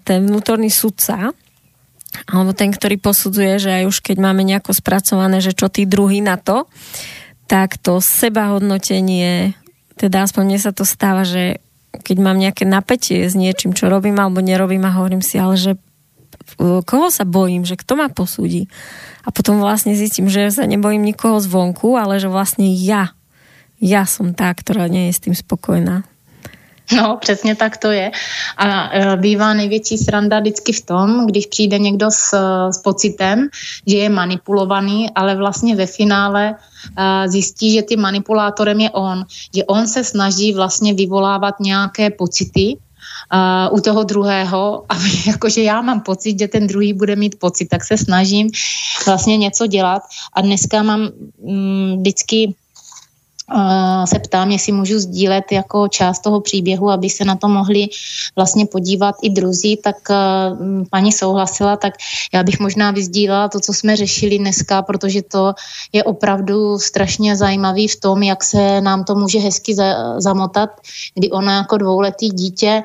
ten 0.03 0.27
vnútorný 0.27 0.69
sudca, 0.69 1.31
alebo 2.27 2.51
ten, 2.55 2.75
ktorý 2.75 2.99
posudzuje, 2.99 3.63
že 3.63 3.71
aj 3.83 3.85
už 3.87 3.99
keď 4.03 4.17
máme 4.19 4.43
nejako 4.43 4.75
spracované, 4.75 5.39
že 5.39 5.55
čo 5.55 5.71
tí 5.71 5.87
druhý 5.87 6.19
na 6.23 6.37
to, 6.39 6.67
tak 7.51 7.79
to 7.79 7.99
sebahodnotenie, 7.99 9.59
teda 9.99 10.27
aspoň 10.27 10.43
mne 10.47 10.61
sa 10.63 10.73
to 10.75 10.87
stáva, 10.87 11.27
že 11.27 11.59
keď 11.91 12.17
mám 12.23 12.39
nejaké 12.39 12.63
napätie 12.63 13.27
s 13.27 13.35
niečím, 13.35 13.75
čo 13.75 13.91
robím 13.91 14.19
alebo 14.19 14.39
nerobím 14.39 14.87
a 14.87 14.95
hovorím 14.95 15.23
si, 15.23 15.39
ale 15.39 15.59
že 15.59 15.75
koho 16.87 17.09
sa 17.11 17.27
bojím, 17.27 17.67
že 17.67 17.79
kto 17.79 17.99
ma 17.99 18.09
posúdi. 18.11 18.71
A 19.27 19.35
potom 19.35 19.61
vlastne 19.61 19.95
zistím, 19.95 20.31
že 20.31 20.51
sa 20.51 20.65
nebojím 20.67 21.03
nikoho 21.03 21.39
zvonku, 21.39 21.99
ale 21.99 22.23
že 22.23 22.31
vlastne 22.31 22.71
ja, 22.71 23.13
ja 23.79 24.07
som 24.07 24.33
tá, 24.33 24.51
ktorá 24.55 24.89
nie 24.89 25.11
je 25.11 25.17
s 25.17 25.23
tým 25.23 25.35
spokojná. 25.37 26.07
No, 26.97 27.17
přesně 27.21 27.55
tak 27.55 27.77
to 27.77 27.91
je. 27.91 28.11
A 28.57 28.91
e, 28.93 29.17
bývá 29.17 29.55
největší 29.55 29.99
sranda 29.99 30.41
vždycky 30.41 30.73
v 30.73 30.87
tom, 30.87 31.27
když 31.27 31.47
přijde 31.47 31.79
někdo 31.79 32.11
s, 32.11 32.35
s 32.71 32.79
pocitem, 32.79 33.49
že 33.87 33.97
je 33.97 34.09
manipulovaný, 34.09 35.11
ale 35.15 35.37
vlastně 35.37 35.77
ve 35.77 35.87
finále 35.87 36.55
e, 36.55 37.29
zjistí, 37.29 37.75
že 37.75 37.83
tím 37.83 38.01
manipulátorem 38.01 38.81
je 38.81 38.91
on. 38.91 39.25
Že 39.55 39.65
on 39.65 39.87
se 39.87 40.05
snaží 40.05 40.53
vlastně 40.53 40.95
vyvolávat 40.95 41.61
nějaké 41.61 42.11
pocity, 42.11 42.77
u 43.71 43.81
toho 43.81 44.05
druhého, 44.05 44.85
aby 44.89 45.09
jakože 45.27 45.63
já 45.63 45.81
mám 45.83 46.01
pocit, 46.01 46.39
že 46.39 46.49
ten 46.49 46.67
druhý 46.67 46.93
bude 46.93 47.17
mít 47.17 47.39
pocit, 47.39 47.67
tak 47.67 47.85
se 47.85 47.97
snažím 47.97 48.51
vlastně 49.07 49.37
něco 49.37 49.67
dělat 49.67 50.03
a 50.33 50.41
dneska 50.41 50.83
mám 50.83 51.09
um, 51.39 51.97
vždycky 51.99 52.55
se 54.05 54.19
ptám, 54.19 54.51
jestli 54.51 54.73
můžu 54.73 54.99
sdílet 54.99 55.53
jako 55.53 55.89
část 55.89 56.21
toho 56.21 56.41
příběhu, 56.41 56.91
aby 56.91 57.11
se 57.11 57.25
na 57.25 57.37
to 57.37 57.49
mohli 57.49 57.89
vlastně 58.37 58.67
podívat 58.67 59.15
i 59.23 59.31
druzí, 59.31 59.77
tak 59.77 59.97
paní 60.91 61.13
souhlasila, 61.13 61.77
tak 61.77 61.95
já 62.35 62.43
bych 62.43 62.61
možná 62.61 62.91
vyzdílela 62.91 63.49
to, 63.49 63.61
co 63.61 63.73
jsme 63.73 63.97
řešili 63.97 64.39
dneska, 64.39 64.83
protože 64.83 65.23
to 65.23 65.55
je 65.93 66.05
opravdu 66.05 66.79
strašně 66.79 67.37
zajímavý 67.37 67.89
v 67.89 68.01
tom, 68.01 68.23
jak 68.23 68.45
se 68.45 68.81
nám 68.81 69.05
to 69.05 69.15
může 69.15 69.39
hezky 69.39 69.77
zamotat, 70.19 70.71
kdy 71.15 71.31
ona 71.31 71.57
jako 71.57 71.77
dvouletý 71.77 72.29
dítě 72.29 72.83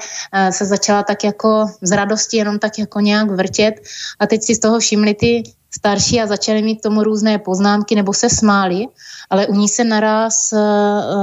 se 0.49 0.65
začala 0.65 1.03
tak 1.03 1.23
jako 1.23 1.65
z 1.81 1.91
radosti 1.91 2.37
jenom 2.37 2.59
tak 2.59 2.79
jako 2.79 2.99
nějak 2.99 3.31
vrtět. 3.31 3.73
A 4.19 4.27
teď 4.27 4.43
si 4.43 4.55
z 4.55 4.59
toho 4.59 4.79
všimli 4.79 5.13
ty 5.13 5.43
starší 5.77 6.21
a 6.21 6.27
začali 6.27 6.61
mít 6.61 6.81
tomu 6.81 7.03
různé 7.03 7.37
poznámky 7.37 7.95
nebo 7.95 8.13
se 8.13 8.29
smáli, 8.29 8.87
ale 9.29 9.47
u 9.47 9.55
ní 9.55 9.67
se 9.67 9.83
naraz 9.83 10.53
uh, 10.53 10.59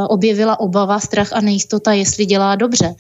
objevila 0.09 0.61
obava, 0.61 1.01
strach 1.01 1.33
a 1.33 1.41
nejistota, 1.41 1.93
jestli 1.93 2.27
dělá 2.27 2.57
dobře. 2.57 2.95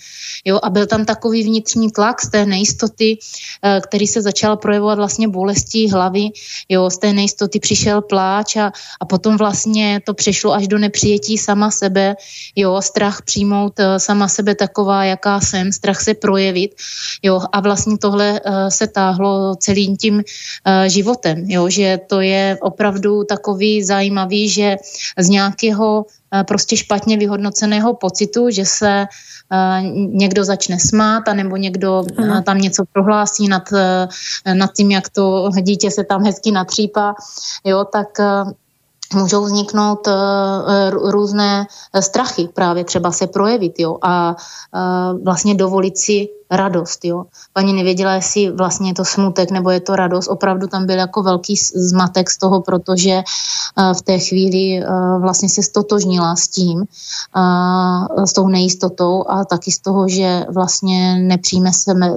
Jo, 0.45 0.61
a 0.63 0.71
byl 0.71 0.87
tam 0.87 1.05
takový 1.05 1.43
vnitřní 1.43 1.91
tlak 1.91 2.23
z 2.23 2.31
té 2.31 2.47
nejistoty, 2.47 3.19
uh, 3.19 3.81
který 3.81 4.07
se 4.07 4.23
začal 4.23 4.57
projevovat 4.57 4.99
vlastně 4.99 5.29
bolestí 5.29 5.91
hlavy. 5.91 6.31
Jo, 6.69 6.91
z 6.91 6.99
té 6.99 7.13
nejistoty 7.13 7.61
přišel 7.61 8.03
pláč 8.03 8.57
a, 8.57 8.73
a 9.01 9.05
potom 9.05 9.37
vlastně 9.37 10.01
to 10.07 10.15
přešlo 10.15 10.53
až 10.53 10.69
do 10.69 10.79
nepřijetí 10.79 11.39
sama 11.39 11.71
sebe. 11.71 12.17
Jo, 12.57 12.83
strach 12.83 13.23
přijmout 13.23 13.79
uh, 13.79 13.97
sama 13.97 14.29
sebe 14.29 14.55
taková, 14.55 15.05
jaká 15.05 15.41
jsem, 15.41 15.73
strach 15.73 16.01
se 16.01 16.15
projevit. 16.15 16.75
Jo, 17.23 17.43
a 17.53 17.61
vlastně 17.61 17.99
tohle 17.99 18.41
se 18.69 18.87
táhlo 18.87 19.57
celým 19.57 19.97
tím 19.97 20.23
životem. 20.87 21.42
Jo, 21.47 21.69
že 21.69 21.99
to 22.07 22.21
je 22.21 22.59
opravdu 22.61 23.25
takový 23.25 23.85
zajímavý, 23.85 24.49
že 24.49 24.77
z 25.19 25.29
nějakého 25.29 26.07
prostě 26.47 26.77
špatně 26.77 27.17
vyhodnoceného 27.17 27.95
pocitu, 27.95 28.51
že 28.51 28.65
se 28.65 29.07
někdo 29.95 30.45
začne 30.45 30.79
smát, 30.81 31.29
anebo 31.29 31.57
někdo 31.57 32.05
ano. 32.19 32.43
tam 32.43 32.59
něco 32.59 32.85
prohlásí 32.93 33.49
nad, 33.49 33.63
nad 34.55 34.73
tím, 34.73 34.91
jak 34.91 35.09
to 35.09 35.51
dítě 35.61 35.91
se 35.91 36.05
tam 36.05 36.25
hezky 36.25 36.51
natřípá, 36.51 37.15
jo, 37.65 37.85
tak 37.85 38.09
můžou 39.15 39.45
vzniknout 39.45 40.09
různé 40.91 41.67
strachy 42.01 42.49
právě 42.55 42.85
třeba 42.85 43.13
se 43.13 43.27
projevit 43.27 43.79
jo, 43.79 43.99
a 44.03 44.37
vlastně 45.23 45.55
dovolit 45.55 45.99
si 45.99 46.29
radost. 46.53 47.05
Jo. 47.05 47.25
Paní 47.53 47.73
nevěděla, 47.73 48.15
jestli 48.15 48.51
vlastně 48.51 48.91
je 48.91 48.95
to 48.95 49.05
smutek 49.05 49.51
nebo 49.51 49.71
je 49.71 49.81
to 49.81 49.97
radost. 49.97 50.29
Opravdu 50.29 50.67
tam 50.67 50.87
byl 50.87 50.99
jako 50.99 51.23
velký 51.23 51.57
zmatek 51.75 52.31
z 52.31 52.39
toho, 52.39 52.61
protože 52.61 53.11
eh, 53.11 53.95
v 53.95 54.03
té 54.03 54.19
chvíli 54.19 54.79
eh, 54.79 54.87
vlastně 55.19 55.49
se 55.49 55.63
stotožnila 55.63 56.37
s 56.37 56.49
tím, 56.49 56.85
eh, 56.85 58.27
s 58.27 58.33
tou 58.33 58.49
nejistotou 58.49 59.25
a 59.29 59.45
taky 59.45 59.73
z 59.73 59.79
toho, 59.81 60.09
že 60.09 60.45
vlastně 60.49 61.19
nepřijme 61.19 61.71
sebe, 61.73 62.17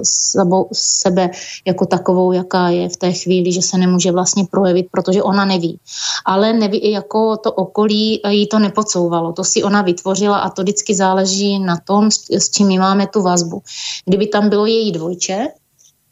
sebe 0.72 1.30
jako 1.64 1.86
takovou, 1.86 2.32
jaká 2.32 2.68
je 2.68 2.88
v 2.88 2.96
té 2.96 3.12
chvíli, 3.12 3.52
že 3.52 3.62
se 3.62 3.78
nemůže 3.78 4.12
vlastně 4.12 4.44
projevit, 4.50 4.86
protože 4.90 5.22
ona 5.22 5.44
neví. 5.44 5.80
Ale 6.24 6.52
neví, 6.52 6.78
i 6.78 6.90
jako 6.92 7.36
to 7.36 7.52
okolí 7.52 8.20
jí 8.28 8.46
to 8.46 8.58
nepocouvalo. 8.58 9.32
To 9.32 9.44
si 9.44 9.62
ona 9.62 9.82
vytvořila 9.82 10.38
a 10.38 10.50
to 10.50 10.62
vždycky 10.62 10.94
záleží 10.94 11.58
na 11.58 11.76
tom, 11.76 12.10
s 12.30 12.50
čím 12.50 12.66
my 12.66 12.78
máme 12.78 13.06
tu 13.06 13.22
vazbu. 13.22 13.62
Kdyby 14.04 14.25
tam 14.26 14.48
bylo 14.48 14.66
její 14.66 14.92
dvojče 14.92 15.48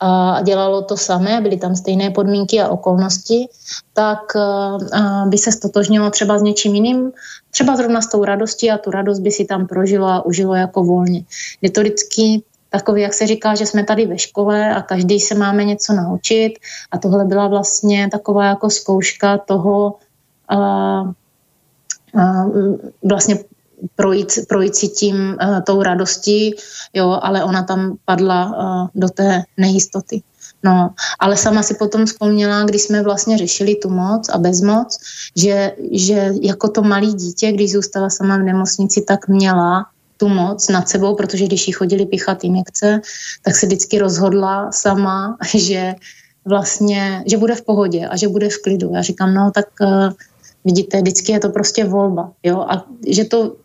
a 0.00 0.42
dělalo 0.42 0.82
to 0.82 0.96
samé, 0.96 1.40
byly 1.40 1.56
tam 1.56 1.76
stejné 1.76 2.10
podmínky 2.10 2.60
a 2.60 2.68
okolnosti, 2.68 3.48
tak 3.92 4.20
by 5.26 5.38
se 5.38 5.52
stotožnilo 5.52 6.10
třeba 6.10 6.38
s 6.38 6.42
něčím 6.42 6.74
jiným, 6.74 7.12
třeba 7.50 7.76
zrovna 7.76 8.00
s 8.00 8.10
tou 8.10 8.24
radostí 8.24 8.70
a 8.70 8.78
tu 8.78 8.90
radost 8.90 9.18
by 9.18 9.30
si 9.30 9.44
tam 9.44 9.66
prožilo 9.66 10.06
a 10.06 10.24
užilo 10.24 10.54
jako 10.54 10.84
volně. 10.84 11.24
Je 11.62 11.70
to 11.70 11.80
vždycky 11.80 12.42
takový, 12.70 13.02
jak 13.02 13.14
se 13.14 13.26
říká, 13.26 13.54
že 13.54 13.66
jsme 13.66 13.84
tady 13.84 14.06
ve 14.06 14.18
škole 14.18 14.74
a 14.74 14.82
každý 14.82 15.20
se 15.20 15.34
máme 15.34 15.64
něco 15.64 15.92
naučit 15.92 16.54
a 16.90 16.98
tohle 16.98 17.24
byla 17.24 17.48
vlastně 17.48 18.08
taková 18.12 18.44
jako 18.44 18.70
zkouška 18.70 19.38
toho, 19.38 19.94
a, 20.48 20.56
a, 20.58 21.04
vlastně 23.04 23.38
projít, 23.96 24.38
projít 24.48 24.76
si 24.76 24.88
tím 24.88 25.16
uh, 25.16 25.60
tou 25.66 25.82
radostí, 25.82 26.54
jo, 26.94 27.18
ale 27.22 27.44
ona 27.44 27.62
tam 27.62 27.96
padla 28.04 28.44
uh, 28.46 28.88
do 28.94 29.08
té 29.08 29.42
nejistoty. 29.56 30.22
No, 30.64 30.90
ale 31.20 31.36
sama 31.36 31.62
si 31.62 31.74
potom 31.74 32.06
vzpomněla, 32.06 32.64
když 32.64 32.82
jsme 32.82 33.02
vlastně 33.02 33.38
řešili 33.38 33.74
tu 33.74 33.90
moc 33.90 34.28
a 34.28 34.38
bezmoc, 34.38 34.98
že, 35.36 35.72
že 35.92 36.32
jako 36.42 36.68
to 36.68 36.82
malý 36.82 37.14
dítě, 37.14 37.52
když 37.52 37.72
zůstala 37.72 38.10
sama 38.10 38.36
v 38.36 38.42
nemocnici, 38.42 39.04
tak 39.08 39.28
měla 39.28 39.86
tu 40.16 40.28
moc 40.28 40.68
nad 40.68 40.88
sebou, 40.88 41.14
protože 41.14 41.44
když 41.44 41.66
jí 41.66 41.72
chodili 41.72 42.06
pichat 42.06 42.44
injekce, 42.44 43.00
tak 43.42 43.56
se 43.56 43.66
vždycky 43.66 43.98
rozhodla 43.98 44.72
sama, 44.72 45.36
že 45.54 45.94
vlastně, 46.44 47.24
že 47.26 47.36
bude 47.36 47.54
v 47.54 47.62
pohodě 47.62 48.08
a 48.08 48.16
že 48.16 48.28
bude 48.28 48.48
v 48.48 48.62
klidu. 48.62 48.90
Já 48.94 49.02
říkám, 49.02 49.34
no 49.34 49.50
tak 49.50 49.66
uh, 49.80 50.12
vidíte, 50.64 51.02
vždycky 51.02 51.32
je 51.32 51.40
to 51.40 51.48
prostě 51.48 51.84
volba, 51.84 52.32
jo, 52.42 52.60
a 52.60 52.86
že 53.08 53.24
to 53.24 53.56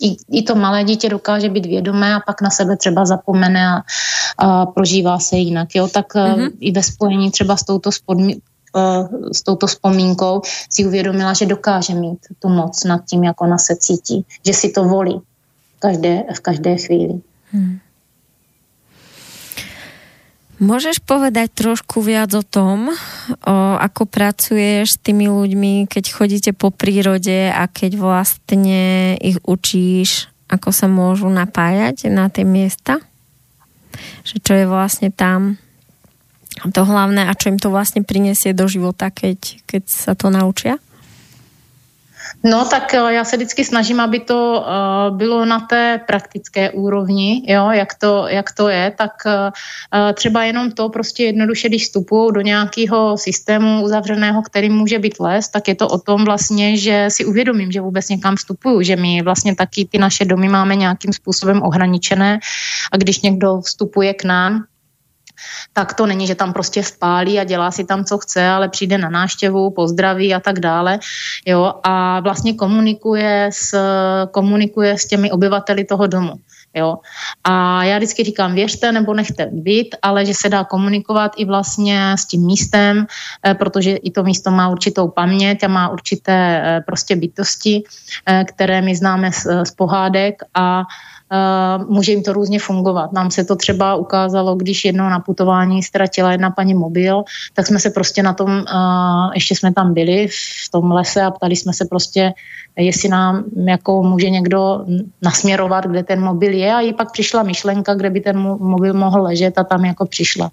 i, 0.00 0.16
i 0.30 0.42
to 0.42 0.54
malé 0.54 0.84
dítě 0.84 1.08
dokáže 1.08 1.48
být 1.48 1.66
vědomé 1.66 2.14
a 2.14 2.20
pak 2.20 2.42
na 2.42 2.50
sebe 2.50 2.76
třeba 2.76 3.04
zapomene 3.04 3.68
a, 3.68 3.82
a 4.38 4.66
prožívá 4.66 5.18
se 5.18 5.36
jinak. 5.36 5.74
Jo? 5.74 5.88
Tak 5.88 6.14
mm-hmm. 6.14 6.50
i 6.60 6.72
ve 6.72 6.82
spojení 6.82 7.30
třeba 7.30 7.56
s 7.56 7.64
touto, 7.64 7.92
spodmi, 7.92 8.36
uh, 8.76 9.30
s 9.32 9.42
touto 9.42 9.66
vzpomínkou 9.66 10.42
si 10.70 10.86
uvědomila, 10.86 11.32
že 11.32 11.46
dokáže 11.46 11.94
mít 11.94 12.18
tu 12.38 12.48
moc 12.48 12.84
nad 12.84 13.04
tím, 13.04 13.24
jak 13.24 13.40
ona 13.40 13.58
se 13.58 13.76
cítí, 13.76 14.24
že 14.46 14.52
si 14.52 14.68
to 14.68 14.84
volí 14.84 15.20
v 15.76 15.80
každé, 15.80 16.24
v 16.36 16.40
každé 16.40 16.76
chvíli. 16.76 17.20
Hmm. 17.52 17.78
Môžeš 20.56 21.04
povedať 21.04 21.52
trošku 21.52 22.00
viac 22.00 22.32
o 22.32 22.40
tom, 22.40 22.88
o, 22.88 22.94
ako 23.76 24.08
pracuješ 24.08 24.96
s 24.96 25.02
tými 25.04 25.28
ľuďmi, 25.28 25.84
keď 25.84 26.04
chodíte 26.08 26.50
po 26.56 26.72
prírode 26.72 27.52
a 27.52 27.68
keď 27.68 28.00
vlastne 28.00 29.14
ich 29.20 29.36
učíš, 29.44 30.32
ako 30.48 30.72
sa 30.72 30.88
môžu 30.88 31.28
napájať 31.28 32.08
na 32.08 32.32
tie 32.32 32.48
miesta? 32.48 33.04
Že 34.24 34.36
čo 34.40 34.52
je 34.56 34.64
vlastne 34.64 35.12
tam 35.12 35.60
to 36.72 36.82
hlavné 36.88 37.28
a 37.28 37.36
čo 37.36 37.52
im 37.52 37.60
to 37.60 37.68
vlastne 37.68 38.00
prinesie 38.00 38.56
do 38.56 38.64
života, 38.64 39.12
keď, 39.12 39.60
keď 39.68 39.82
sa 39.92 40.16
to 40.16 40.32
naučia? 40.32 40.80
No 42.44 42.64
tak 42.64 42.94
eh, 42.94 43.14
já 43.14 43.24
se 43.24 43.36
vždycky 43.36 43.64
snažím, 43.64 44.00
aby 44.00 44.20
to 44.20 44.64
uh, 44.66 45.16
bylo 45.16 45.44
na 45.44 45.60
té 45.60 46.00
praktické 46.06 46.70
úrovni, 46.70 47.42
jo, 47.46 47.70
jak 47.70 47.94
to, 47.94 48.28
jak 48.28 48.52
to 48.52 48.68
je, 48.68 48.92
tak 48.98 49.12
uh, 49.26 49.32
třeba 50.14 50.44
jenom 50.44 50.70
to 50.70 50.88
prostě 50.88 51.24
jednoduše, 51.24 51.68
když 51.68 51.84
vstupují 51.84 52.32
do 52.34 52.40
nějakého 52.40 53.18
systému 53.18 53.82
uzavřeného, 53.82 54.42
který 54.42 54.70
může 54.70 54.98
být 54.98 55.20
les, 55.20 55.48
tak 55.48 55.68
je 55.68 55.74
to 55.74 55.88
o 55.88 55.98
tom 55.98 56.24
vlastně, 56.24 56.76
že 56.76 57.06
si 57.08 57.24
uvědomím, 57.24 57.72
že 57.72 57.80
vůbec 57.80 58.08
někam 58.08 58.36
vstupuju, 58.36 58.82
že 58.82 58.96
my 58.96 59.22
vlastně 59.22 59.54
taky 59.54 59.88
ty 59.92 59.98
naše 59.98 60.24
domy 60.24 60.48
máme 60.48 60.76
nějakým 60.76 61.12
způsobem 61.12 61.62
ohraničené. 61.62 62.38
A 62.92 62.96
když 62.96 63.20
někdo 63.20 63.60
vstupuje 63.60 64.14
k 64.14 64.24
nám, 64.24 64.64
tak 65.72 65.94
to 65.94 66.06
není, 66.06 66.26
že 66.26 66.34
tam 66.34 66.52
prostě 66.52 66.82
vpálí 66.82 67.40
a 67.40 67.44
dělá 67.44 67.70
si 67.70 67.84
tam, 67.84 68.04
co 68.04 68.18
chce, 68.18 68.48
ale 68.48 68.68
přijde 68.68 68.98
na 68.98 69.10
náštěvu, 69.10 69.70
pozdraví 69.70 70.34
a 70.34 70.40
tak 70.40 70.60
dále. 70.60 70.98
Jo, 71.46 71.74
a 71.82 72.20
vlastně 72.20 72.54
komunikuje 72.54 73.50
s, 73.52 73.78
komunikuje 74.30 74.98
s 74.98 75.06
těmi 75.06 75.30
obyvateli 75.30 75.84
toho 75.84 76.06
domu. 76.06 76.32
Jo. 76.76 76.98
A 77.44 77.84
já 77.84 77.96
vždycky 77.96 78.24
říkám, 78.24 78.54
věřte 78.54 78.92
nebo 78.92 79.14
nechte 79.14 79.48
být, 79.52 79.96
ale 80.02 80.26
že 80.26 80.34
se 80.34 80.48
dá 80.48 80.64
komunikovat 80.64 81.32
i 81.36 81.44
vlastně 81.44 82.14
s 82.18 82.24
tím 82.24 82.46
místem, 82.46 83.06
eh, 83.46 83.54
protože 83.54 83.96
i 83.96 84.10
to 84.10 84.22
místo 84.22 84.50
má 84.50 84.68
určitou 84.68 85.08
paměť 85.08 85.64
a 85.64 85.68
má 85.68 85.88
určité 85.88 86.62
eh, 86.64 86.80
prostě 86.86 87.16
bytosti, 87.16 87.82
eh, 88.26 88.44
které 88.44 88.82
my 88.82 88.96
známe 88.96 89.32
z, 89.32 89.46
z 89.64 89.70
pohádek 89.70 90.42
a 90.54 90.84
může 91.88 92.12
jim 92.12 92.22
to 92.22 92.32
různě 92.32 92.58
fungovat. 92.58 93.12
Nám 93.12 93.30
se 93.30 93.44
to 93.44 93.56
třeba 93.56 93.94
ukázalo, 93.94 94.54
když 94.54 94.84
jednou 94.84 95.08
na 95.08 95.20
putování 95.20 95.82
ztratila 95.82 96.32
jedna 96.32 96.50
paní 96.50 96.74
mobil, 96.74 97.22
tak 97.54 97.66
jsme 97.66 97.78
se 97.78 97.90
prostě 97.90 98.22
na 98.22 98.32
tom, 98.32 98.64
ještě 99.34 99.54
jsme 99.54 99.72
tam 99.72 99.94
byli 99.94 100.28
v 100.28 100.70
tom 100.70 100.92
lese 100.92 101.22
a 101.22 101.30
ptali 101.30 101.56
jsme 101.56 101.72
se 101.72 101.84
prostě, 101.84 102.32
jestli 102.76 103.08
nám 103.08 103.44
jako 103.66 104.02
může 104.02 104.30
někdo 104.30 104.84
nasměrovat, 105.22 105.86
kde 105.86 106.02
ten 106.02 106.20
mobil 106.20 106.52
je 106.52 106.74
a 106.74 106.80
jí 106.80 106.92
pak 106.92 107.12
přišla 107.12 107.42
myšlenka, 107.42 107.94
kde 107.94 108.10
by 108.10 108.20
ten 108.20 108.38
mobil 108.38 108.94
mohl 108.94 109.22
ležet 109.22 109.58
a 109.58 109.64
tam 109.64 109.84
jako 109.84 110.06
přišla. 110.06 110.50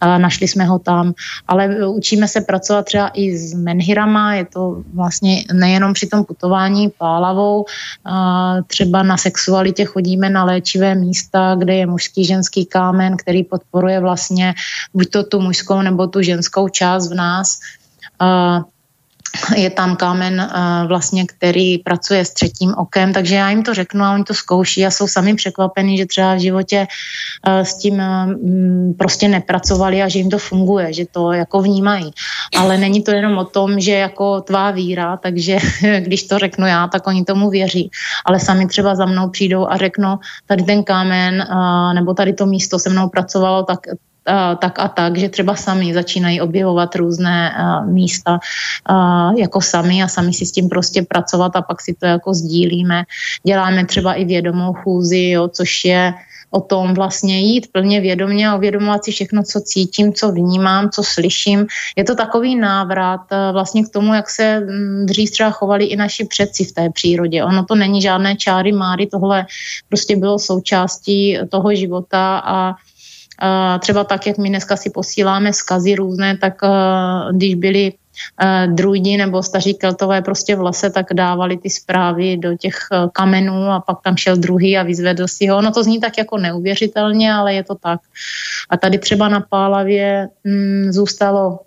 A 0.00 0.18
našli 0.18 0.48
jsme 0.48 0.64
ho 0.64 0.78
tam, 0.78 1.12
ale 1.48 1.86
učíme 1.88 2.28
se 2.28 2.40
pracovat 2.40 2.84
třeba 2.84 3.08
i 3.14 3.36
s 3.36 3.54
menhirama, 3.54 4.34
je 4.34 4.44
to 4.44 4.82
vlastně 4.94 5.44
nejenom 5.52 5.92
při 5.92 6.06
tom 6.06 6.24
putování 6.24 6.92
pálavou, 6.98 7.64
třeba 8.66 9.02
na 9.02 9.16
sexualitě 9.16 9.86
chodíme 10.02 10.30
na 10.30 10.44
léčivé 10.44 10.94
místa, 10.94 11.54
kde 11.54 11.74
je 11.74 11.86
mužský, 11.86 12.24
ženský 12.24 12.66
kámen, 12.66 13.16
který 13.16 13.44
podporuje 13.44 14.00
vlastně 14.00 14.54
buď 14.94 15.10
to 15.10 15.22
tu 15.22 15.40
mužskou 15.40 15.82
nebo 15.82 16.06
tu 16.06 16.22
ženskou 16.22 16.68
část 16.68 17.10
v 17.10 17.14
nás. 17.14 17.58
A 18.18 18.60
je 19.56 19.70
tam 19.70 19.96
kámen 19.96 20.40
eh, 20.40 20.86
vlastně, 20.86 21.26
který 21.26 21.78
pracuje 21.78 22.24
s 22.24 22.30
třetím 22.32 22.74
okem, 22.74 23.12
takže 23.12 23.34
já 23.34 23.50
jim 23.50 23.62
to 23.62 23.74
řeknu 23.74 24.04
a 24.04 24.14
oni 24.14 24.24
to 24.24 24.34
zkouší 24.34 24.86
a 24.86 24.90
jsou 24.90 25.06
sami 25.06 25.34
překvapení, 25.34 25.98
že 25.98 26.06
třeba 26.06 26.34
v 26.34 26.38
životě 26.38 26.86
eh, 27.46 27.64
s 27.64 27.78
tím 27.78 28.02
mm, 28.24 28.94
prostě 28.98 29.28
nepracovali 29.28 30.02
a 30.02 30.08
že 30.08 30.18
jim 30.18 30.30
to 30.30 30.38
funguje, 30.38 30.92
že 30.92 31.04
to 31.10 31.32
jako 31.32 31.62
vnímají. 31.62 32.10
Ale 32.58 32.78
není 32.78 33.02
to 33.02 33.10
jenom 33.10 33.38
o 33.38 33.44
tom, 33.44 33.80
že 33.80 33.92
jako 33.92 34.40
tvá 34.40 34.70
víra, 34.70 35.16
takže 35.16 35.58
když 36.00 36.22
to 36.22 36.38
řeknu 36.38 36.66
já, 36.66 36.88
tak 36.88 37.06
oni 37.06 37.24
tomu 37.24 37.50
věří. 37.50 37.90
Ale 38.24 38.40
sami 38.40 38.66
třeba 38.66 38.94
za 38.94 39.06
mnou 39.06 39.28
přijdou 39.28 39.66
a 39.68 39.76
řeknou, 39.76 40.18
tady 40.46 40.62
ten 40.62 40.84
kámen 40.84 41.40
eh, 41.40 41.94
nebo 41.94 42.14
tady 42.14 42.32
to 42.32 42.46
místo 42.46 42.78
se 42.78 42.90
mnou 42.90 43.08
pracovalo, 43.08 43.62
tak 43.62 43.78
tak 44.58 44.78
a 44.78 44.88
tak, 44.88 45.18
že 45.18 45.28
třeba 45.28 45.56
sami 45.56 45.94
začínají 45.94 46.40
objevovat 46.40 46.94
různé 46.96 47.54
místa 47.86 48.38
jako 49.36 49.60
sami 49.60 50.02
a 50.02 50.08
sami 50.08 50.32
si 50.32 50.46
s 50.46 50.52
tím 50.52 50.68
prostě 50.68 51.02
pracovat 51.02 51.56
a 51.56 51.62
pak 51.62 51.80
si 51.80 51.94
to 51.94 52.06
jako 52.06 52.34
sdílíme. 52.34 53.04
Děláme 53.46 53.86
třeba 53.86 54.14
i 54.14 54.24
vědomou 54.24 54.72
chůzi, 54.72 55.28
jo, 55.28 55.48
což 55.48 55.84
je 55.84 56.14
o 56.54 56.60
tom 56.60 56.94
vlastně 56.94 57.40
jít 57.40 57.72
plně 57.72 58.00
vědomě 58.00 58.48
a 58.48 58.56
uvědomovat 58.56 59.04
si 59.04 59.12
všechno, 59.12 59.42
co 59.42 59.60
cítím, 59.60 60.12
co 60.12 60.32
vnímám, 60.32 60.90
co 60.90 61.02
slyším. 61.02 61.66
Je 61.96 62.04
to 62.04 62.14
takový 62.14 62.56
návrat 62.56 63.20
vlastně 63.52 63.84
k 63.84 63.88
tomu, 63.88 64.14
jak 64.14 64.30
se 64.30 64.60
mm, 64.60 65.06
dřív 65.06 65.30
třeba 65.30 65.50
chovali 65.50 65.84
i 65.84 65.96
naši 65.96 66.24
předci 66.24 66.64
v 66.64 66.72
té 66.72 66.90
přírodě. 66.90 67.44
Ono 67.44 67.64
to 67.64 67.74
není 67.74 68.02
žádné 68.02 68.36
čáry 68.36 68.72
máry, 68.72 69.06
tohle 69.06 69.46
prostě 69.88 70.16
bylo 70.16 70.38
součástí 70.38 71.38
toho 71.48 71.74
života 71.74 72.42
a 72.44 72.74
třeba 73.78 74.04
tak, 74.04 74.26
jak 74.26 74.38
my 74.38 74.48
dneska 74.48 74.76
si 74.76 74.90
posíláme 74.90 75.52
skazy 75.52 75.94
různé, 75.94 76.38
tak 76.38 76.54
když 77.32 77.54
byli 77.54 77.92
druidi 78.66 79.16
nebo 79.16 79.42
staří 79.42 79.74
keltové 79.74 80.22
prostě 80.22 80.56
v 80.56 80.60
lese, 80.62 80.90
tak 80.90 81.06
dávali 81.12 81.56
ty 81.56 81.70
zprávy 81.70 82.36
do 82.36 82.56
těch 82.56 82.78
kamenů 83.12 83.70
a 83.70 83.80
pak 83.80 84.02
tam 84.04 84.16
šel 84.16 84.36
druhý 84.36 84.78
a 84.78 84.82
vyzvedl 84.82 85.28
si 85.28 85.46
ho. 85.46 85.62
No 85.62 85.72
to 85.72 85.82
zní 85.82 86.00
tak 86.00 86.18
jako 86.18 86.38
neuvěřitelně, 86.38 87.32
ale 87.32 87.54
je 87.54 87.64
to 87.64 87.74
tak. 87.74 88.00
A 88.70 88.76
tady 88.76 88.98
třeba 88.98 89.28
na 89.28 89.40
Pálavě 89.40 90.28
mm, 90.44 90.92
zůstalo 90.92 91.60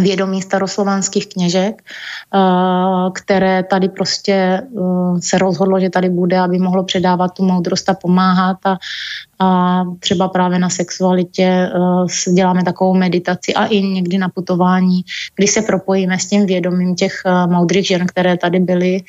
vědomí 0.00 0.42
staroslovanských 0.42 1.26
kněžek, 1.26 1.82
eh, 1.82 2.38
které 3.14 3.62
tady 3.62 3.88
prostě 3.88 4.32
eh, 4.32 5.20
se 5.20 5.38
rozhodlo, 5.38 5.80
že 5.80 5.90
tady 5.90 6.08
bude, 6.08 6.38
aby 6.38 6.58
mohlo 6.58 6.84
předávat 6.84 7.28
tu 7.28 7.44
moudrost 7.44 7.88
a 7.88 7.94
pomáhat 7.94 8.56
a, 8.64 8.76
a 9.38 9.82
třeba 10.00 10.28
právě 10.28 10.58
na 10.58 10.68
sexualitě 10.68 11.44
eh, 11.46 12.32
děláme 12.32 12.64
takovou 12.64 12.94
meditaci 12.94 13.54
a 13.54 13.66
i 13.66 13.82
někdy 13.82 14.18
na 14.18 14.28
putování, 14.28 15.00
kdy 15.36 15.46
se 15.46 15.62
propojíme 15.62 16.18
s 16.18 16.26
tím 16.26 16.46
vědomím 16.46 16.94
těch 16.94 17.22
moudrých 17.46 17.86
žen, 17.86 18.06
které 18.06 18.36
tady 18.36 18.60
byly 18.60 19.00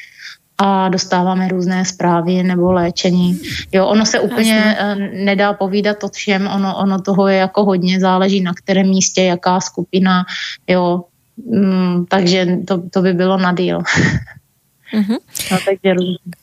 a 0.58 0.90
dostáváme 0.90 1.48
různé 1.48 1.86
zprávy 1.86 2.44
nebo 2.44 2.72
léčení. 2.72 3.40
Jo, 3.72 3.88
ono 3.88 4.06
se 4.06 4.20
úplně 4.20 4.76
Jasně. 4.78 5.10
nedá 5.26 5.54
povídat 5.54 6.04
o 6.04 6.10
všem, 6.10 6.50
ono, 6.56 6.78
ono 6.78 7.02
toho 7.02 7.28
je 7.28 7.38
jako 7.38 7.66
hodně, 7.66 8.00
záleží 8.00 8.42
na 8.42 8.54
kterém 8.54 8.90
místě, 8.90 9.24
jaká 9.24 9.62
skupina, 9.62 10.26
jo, 10.68 11.04
mm, 11.52 12.06
takže 12.06 12.58
to, 12.68 12.82
to 12.90 13.02
by 13.02 13.14
bylo 13.14 13.38
na 13.38 13.54
díl. 13.54 13.80
Uh-huh. 14.94 15.20
no, 15.52 15.58
takže 15.66 15.94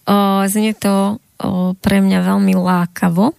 o, 0.06 0.14
znie 0.46 0.74
to 0.76 1.16
o, 1.40 1.74
pre 1.80 1.98
mňa 2.04 2.20
veľmi 2.22 2.54
lákavo. 2.54 3.32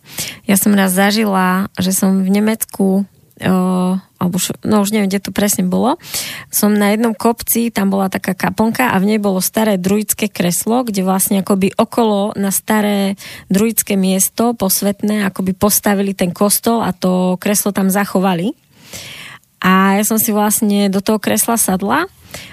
Ja 0.50 0.58
som 0.58 0.74
raz 0.74 0.98
zažila, 0.98 1.70
že 1.80 1.94
som 1.94 2.26
v 2.26 2.30
Nemecku 2.42 3.06
alebo 3.36 4.40
no 4.64 4.76
už 4.80 4.96
neviem, 4.96 5.12
kde 5.12 5.28
to 5.28 5.36
presne 5.36 5.68
bolo, 5.68 6.00
som 6.48 6.72
na 6.72 6.96
jednom 6.96 7.12
kopci, 7.12 7.68
tam 7.68 7.92
bola 7.92 8.08
taká 8.08 8.32
kaponka 8.32 8.96
a 8.96 9.00
v 9.04 9.12
nej 9.12 9.20
bolo 9.20 9.44
staré 9.44 9.76
druidské 9.76 10.32
kreslo, 10.32 10.88
kde 10.88 11.04
vlastne 11.04 11.44
akoby 11.44 11.76
okolo 11.76 12.32
na 12.40 12.50
staré 12.50 13.20
druidské 13.52 14.00
miesto 14.00 14.56
posvetné 14.56 15.28
akoby 15.28 15.52
postavili 15.52 16.16
ten 16.16 16.32
kostol 16.32 16.80
a 16.80 16.96
to 16.96 17.36
kreslo 17.36 17.76
tam 17.76 17.92
zachovali. 17.92 18.56
A 19.66 19.98
ja 19.98 20.06
som 20.06 20.22
si 20.22 20.30
vlastne 20.30 20.94
do 20.94 21.02
toho 21.02 21.18
kresla 21.18 21.58
sadla 21.58 22.06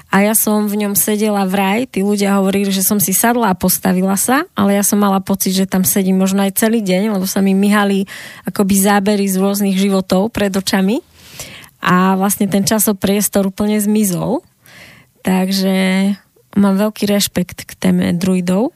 a 0.09 0.25
ja 0.25 0.33
som 0.33 0.65
v 0.65 0.81
ňom 0.81 0.97
sedela 0.97 1.45
vraj, 1.45 1.85
tí 1.85 2.01
ľudia 2.01 2.41
hovorili, 2.41 2.73
že 2.73 2.81
som 2.81 2.97
si 2.97 3.13
sadla 3.13 3.53
a 3.53 3.59
postavila 3.59 4.17
sa, 4.17 4.49
ale 4.57 4.81
ja 4.81 4.85
som 4.85 4.97
mala 4.97 5.21
pocit, 5.21 5.53
že 5.53 5.69
tam 5.69 5.85
sedím 5.85 6.17
možno 6.17 6.41
aj 6.41 6.57
celý 6.57 6.81
deň, 6.81 7.13
lebo 7.13 7.29
sa 7.29 7.45
mi 7.45 7.53
myhali 7.53 8.09
akoby 8.49 8.75
zábery 8.81 9.29
z 9.29 9.37
rôznych 9.37 9.77
životov 9.77 10.33
pred 10.33 10.49
očami 10.57 11.05
a 11.85 12.17
vlastne 12.17 12.49
ten 12.49 12.65
časopriestor 12.65 13.45
úplne 13.45 13.77
zmizol. 13.77 14.41
Takže 15.21 15.75
mám 16.57 16.81
veľký 16.81 17.05
rešpekt 17.11 17.69
k 17.69 17.73
téme 17.77 18.17
druidov. 18.17 18.73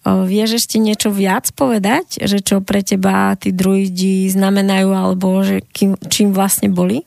Vieš 0.00 0.64
ešte 0.64 0.80
niečo 0.80 1.12
viac 1.12 1.52
povedať, 1.52 2.24
že 2.24 2.40
čo 2.40 2.64
pre 2.64 2.80
teba 2.80 3.36
tí 3.36 3.52
druidi 3.52 4.32
znamenajú 4.32 4.88
alebo 4.96 5.44
že 5.44 5.60
kým, 5.60 6.00
čím 6.08 6.32
vlastne 6.32 6.72
boli? 6.72 7.04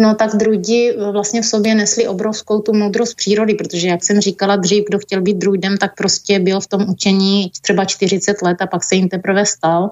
No 0.00 0.14
tak 0.14 0.36
druidi 0.36 0.96
vlastně 1.12 1.42
v 1.42 1.46
sobě 1.46 1.74
nesli 1.74 2.08
obrovskou 2.08 2.60
tu 2.60 2.72
moudrost 2.72 3.16
přírody, 3.16 3.54
protože 3.54 3.88
jak 3.88 4.04
jsem 4.04 4.20
říkala 4.20 4.56
dřív, 4.56 4.84
kdo 4.88 4.98
chtěl 4.98 5.20
být 5.20 5.36
druidem, 5.36 5.76
tak 5.76 5.96
prostě 5.96 6.38
byl 6.38 6.60
v 6.60 6.66
tom 6.66 6.86
učení 6.88 7.50
třeba 7.62 7.84
40 7.84 8.42
let 8.42 8.56
a 8.60 8.66
pak 8.66 8.84
se 8.84 8.94
jim 8.94 9.08
teprve 9.08 9.46
stal. 9.46 9.90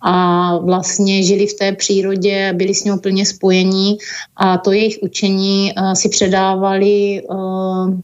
A 0.00 0.56
vlastně 0.58 1.22
žili 1.22 1.46
v 1.46 1.54
té 1.54 1.72
přírodě, 1.72 2.52
byli 2.52 2.74
s 2.74 2.84
ní 2.84 2.98
plně 2.98 3.26
spojení 3.26 3.98
a 4.36 4.58
to 4.58 4.72
jejich 4.72 4.98
učení 5.02 5.72
uh, 5.76 5.92
si 5.92 6.08
předávali 6.08 7.22
uh, 7.30 7.94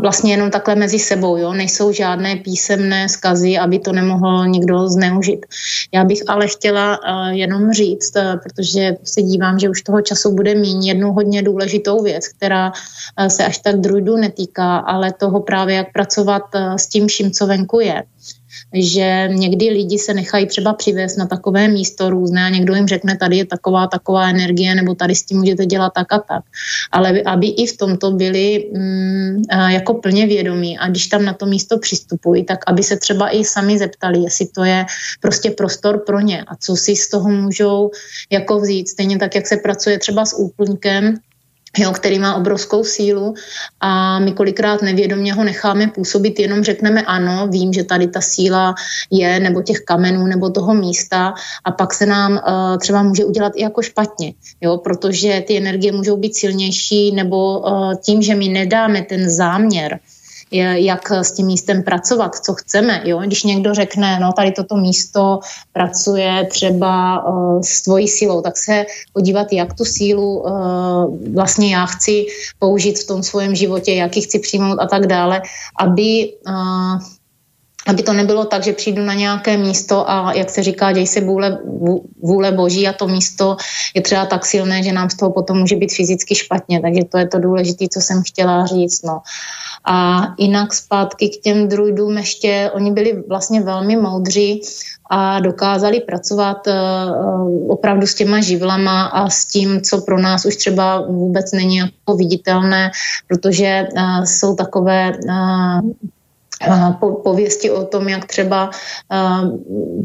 vlastně 0.00 0.32
jenom 0.32 0.50
takhle 0.50 0.74
mezi 0.74 0.98
sebou, 0.98 1.36
jo? 1.36 1.52
nejsou 1.52 1.92
žádné 1.92 2.36
písemné 2.36 3.08
skazy, 3.08 3.58
aby 3.58 3.78
to 3.78 3.92
nemohl 3.92 4.46
někdo 4.48 4.88
zneužit. 4.88 5.46
Já 5.94 6.04
bych 6.04 6.22
ale 6.28 6.46
chtěla 6.46 6.98
jenom 7.30 7.72
říct, 7.72 8.12
protože 8.42 8.96
se 9.04 9.22
dívám, 9.22 9.58
že 9.58 9.68
už 9.68 9.82
toho 9.82 10.02
času 10.02 10.34
bude 10.34 10.54
mít 10.54 10.86
jednu 10.86 11.12
hodně 11.12 11.42
důležitou 11.42 12.02
věc, 12.02 12.28
která 12.28 12.72
se 13.28 13.44
až 13.44 13.58
tak 13.58 13.80
druidu 13.80 14.16
netýká, 14.16 14.76
ale 14.78 15.12
toho 15.12 15.40
právě, 15.40 15.76
jak 15.76 15.92
pracovat 15.92 16.42
s 16.76 16.86
tím 16.86 17.06
vším, 17.06 17.30
co 17.30 17.46
venku 17.46 17.80
je 17.80 18.02
že 18.74 19.28
někdy 19.32 19.70
lidi 19.70 19.98
se 19.98 20.14
nechají 20.14 20.46
třeba 20.46 20.72
přivést 20.72 21.16
na 21.16 21.26
takové 21.26 21.68
místo 21.68 22.10
různé 22.10 22.46
a 22.46 22.48
někdo 22.48 22.74
jim 22.74 22.88
řekne, 22.88 23.16
tady 23.16 23.36
je 23.36 23.46
taková, 23.46 23.86
taková 23.86 24.28
energie, 24.28 24.74
nebo 24.74 24.94
tady 24.94 25.14
s 25.14 25.22
tím 25.22 25.38
můžete 25.38 25.66
dělat 25.66 25.92
tak 25.94 26.12
a 26.12 26.18
tak. 26.18 26.44
Ale 26.92 27.22
aby 27.26 27.46
i 27.46 27.66
v 27.66 27.76
tomto 27.76 28.10
byli 28.10 28.70
mm, 28.74 29.42
jako 29.68 29.94
plně 29.94 30.26
vědomí 30.26 30.78
a 30.78 30.88
když 30.88 31.06
tam 31.06 31.24
na 31.24 31.32
to 31.32 31.46
místo 31.46 31.78
přistupují, 31.78 32.44
tak 32.44 32.58
aby 32.66 32.82
se 32.82 32.96
třeba 32.96 33.28
i 33.30 33.44
sami 33.44 33.78
zeptali, 33.78 34.18
jestli 34.18 34.46
to 34.46 34.64
je 34.64 34.86
prostě 35.20 35.50
prostor 35.50 36.02
pro 36.06 36.20
ně 36.20 36.44
a 36.48 36.56
co 36.56 36.76
si 36.76 36.96
z 36.96 37.10
toho 37.10 37.28
můžou 37.28 37.90
jako 38.30 38.60
vzít. 38.60 38.88
Stejně 38.88 39.18
tak, 39.18 39.34
jak 39.34 39.46
se 39.46 39.56
pracuje 39.56 39.98
třeba 39.98 40.24
s 40.26 40.38
úplňkem, 40.38 41.14
jo, 41.78 41.92
který 41.92 42.18
má 42.18 42.34
obrovskou 42.34 42.84
sílu 42.84 43.34
a 43.80 44.18
my 44.18 44.32
kolikrát 44.32 44.82
nevědomě 44.82 45.34
ho 45.34 45.44
necháme 45.44 45.86
působit, 45.86 46.38
jenom 46.38 46.64
řekneme 46.64 47.02
ano, 47.02 47.48
vím, 47.48 47.72
že 47.72 47.84
tady 47.84 48.06
ta 48.06 48.20
síla 48.20 48.74
je, 49.10 49.40
nebo 49.40 49.62
těch 49.62 49.80
kamenů, 49.80 50.26
nebo 50.26 50.50
toho 50.50 50.74
místa 50.74 51.34
a 51.64 51.70
pak 51.70 51.94
se 51.94 52.06
nám 52.06 52.32
uh, 52.32 52.78
třeba 52.78 53.02
může 53.02 53.24
udělat 53.24 53.52
i 53.56 53.62
jako 53.62 53.82
špatně, 53.82 54.32
jo, 54.60 54.76
protože 54.76 55.44
ty 55.46 55.56
energie 55.56 55.92
můžou 55.92 56.16
být 56.16 56.36
silnější, 56.36 57.12
nebo 57.12 57.58
uh, 57.58 57.94
tím, 57.94 58.22
že 58.22 58.34
my 58.34 58.48
nedáme 58.48 59.02
ten 59.02 59.30
záměr, 59.30 59.98
jak 60.52 61.10
s 61.10 61.32
tím 61.32 61.46
místem 61.46 61.82
pracovat, 61.82 62.36
co 62.36 62.54
chceme. 62.54 63.02
Jo? 63.04 63.18
Když 63.18 63.42
někdo 63.42 63.74
řekne, 63.74 64.18
no 64.20 64.32
tady 64.32 64.52
toto 64.52 64.76
místo 64.76 65.40
pracuje 65.72 66.46
třeba 66.50 67.24
uh, 67.26 67.60
s 67.60 67.82
tvojí 67.82 68.08
sílou, 68.08 68.40
tak 68.40 68.56
se 68.56 68.84
podívat, 69.12 69.52
jak 69.52 69.74
tu 69.74 69.84
sílu 69.84 70.38
uh, 70.38 70.50
vlastně 71.34 71.74
já 71.74 71.86
chci 71.86 72.26
použít 72.58 72.98
v 72.98 73.06
tom 73.06 73.22
svém 73.22 73.54
životě, 73.54 73.94
jak 73.94 74.16
ji 74.16 74.22
chci 74.22 74.38
přijmout 74.38 74.78
a 74.80 74.86
tak 74.86 75.06
dále, 75.06 75.42
aby 75.78 76.32
uh, 76.48 77.00
aby 77.86 78.02
to 78.02 78.12
nebylo 78.12 78.44
tak, 78.44 78.62
že 78.64 78.72
přijdu 78.72 79.02
na 79.02 79.14
nějaké 79.14 79.56
místo 79.56 80.10
a 80.10 80.32
jak 80.32 80.50
se 80.50 80.62
říká, 80.62 80.92
děj 80.92 81.06
se 81.06 81.20
vůle, 81.20 81.58
vůle 82.22 82.52
boží 82.52 82.88
a 82.88 82.92
to 82.92 83.08
místo 83.08 83.56
je 83.94 84.02
třeba 84.02 84.26
tak 84.26 84.46
silné, 84.46 84.82
že 84.82 84.92
nám 84.92 85.10
z 85.10 85.16
toho 85.16 85.32
potom 85.32 85.58
může 85.58 85.76
být 85.76 85.92
fyzicky 85.92 86.34
špatně, 86.34 86.80
takže 86.80 87.04
to 87.04 87.18
je 87.18 87.28
to 87.28 87.38
důležité, 87.38 87.84
co 87.92 88.00
jsem 88.00 88.22
chtěla 88.26 88.66
říct. 88.66 89.02
No. 89.02 89.20
A 89.84 90.26
jinak 90.38 90.74
zpátky 90.74 91.28
k 91.28 91.40
těm 91.42 91.68
druidům 91.68 92.16
ještě, 92.16 92.70
oni 92.74 92.92
byli 92.92 93.24
vlastně 93.28 93.60
velmi 93.60 93.96
moudří 93.96 94.60
a 95.10 95.40
dokázali 95.40 96.00
pracovat 96.00 96.66
uh, 96.66 97.72
opravdu 97.72 98.06
s 98.06 98.14
těma 98.14 98.40
živlama 98.40 99.04
a 99.04 99.30
s 99.30 99.44
tím, 99.44 99.80
co 99.80 100.00
pro 100.00 100.18
nás 100.18 100.44
už 100.44 100.56
třeba 100.56 101.00
vůbec 101.00 101.52
není 101.52 101.76
jako 101.76 102.16
viditelné, 102.16 102.90
protože 103.28 103.86
uh, 103.92 104.24
jsou 104.24 104.54
takové 104.54 105.12
pověsti 107.22 107.70
o 107.70 107.84
tom, 107.84 108.08
jak 108.08 108.26
třeba 108.26 108.70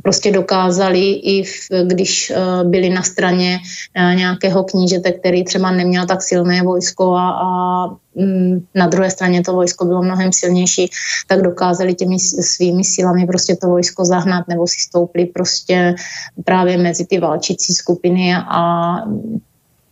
prostě 0.04 0.32
dokázali, 0.32 1.12
i 1.12 1.44
v, 1.44 1.70
když 1.84 2.34
byli 2.64 2.90
na 2.90 3.04
straně 3.04 3.60
nějakého 3.96 4.64
knížete, 4.64 5.12
který 5.12 5.44
třeba 5.44 5.72
neměl 5.72 6.06
tak 6.06 6.24
silné 6.24 6.64
vojsko 6.64 7.14
a, 7.14 7.30
a 7.30 7.88
mm, 8.16 8.66
na 8.76 8.88
druhé 8.88 9.10
straně 9.10 9.44
to 9.44 9.54
vojsko 9.54 9.86
bylo 9.86 10.04
mnohem 10.04 10.34
silnější, 10.34 10.90
tak 11.28 11.42
dokázali 11.42 11.94
těmi 11.94 12.20
svými 12.20 12.84
silami 12.84 13.28
prostě 13.28 13.56
to 13.56 13.68
vojsko 13.68 14.06
zahnat 14.06 14.48
nebo 14.48 14.68
si 14.68 14.80
stoupli 14.80 15.26
prostě 15.26 15.96
právě 16.44 16.78
mezi 16.78 17.06
ty 17.06 17.20
válčící 17.20 17.74
skupiny 17.74 18.36
a 18.36 18.96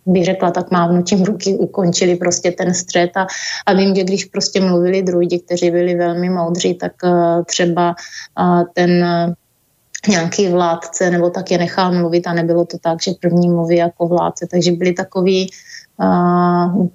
bych 0.05 0.25
řekla, 0.25 0.51
tak 0.51 0.71
mávnutím 0.71 1.23
ruky 1.23 1.55
ukončili 1.55 2.15
prostě 2.15 2.51
ten 2.51 2.73
střet 2.73 3.17
a, 3.17 3.27
a 3.65 3.73
vím, 3.73 3.95
že 3.95 4.03
když 4.03 4.25
prostě 4.25 4.61
mluvili 4.61 5.01
druidi, 5.01 5.39
kteří 5.39 5.71
byli 5.71 5.95
velmi 5.95 6.29
moudří, 6.29 6.73
tak 6.73 6.91
uh, 7.03 7.43
třeba 7.43 7.95
uh, 8.39 8.63
ten 8.73 9.03
uh, 9.03 9.33
nějaký 10.07 10.47
vládce 10.47 11.11
nebo 11.11 11.29
tak 11.29 11.51
je 11.51 11.57
nechal 11.57 11.91
mluvit 11.91 12.27
a 12.27 12.33
nebylo 12.33 12.65
to 12.65 12.77
tak, 12.77 13.01
že 13.03 13.11
první 13.21 13.49
mluví 13.49 13.75
jako 13.75 14.07
vládce, 14.07 14.47
takže 14.51 14.71
byli 14.71 14.93
takový 14.93 15.49
uh, 15.99 16.87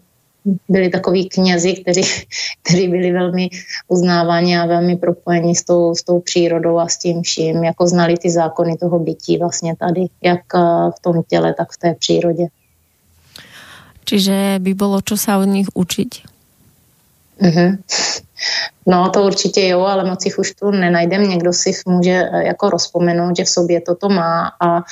byli 0.69 0.89
takový 0.89 1.29
knězi, 1.29 1.73
kteří, 1.75 2.03
kteří 2.63 2.89
byli 2.89 3.13
velmi 3.13 3.49
uznáváni 3.89 4.59
a 4.59 4.67
velmi 4.67 4.97
propojeni 4.97 5.55
s 5.55 5.65
tou, 5.65 5.95
s 5.95 6.03
tou 6.03 6.21
přírodou 6.21 6.79
a 6.79 6.89
s 6.89 6.99
tím 6.99 7.23
vším, 7.23 7.65
jako 7.65 7.87
znali 7.87 8.17
ty 8.17 8.31
zákony 8.31 8.77
toho 8.77 8.99
bytí 8.99 9.39
vlastně 9.39 9.77
tady, 9.77 10.07
jak 10.23 10.41
v 10.97 11.01
tom 11.03 11.23
těle, 11.29 11.55
tak 11.55 11.73
v 11.73 11.79
té 11.79 11.95
přírodě. 11.95 12.47
Čiže 14.09 14.57
by 14.65 14.73
bolo 14.73 15.05
čo 15.05 15.21
sa 15.21 15.37
od 15.37 15.53
nich 15.53 15.69
učiť. 15.77 16.13
Uh-huh. 17.39 17.79
No 18.87 19.11
to 19.11 19.23
určitě 19.23 19.69
jo, 19.69 19.81
ale 19.85 20.05
moc 20.05 20.25
jich 20.25 20.39
už 20.39 20.53
tu 20.55 20.71
nenajdem. 20.71 21.29
Někdo 21.29 21.53
si 21.53 21.73
může 21.87 22.11
eh, 22.33 22.47
jako 22.47 22.71
rozpomenout, 22.71 23.37
že 23.37 23.45
v 23.45 23.49
sobě 23.49 23.81
toto 23.81 24.09
má 24.09 24.49
a, 24.61 24.83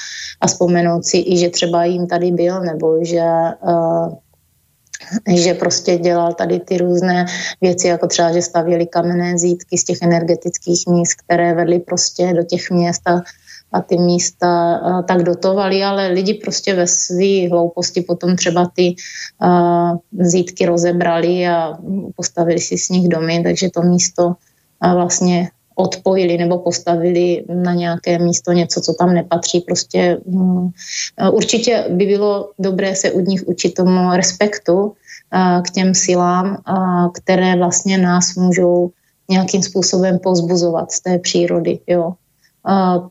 a 0.40 0.46
vzpomenout 0.46 1.04
si 1.04 1.18
i, 1.18 1.38
že 1.38 1.48
třeba 1.48 1.84
jim 1.84 2.06
tady 2.06 2.30
byl, 2.30 2.60
nebo 2.60 3.04
že 3.04 3.24
uh, 3.62 4.14
že 5.36 5.54
prostě 5.54 5.98
dělal 5.98 6.32
tady 6.34 6.60
ty 6.60 6.78
různé 6.78 7.26
věci, 7.60 7.88
jako 7.88 8.06
třeba, 8.06 8.32
že 8.32 8.42
stavěli 8.42 8.86
kamenné 8.86 9.38
zítky 9.38 9.78
z 9.78 9.84
těch 9.84 9.98
energetických 10.02 10.86
míst, 10.86 11.14
které 11.14 11.54
vedly 11.54 11.78
prostě 11.78 12.32
do 12.36 12.42
těch 12.42 12.70
měst 12.70 13.08
a 13.08 13.22
a 13.72 13.80
ty 13.80 13.98
místa 13.98 14.80
tak 15.08 15.22
dotovali, 15.22 15.84
ale 15.84 16.08
lidi 16.08 16.34
prostě 16.34 16.74
ve 16.74 16.86
své 16.86 17.48
hlouposti 17.48 18.00
potom 18.00 18.36
třeba 18.36 18.70
ty 18.76 18.94
zítky 20.20 20.66
rozebrali 20.66 21.48
a 21.48 21.78
postavili 22.16 22.58
si 22.58 22.78
z 22.78 22.88
nich 22.88 23.08
domy, 23.08 23.42
takže 23.44 23.70
to 23.70 23.82
místo 23.82 24.34
vlastně 24.80 25.50
odpojili 25.74 26.38
nebo 26.38 26.58
postavili 26.58 27.44
na 27.48 27.74
nějaké 27.74 28.18
místo 28.18 28.52
něco, 28.52 28.80
co 28.80 28.94
tam 28.94 29.14
nepatří. 29.14 29.60
Prostě 29.60 30.18
um, 30.24 30.72
určitě 31.32 31.84
by 31.90 32.06
bylo 32.06 32.50
dobré 32.58 32.94
se 32.94 33.12
od 33.12 33.20
nich 33.20 33.48
učit 33.48 33.74
tomu 33.74 34.16
respektu 34.16 34.80
uh, 34.84 35.62
k 35.62 35.70
těm 35.70 35.94
silám, 35.94 36.62
uh, 36.68 37.12
které 37.12 37.56
vlastně 37.56 37.98
nás 37.98 38.34
můžou 38.34 38.90
nějakým 39.30 39.62
způsobem 39.62 40.18
pozbuzovat 40.18 40.92
z 40.92 41.00
té 41.00 41.18
přírody. 41.18 41.78
Jo. 41.86 42.14
Uh, 42.68 43.08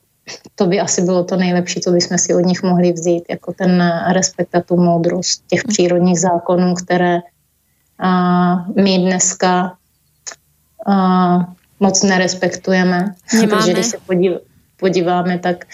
to 0.56 0.66
by 0.66 0.80
asi 0.80 1.02
bylo 1.02 1.24
to 1.24 1.36
nejlepší, 1.36 1.82
co 1.82 1.92
bychom 1.92 2.18
si 2.18 2.36
od 2.36 2.40
nich 2.40 2.64
mohli 2.64 2.92
vzít, 2.92 3.24
jako 3.30 3.54
ten 3.54 3.94
respekt 4.12 4.56
a 4.56 4.62
tu 4.62 4.78
moudrost 4.78 5.44
těch 5.48 5.66
mm. 5.66 5.68
přírodních 5.68 6.20
zákonů, 6.20 6.74
které 6.74 7.20
a, 8.00 8.66
my 8.76 8.98
dneska 8.98 9.78
a, 10.88 11.54
moc 11.80 12.04
nerespektujeme. 12.04 13.16
Nemáme. 13.34 13.58
Protože 13.58 13.74
když 13.74 13.86
se 13.86 13.98
podív, 14.06 14.32
podíváme, 14.80 15.40
tak 15.40 15.66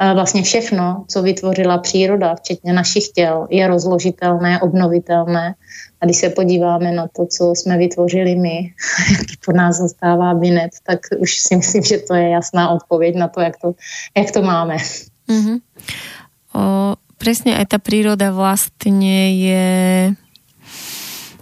vlastně 0.00 0.42
všechno, 0.42 1.04
co 1.08 1.22
vytvořila 1.22 1.78
příroda, 1.78 2.34
včetně 2.34 2.72
našich 2.72 3.08
těl, 3.08 3.46
je 3.50 3.68
rozložitelné, 3.68 4.60
obnovitelné 4.60 5.54
a 6.00 6.04
když 6.04 6.16
se 6.16 6.28
podíváme 6.28 6.92
na 6.92 7.08
to, 7.16 7.26
co 7.26 7.52
jsme 7.54 7.78
vytvořili 7.78 8.36
my, 8.36 8.72
jaký 9.18 9.36
po 9.44 9.52
nás 9.52 9.76
zůstává 9.76 10.34
binet, 10.34 10.70
tak 10.86 11.00
už 11.18 11.38
si 11.38 11.56
myslím, 11.56 11.82
že 11.82 11.98
to 11.98 12.14
je 12.14 12.28
jasná 12.28 12.70
odpověď 12.70 13.16
na 13.16 13.28
to, 13.28 13.40
jak 13.40 13.56
to, 13.56 13.74
jak 14.16 14.30
to 14.30 14.42
máme. 14.42 14.76
Mm-hmm. 15.28 15.56
O, 16.50 16.62
presne 17.20 17.54
aj 17.54 17.70
tá 17.70 17.78
príroda 17.78 18.34
vlastne 18.34 19.30
je 19.36 19.66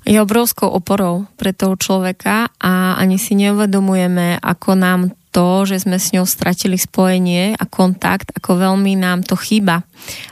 je 0.09 0.17
obrovskou 0.17 0.73
oporou 0.73 1.29
pre 1.37 1.53
toho 1.53 1.77
človeka 1.77 2.49
a 2.57 2.97
ani 2.97 3.21
si 3.21 3.37
neuvedomujeme, 3.37 4.41
ako 4.41 4.73
nám 4.73 5.01
to, 5.29 5.69
že 5.69 5.85
sme 5.85 6.01
s 6.01 6.11
ňou 6.17 6.25
stratili 6.25 6.81
spojenie 6.81 7.55
a 7.55 7.65
kontakt, 7.69 8.33
ako 8.35 8.59
veľmi 8.59 8.97
nám 8.99 9.23
to 9.23 9.37
chýba. 9.37 9.85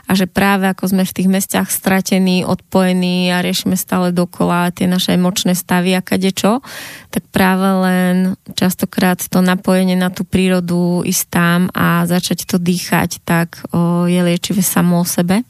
A 0.07 0.11
že 0.15 0.25
práve 0.25 0.67
ako 0.67 0.91
sme 0.91 1.03
v 1.05 1.15
tých 1.15 1.29
mestiach 1.29 1.69
stratení, 1.71 2.43
odpojení 2.43 3.29
a 3.31 3.43
riešime 3.43 3.77
stále 3.77 4.09
dokola 4.11 4.73
tie 4.73 4.89
naše 4.89 5.13
emočné 5.15 5.53
stavy 5.53 5.93
a 5.93 6.01
kadečo, 6.01 6.65
tak 7.13 7.23
práve 7.29 7.67
len 7.87 8.15
častokrát 8.57 9.21
to 9.21 9.39
napojenie 9.39 9.95
na 9.95 10.09
tú 10.09 10.25
prírodu 10.25 11.05
ísť 11.05 11.23
tam 11.29 11.59
a 11.71 12.03
začať 12.09 12.49
to 12.49 12.57
dýchať, 12.57 13.21
tak 13.23 13.61
o, 13.71 14.09
je 14.09 14.19
liečivé 14.19 14.65
samo 14.65 15.01
o 15.01 15.05
sebe. 15.07 15.45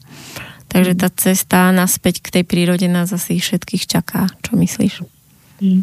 Takže 0.68 0.92
tá 1.00 1.08
cesta 1.08 1.72
naspäť 1.72 2.20
k 2.20 2.40
tej 2.40 2.44
prírode 2.44 2.86
nás 2.92 3.08
asi 3.08 3.40
všetkých 3.40 3.88
čaká. 3.88 4.28
Čo 4.44 4.60
myslíš? 4.60 5.17
Hmm. 5.60 5.82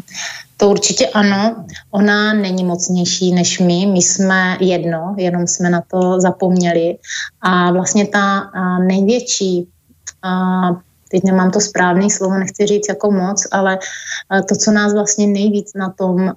To 0.56 0.70
určitě 0.70 1.06
ano. 1.06 1.64
Ona 1.90 2.32
není 2.32 2.64
mocnější 2.64 3.34
než 3.34 3.58
my. 3.58 3.86
My 3.86 3.98
jsme 4.02 4.56
jedno, 4.60 5.14
jenom 5.18 5.46
jsme 5.46 5.70
na 5.70 5.82
to 5.90 6.20
zapomněli. 6.20 6.96
A 7.40 7.72
vlastně 7.72 8.06
ta 8.06 8.50
největší, 8.86 9.68
teď 11.10 11.24
nemám 11.24 11.50
to 11.50 11.60
správný 11.60 12.10
slovo, 12.10 12.38
nechci 12.38 12.66
říct 12.66 12.88
jako 12.88 13.10
moc, 13.10 13.46
ale 13.52 13.78
to, 14.48 14.56
co 14.56 14.72
nás 14.72 14.92
vlastně 14.92 15.26
nejvíc 15.26 15.74
na 15.74 15.90
tom 15.90 16.32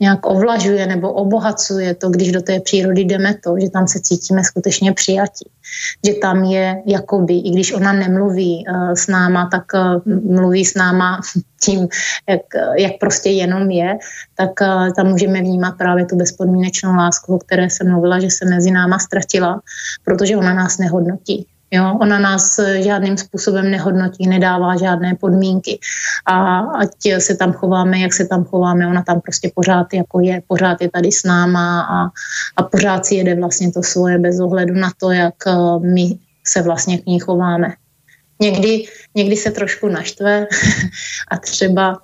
nějak 0.00 0.26
ovlažuje 0.26 0.86
nebo 0.86 1.12
obohacuje 1.12 1.94
to, 1.94 2.10
když 2.10 2.32
do 2.32 2.42
té 2.42 2.60
přírody 2.60 3.04
jdeme 3.04 3.34
to, 3.34 3.54
že 3.60 3.70
tam 3.70 3.86
se 3.86 4.00
cítíme 4.00 4.44
skutečně 4.44 4.92
přijatí. 4.92 5.50
Že 6.06 6.14
tam 6.14 6.44
je 6.44 6.82
jakoby, 6.86 7.34
i 7.34 7.50
když 7.50 7.72
ona 7.72 7.92
nemluví 7.92 8.64
uh, 8.68 8.92
s 8.92 9.06
náma, 9.06 9.48
tak 9.52 9.64
uh, 9.74 10.12
mluví 10.36 10.64
s 10.64 10.74
náma 10.74 11.20
tím, 11.62 11.88
jak, 12.28 12.40
jak 12.78 12.92
prostě 13.00 13.30
jenom 13.30 13.70
je, 13.70 13.98
tak 14.36 14.50
uh, 14.60 14.92
tam 14.92 15.06
můžeme 15.06 15.40
vnímat 15.40 15.78
právě 15.78 16.06
tu 16.06 16.16
bezpodmínečnou 16.16 16.94
lásku, 16.94 17.34
o 17.34 17.38
které 17.38 17.70
jsem 17.70 17.90
mluvila, 17.90 18.20
že 18.20 18.30
se 18.30 18.44
mezi 18.44 18.70
náma 18.70 18.98
ztratila, 18.98 19.60
protože 20.04 20.36
ona 20.36 20.54
nás 20.54 20.78
nehodnotí. 20.78 21.46
Jo, 21.70 21.98
ona 22.00 22.18
nás 22.18 22.58
eh, 22.58 22.82
žádným 22.82 23.16
způsobem 23.16 23.70
nehodnotí, 23.70 24.26
nedává 24.28 24.76
žádné 24.76 25.14
podmínky. 25.14 25.78
A 26.26 26.58
ať 26.58 26.90
se 27.18 27.36
tam 27.36 27.52
chováme, 27.52 27.98
jak 27.98 28.12
se 28.12 28.26
tam 28.26 28.44
chováme, 28.44 28.86
ona 28.86 29.02
tam 29.02 29.20
prostě 29.20 29.50
pořád 29.54 29.86
jako 29.94 30.20
je, 30.20 30.42
pořád 30.48 30.82
je 30.82 30.90
tady 30.90 31.12
s 31.12 31.24
náma 31.24 31.80
a, 31.80 32.08
a 32.56 32.62
pořád 32.62 33.06
si 33.06 33.14
jede 33.14 33.34
vlastně 33.34 33.72
to 33.72 33.82
svoje 33.82 34.18
bez 34.18 34.40
ohledu 34.40 34.74
na 34.74 34.90
to, 35.00 35.10
jak 35.10 35.34
eh, 35.46 35.78
my 35.78 36.18
se 36.46 36.62
vlastně 36.62 36.98
k 36.98 37.06
ní 37.06 37.20
chováme. 37.20 37.74
Někdy, 38.40 38.84
někdy 39.14 39.36
se 39.36 39.50
trošku 39.50 39.88
naštve 39.88 40.46
a 41.30 41.38
třeba 41.38 41.98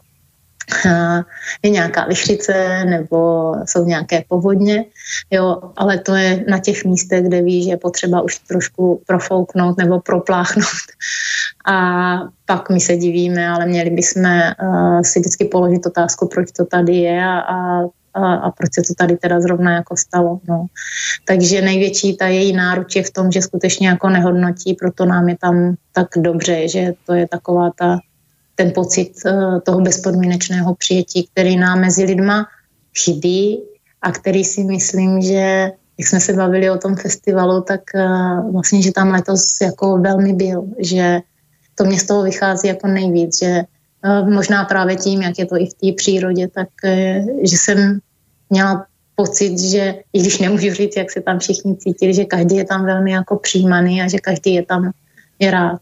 je 1.62 1.70
nějaká 1.70 2.04
lichřice 2.04 2.84
nebo 2.84 3.52
jsou 3.64 3.84
nějaké 3.84 4.24
povodně, 4.28 4.84
jo, 5.30 5.62
ale 5.76 5.98
to 5.98 6.14
je 6.14 6.44
na 6.48 6.58
těch 6.58 6.84
místech, 6.84 7.24
kde 7.24 7.42
ví, 7.42 7.64
že 7.64 7.70
je 7.70 7.76
potřeba 7.76 8.20
už 8.20 8.38
trošku 8.38 9.02
profouknout 9.06 9.78
nebo 9.78 10.00
propláchnout. 10.00 10.86
A 11.68 12.18
pak 12.44 12.70
my 12.70 12.80
se 12.80 12.96
divíme, 12.96 13.48
ale 13.48 13.66
měli 13.66 13.90
bychom 13.90 14.24
uh, 14.24 15.00
si 15.02 15.20
vždycky 15.20 15.44
položit 15.44 15.86
otázku, 15.86 16.28
proč 16.28 16.52
to 16.52 16.64
tady 16.64 16.96
je 16.96 17.24
a, 17.24 17.38
a 17.38 17.82
a, 18.16 18.34
a 18.34 18.50
proč 18.50 18.74
se 18.74 18.82
to 18.82 18.94
tady 18.94 19.16
teda 19.16 19.40
zrovna 19.40 19.72
jako 19.72 19.96
stalo. 19.96 20.40
No. 20.48 20.66
Takže 21.24 21.60
největší 21.62 22.16
ta 22.16 22.26
její 22.26 22.52
náruč 22.52 22.96
je 22.96 23.02
v 23.02 23.10
tom, 23.10 23.32
že 23.32 23.42
skutečně 23.42 23.88
jako 23.88 24.08
nehodnotí, 24.08 24.74
proto 24.74 25.04
nám 25.04 25.28
je 25.28 25.36
tam 25.40 25.74
tak 25.92 26.08
dobře, 26.16 26.68
že 26.68 26.92
to 27.06 27.14
je 27.14 27.28
taková 27.28 27.70
ta 27.78 27.98
ten 28.56 28.72
pocit 28.72 29.12
eh, 29.26 29.60
toho 29.60 29.80
bezpodmínečného 29.80 30.74
přijetí, 30.74 31.28
který 31.32 31.56
nám 31.56 31.80
mezi 31.80 32.04
lidma 32.04 32.46
chybí 33.04 33.62
a 34.02 34.12
který 34.12 34.44
si 34.44 34.64
myslím, 34.64 35.22
že 35.22 35.70
jak 35.98 36.08
jsme 36.08 36.20
se 36.20 36.32
bavili 36.32 36.70
o 36.70 36.78
tom 36.78 36.96
festivalu, 36.96 37.60
tak 37.60 37.80
eh, 37.94 38.08
vlastně, 38.52 38.82
že 38.82 38.92
tam 38.92 39.10
letos 39.10 39.60
jako 39.60 39.98
velmi 39.98 40.32
byl, 40.32 40.64
že 40.78 41.20
to 41.74 41.84
mě 41.84 41.98
z 42.00 42.06
toho 42.06 42.22
vychází 42.22 42.68
jako 42.68 42.86
nejvíc, 42.86 43.38
že 43.38 43.62
eh, 44.04 44.22
možná 44.24 44.64
právě 44.64 44.96
tím, 44.96 45.22
jak 45.22 45.38
je 45.38 45.46
to 45.46 45.56
i 45.56 45.66
v 45.66 45.74
té 45.74 45.92
přírodě, 45.96 46.48
tak 46.48 46.68
že 47.42 47.56
jsem 47.56 47.98
měla 48.50 48.86
pocit, 49.16 49.58
že 49.58 49.94
i 50.12 50.20
když 50.20 50.38
nemůžu 50.38 50.72
říct, 50.72 50.96
jak 50.96 51.10
se 51.10 51.20
tam 51.20 51.38
všichni 51.38 51.76
cítili, 51.76 52.14
že 52.14 52.24
každý 52.24 52.56
je 52.56 52.64
tam 52.64 52.84
velmi 52.84 53.12
jako 53.12 53.36
přijímaný 53.36 54.02
a 54.02 54.08
že 54.08 54.18
každý 54.18 54.54
je 54.54 54.62
tam 54.62 54.92
je 55.38 55.50
rád. 55.50 55.80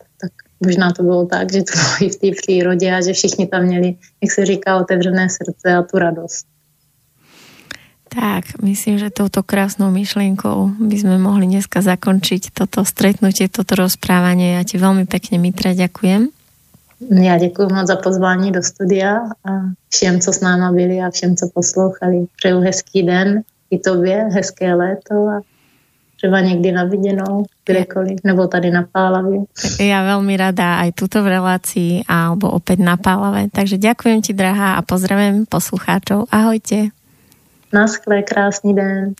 Možná 0.61 0.93
to 0.93 1.03
bylo 1.03 1.27
tak, 1.27 1.53
že 1.53 1.63
to 1.63 1.73
bylo 1.73 1.95
i 2.01 2.09
v 2.11 2.17
té 2.17 2.29
přírodě 2.43 2.95
a 2.95 3.01
že 3.01 3.13
všichni 3.13 3.47
tam 3.47 3.63
měli, 3.63 3.95
jak 4.23 4.31
se 4.33 4.47
říká, 4.47 4.77
otevřené 4.77 5.29
srdce 5.29 5.75
a 5.75 5.83
tu 5.83 5.99
radost. 5.99 6.47
Tak, 8.15 8.63
myslím, 8.63 8.99
že 8.99 9.11
touto 9.11 9.43
krásnou 9.43 9.91
myšlienkou 9.91 10.79
by 10.79 10.97
sme 11.03 11.19
mohli 11.19 11.51
dneska 11.51 11.83
zakončiť 11.83 12.55
toto 12.55 12.87
stretnutie, 12.87 13.51
toto 13.51 13.75
rozprávanie. 13.75 14.55
Ja 14.55 14.63
ti 14.63 14.79
veľmi 14.79 15.03
pekne, 15.11 15.43
Mitra, 15.43 15.75
ďakujem. 15.75 16.31
Já 17.11 17.39
děkuji 17.39 17.69
moc 17.75 17.87
za 17.87 17.97
pozvání 17.97 18.53
do 18.53 18.63
studia 18.63 19.19
a 19.45 19.51
všem, 19.89 20.21
co 20.21 20.33
s 20.33 20.41
náma 20.41 20.73
byli 20.73 21.01
a 21.01 21.11
všem, 21.11 21.37
co 21.37 21.49
poslouchali. 21.55 22.27
Přeju 22.37 22.61
hezký 22.61 23.03
den 23.03 23.43
i 23.71 23.79
tobě, 23.79 24.29
hezké 24.31 24.75
léto 24.75 25.15
a 25.15 25.41
třeba 26.17 26.41
někdy 26.41 26.73
na 26.73 26.85
viděnou, 26.85 27.45
kdekoliv, 27.65 28.19
nebo 28.25 28.47
tady 28.47 28.71
na 28.71 28.85
Pálavě. 28.93 29.41
Ja 29.81 30.05
veľmi 30.05 30.37
rada 30.37 30.85
aj 30.85 30.93
tuto 30.93 31.25
v 31.25 31.41
relácii 31.41 32.05
alebo 32.05 32.53
opäť 32.53 32.85
na 32.85 33.01
Pálave. 33.01 33.49
Takže 33.49 33.81
ďakujem 33.81 34.21
ti, 34.21 34.37
drahá, 34.37 34.77
a 34.77 34.85
pozdravím 34.85 35.49
poslucháčov. 35.49 36.29
Ahojte. 36.29 36.93
Naschle, 37.73 38.23
krásny 38.23 38.77
den. 38.77 39.17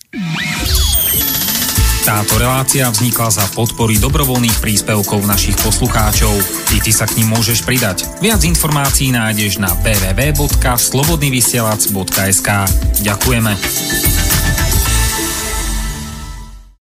Táto 2.05 2.37
relácia 2.37 2.85
vznikla 2.93 3.33
za 3.33 3.49
podpory 3.57 3.97
dobrovoľných 3.97 4.61
príspevkov 4.61 5.25
našich 5.25 5.57
poslucháčov. 5.65 6.37
I 6.77 6.85
ty 6.85 6.93
sa 6.93 7.09
k 7.09 7.17
ním 7.17 7.33
môžeš 7.33 7.65
pridať. 7.65 8.05
Viac 8.21 8.45
informácií 8.45 9.09
nájdeš 9.09 9.57
na 9.57 9.73
www.slobodnyvysielac.sk 9.81 12.49
Ďakujeme. 13.01 13.53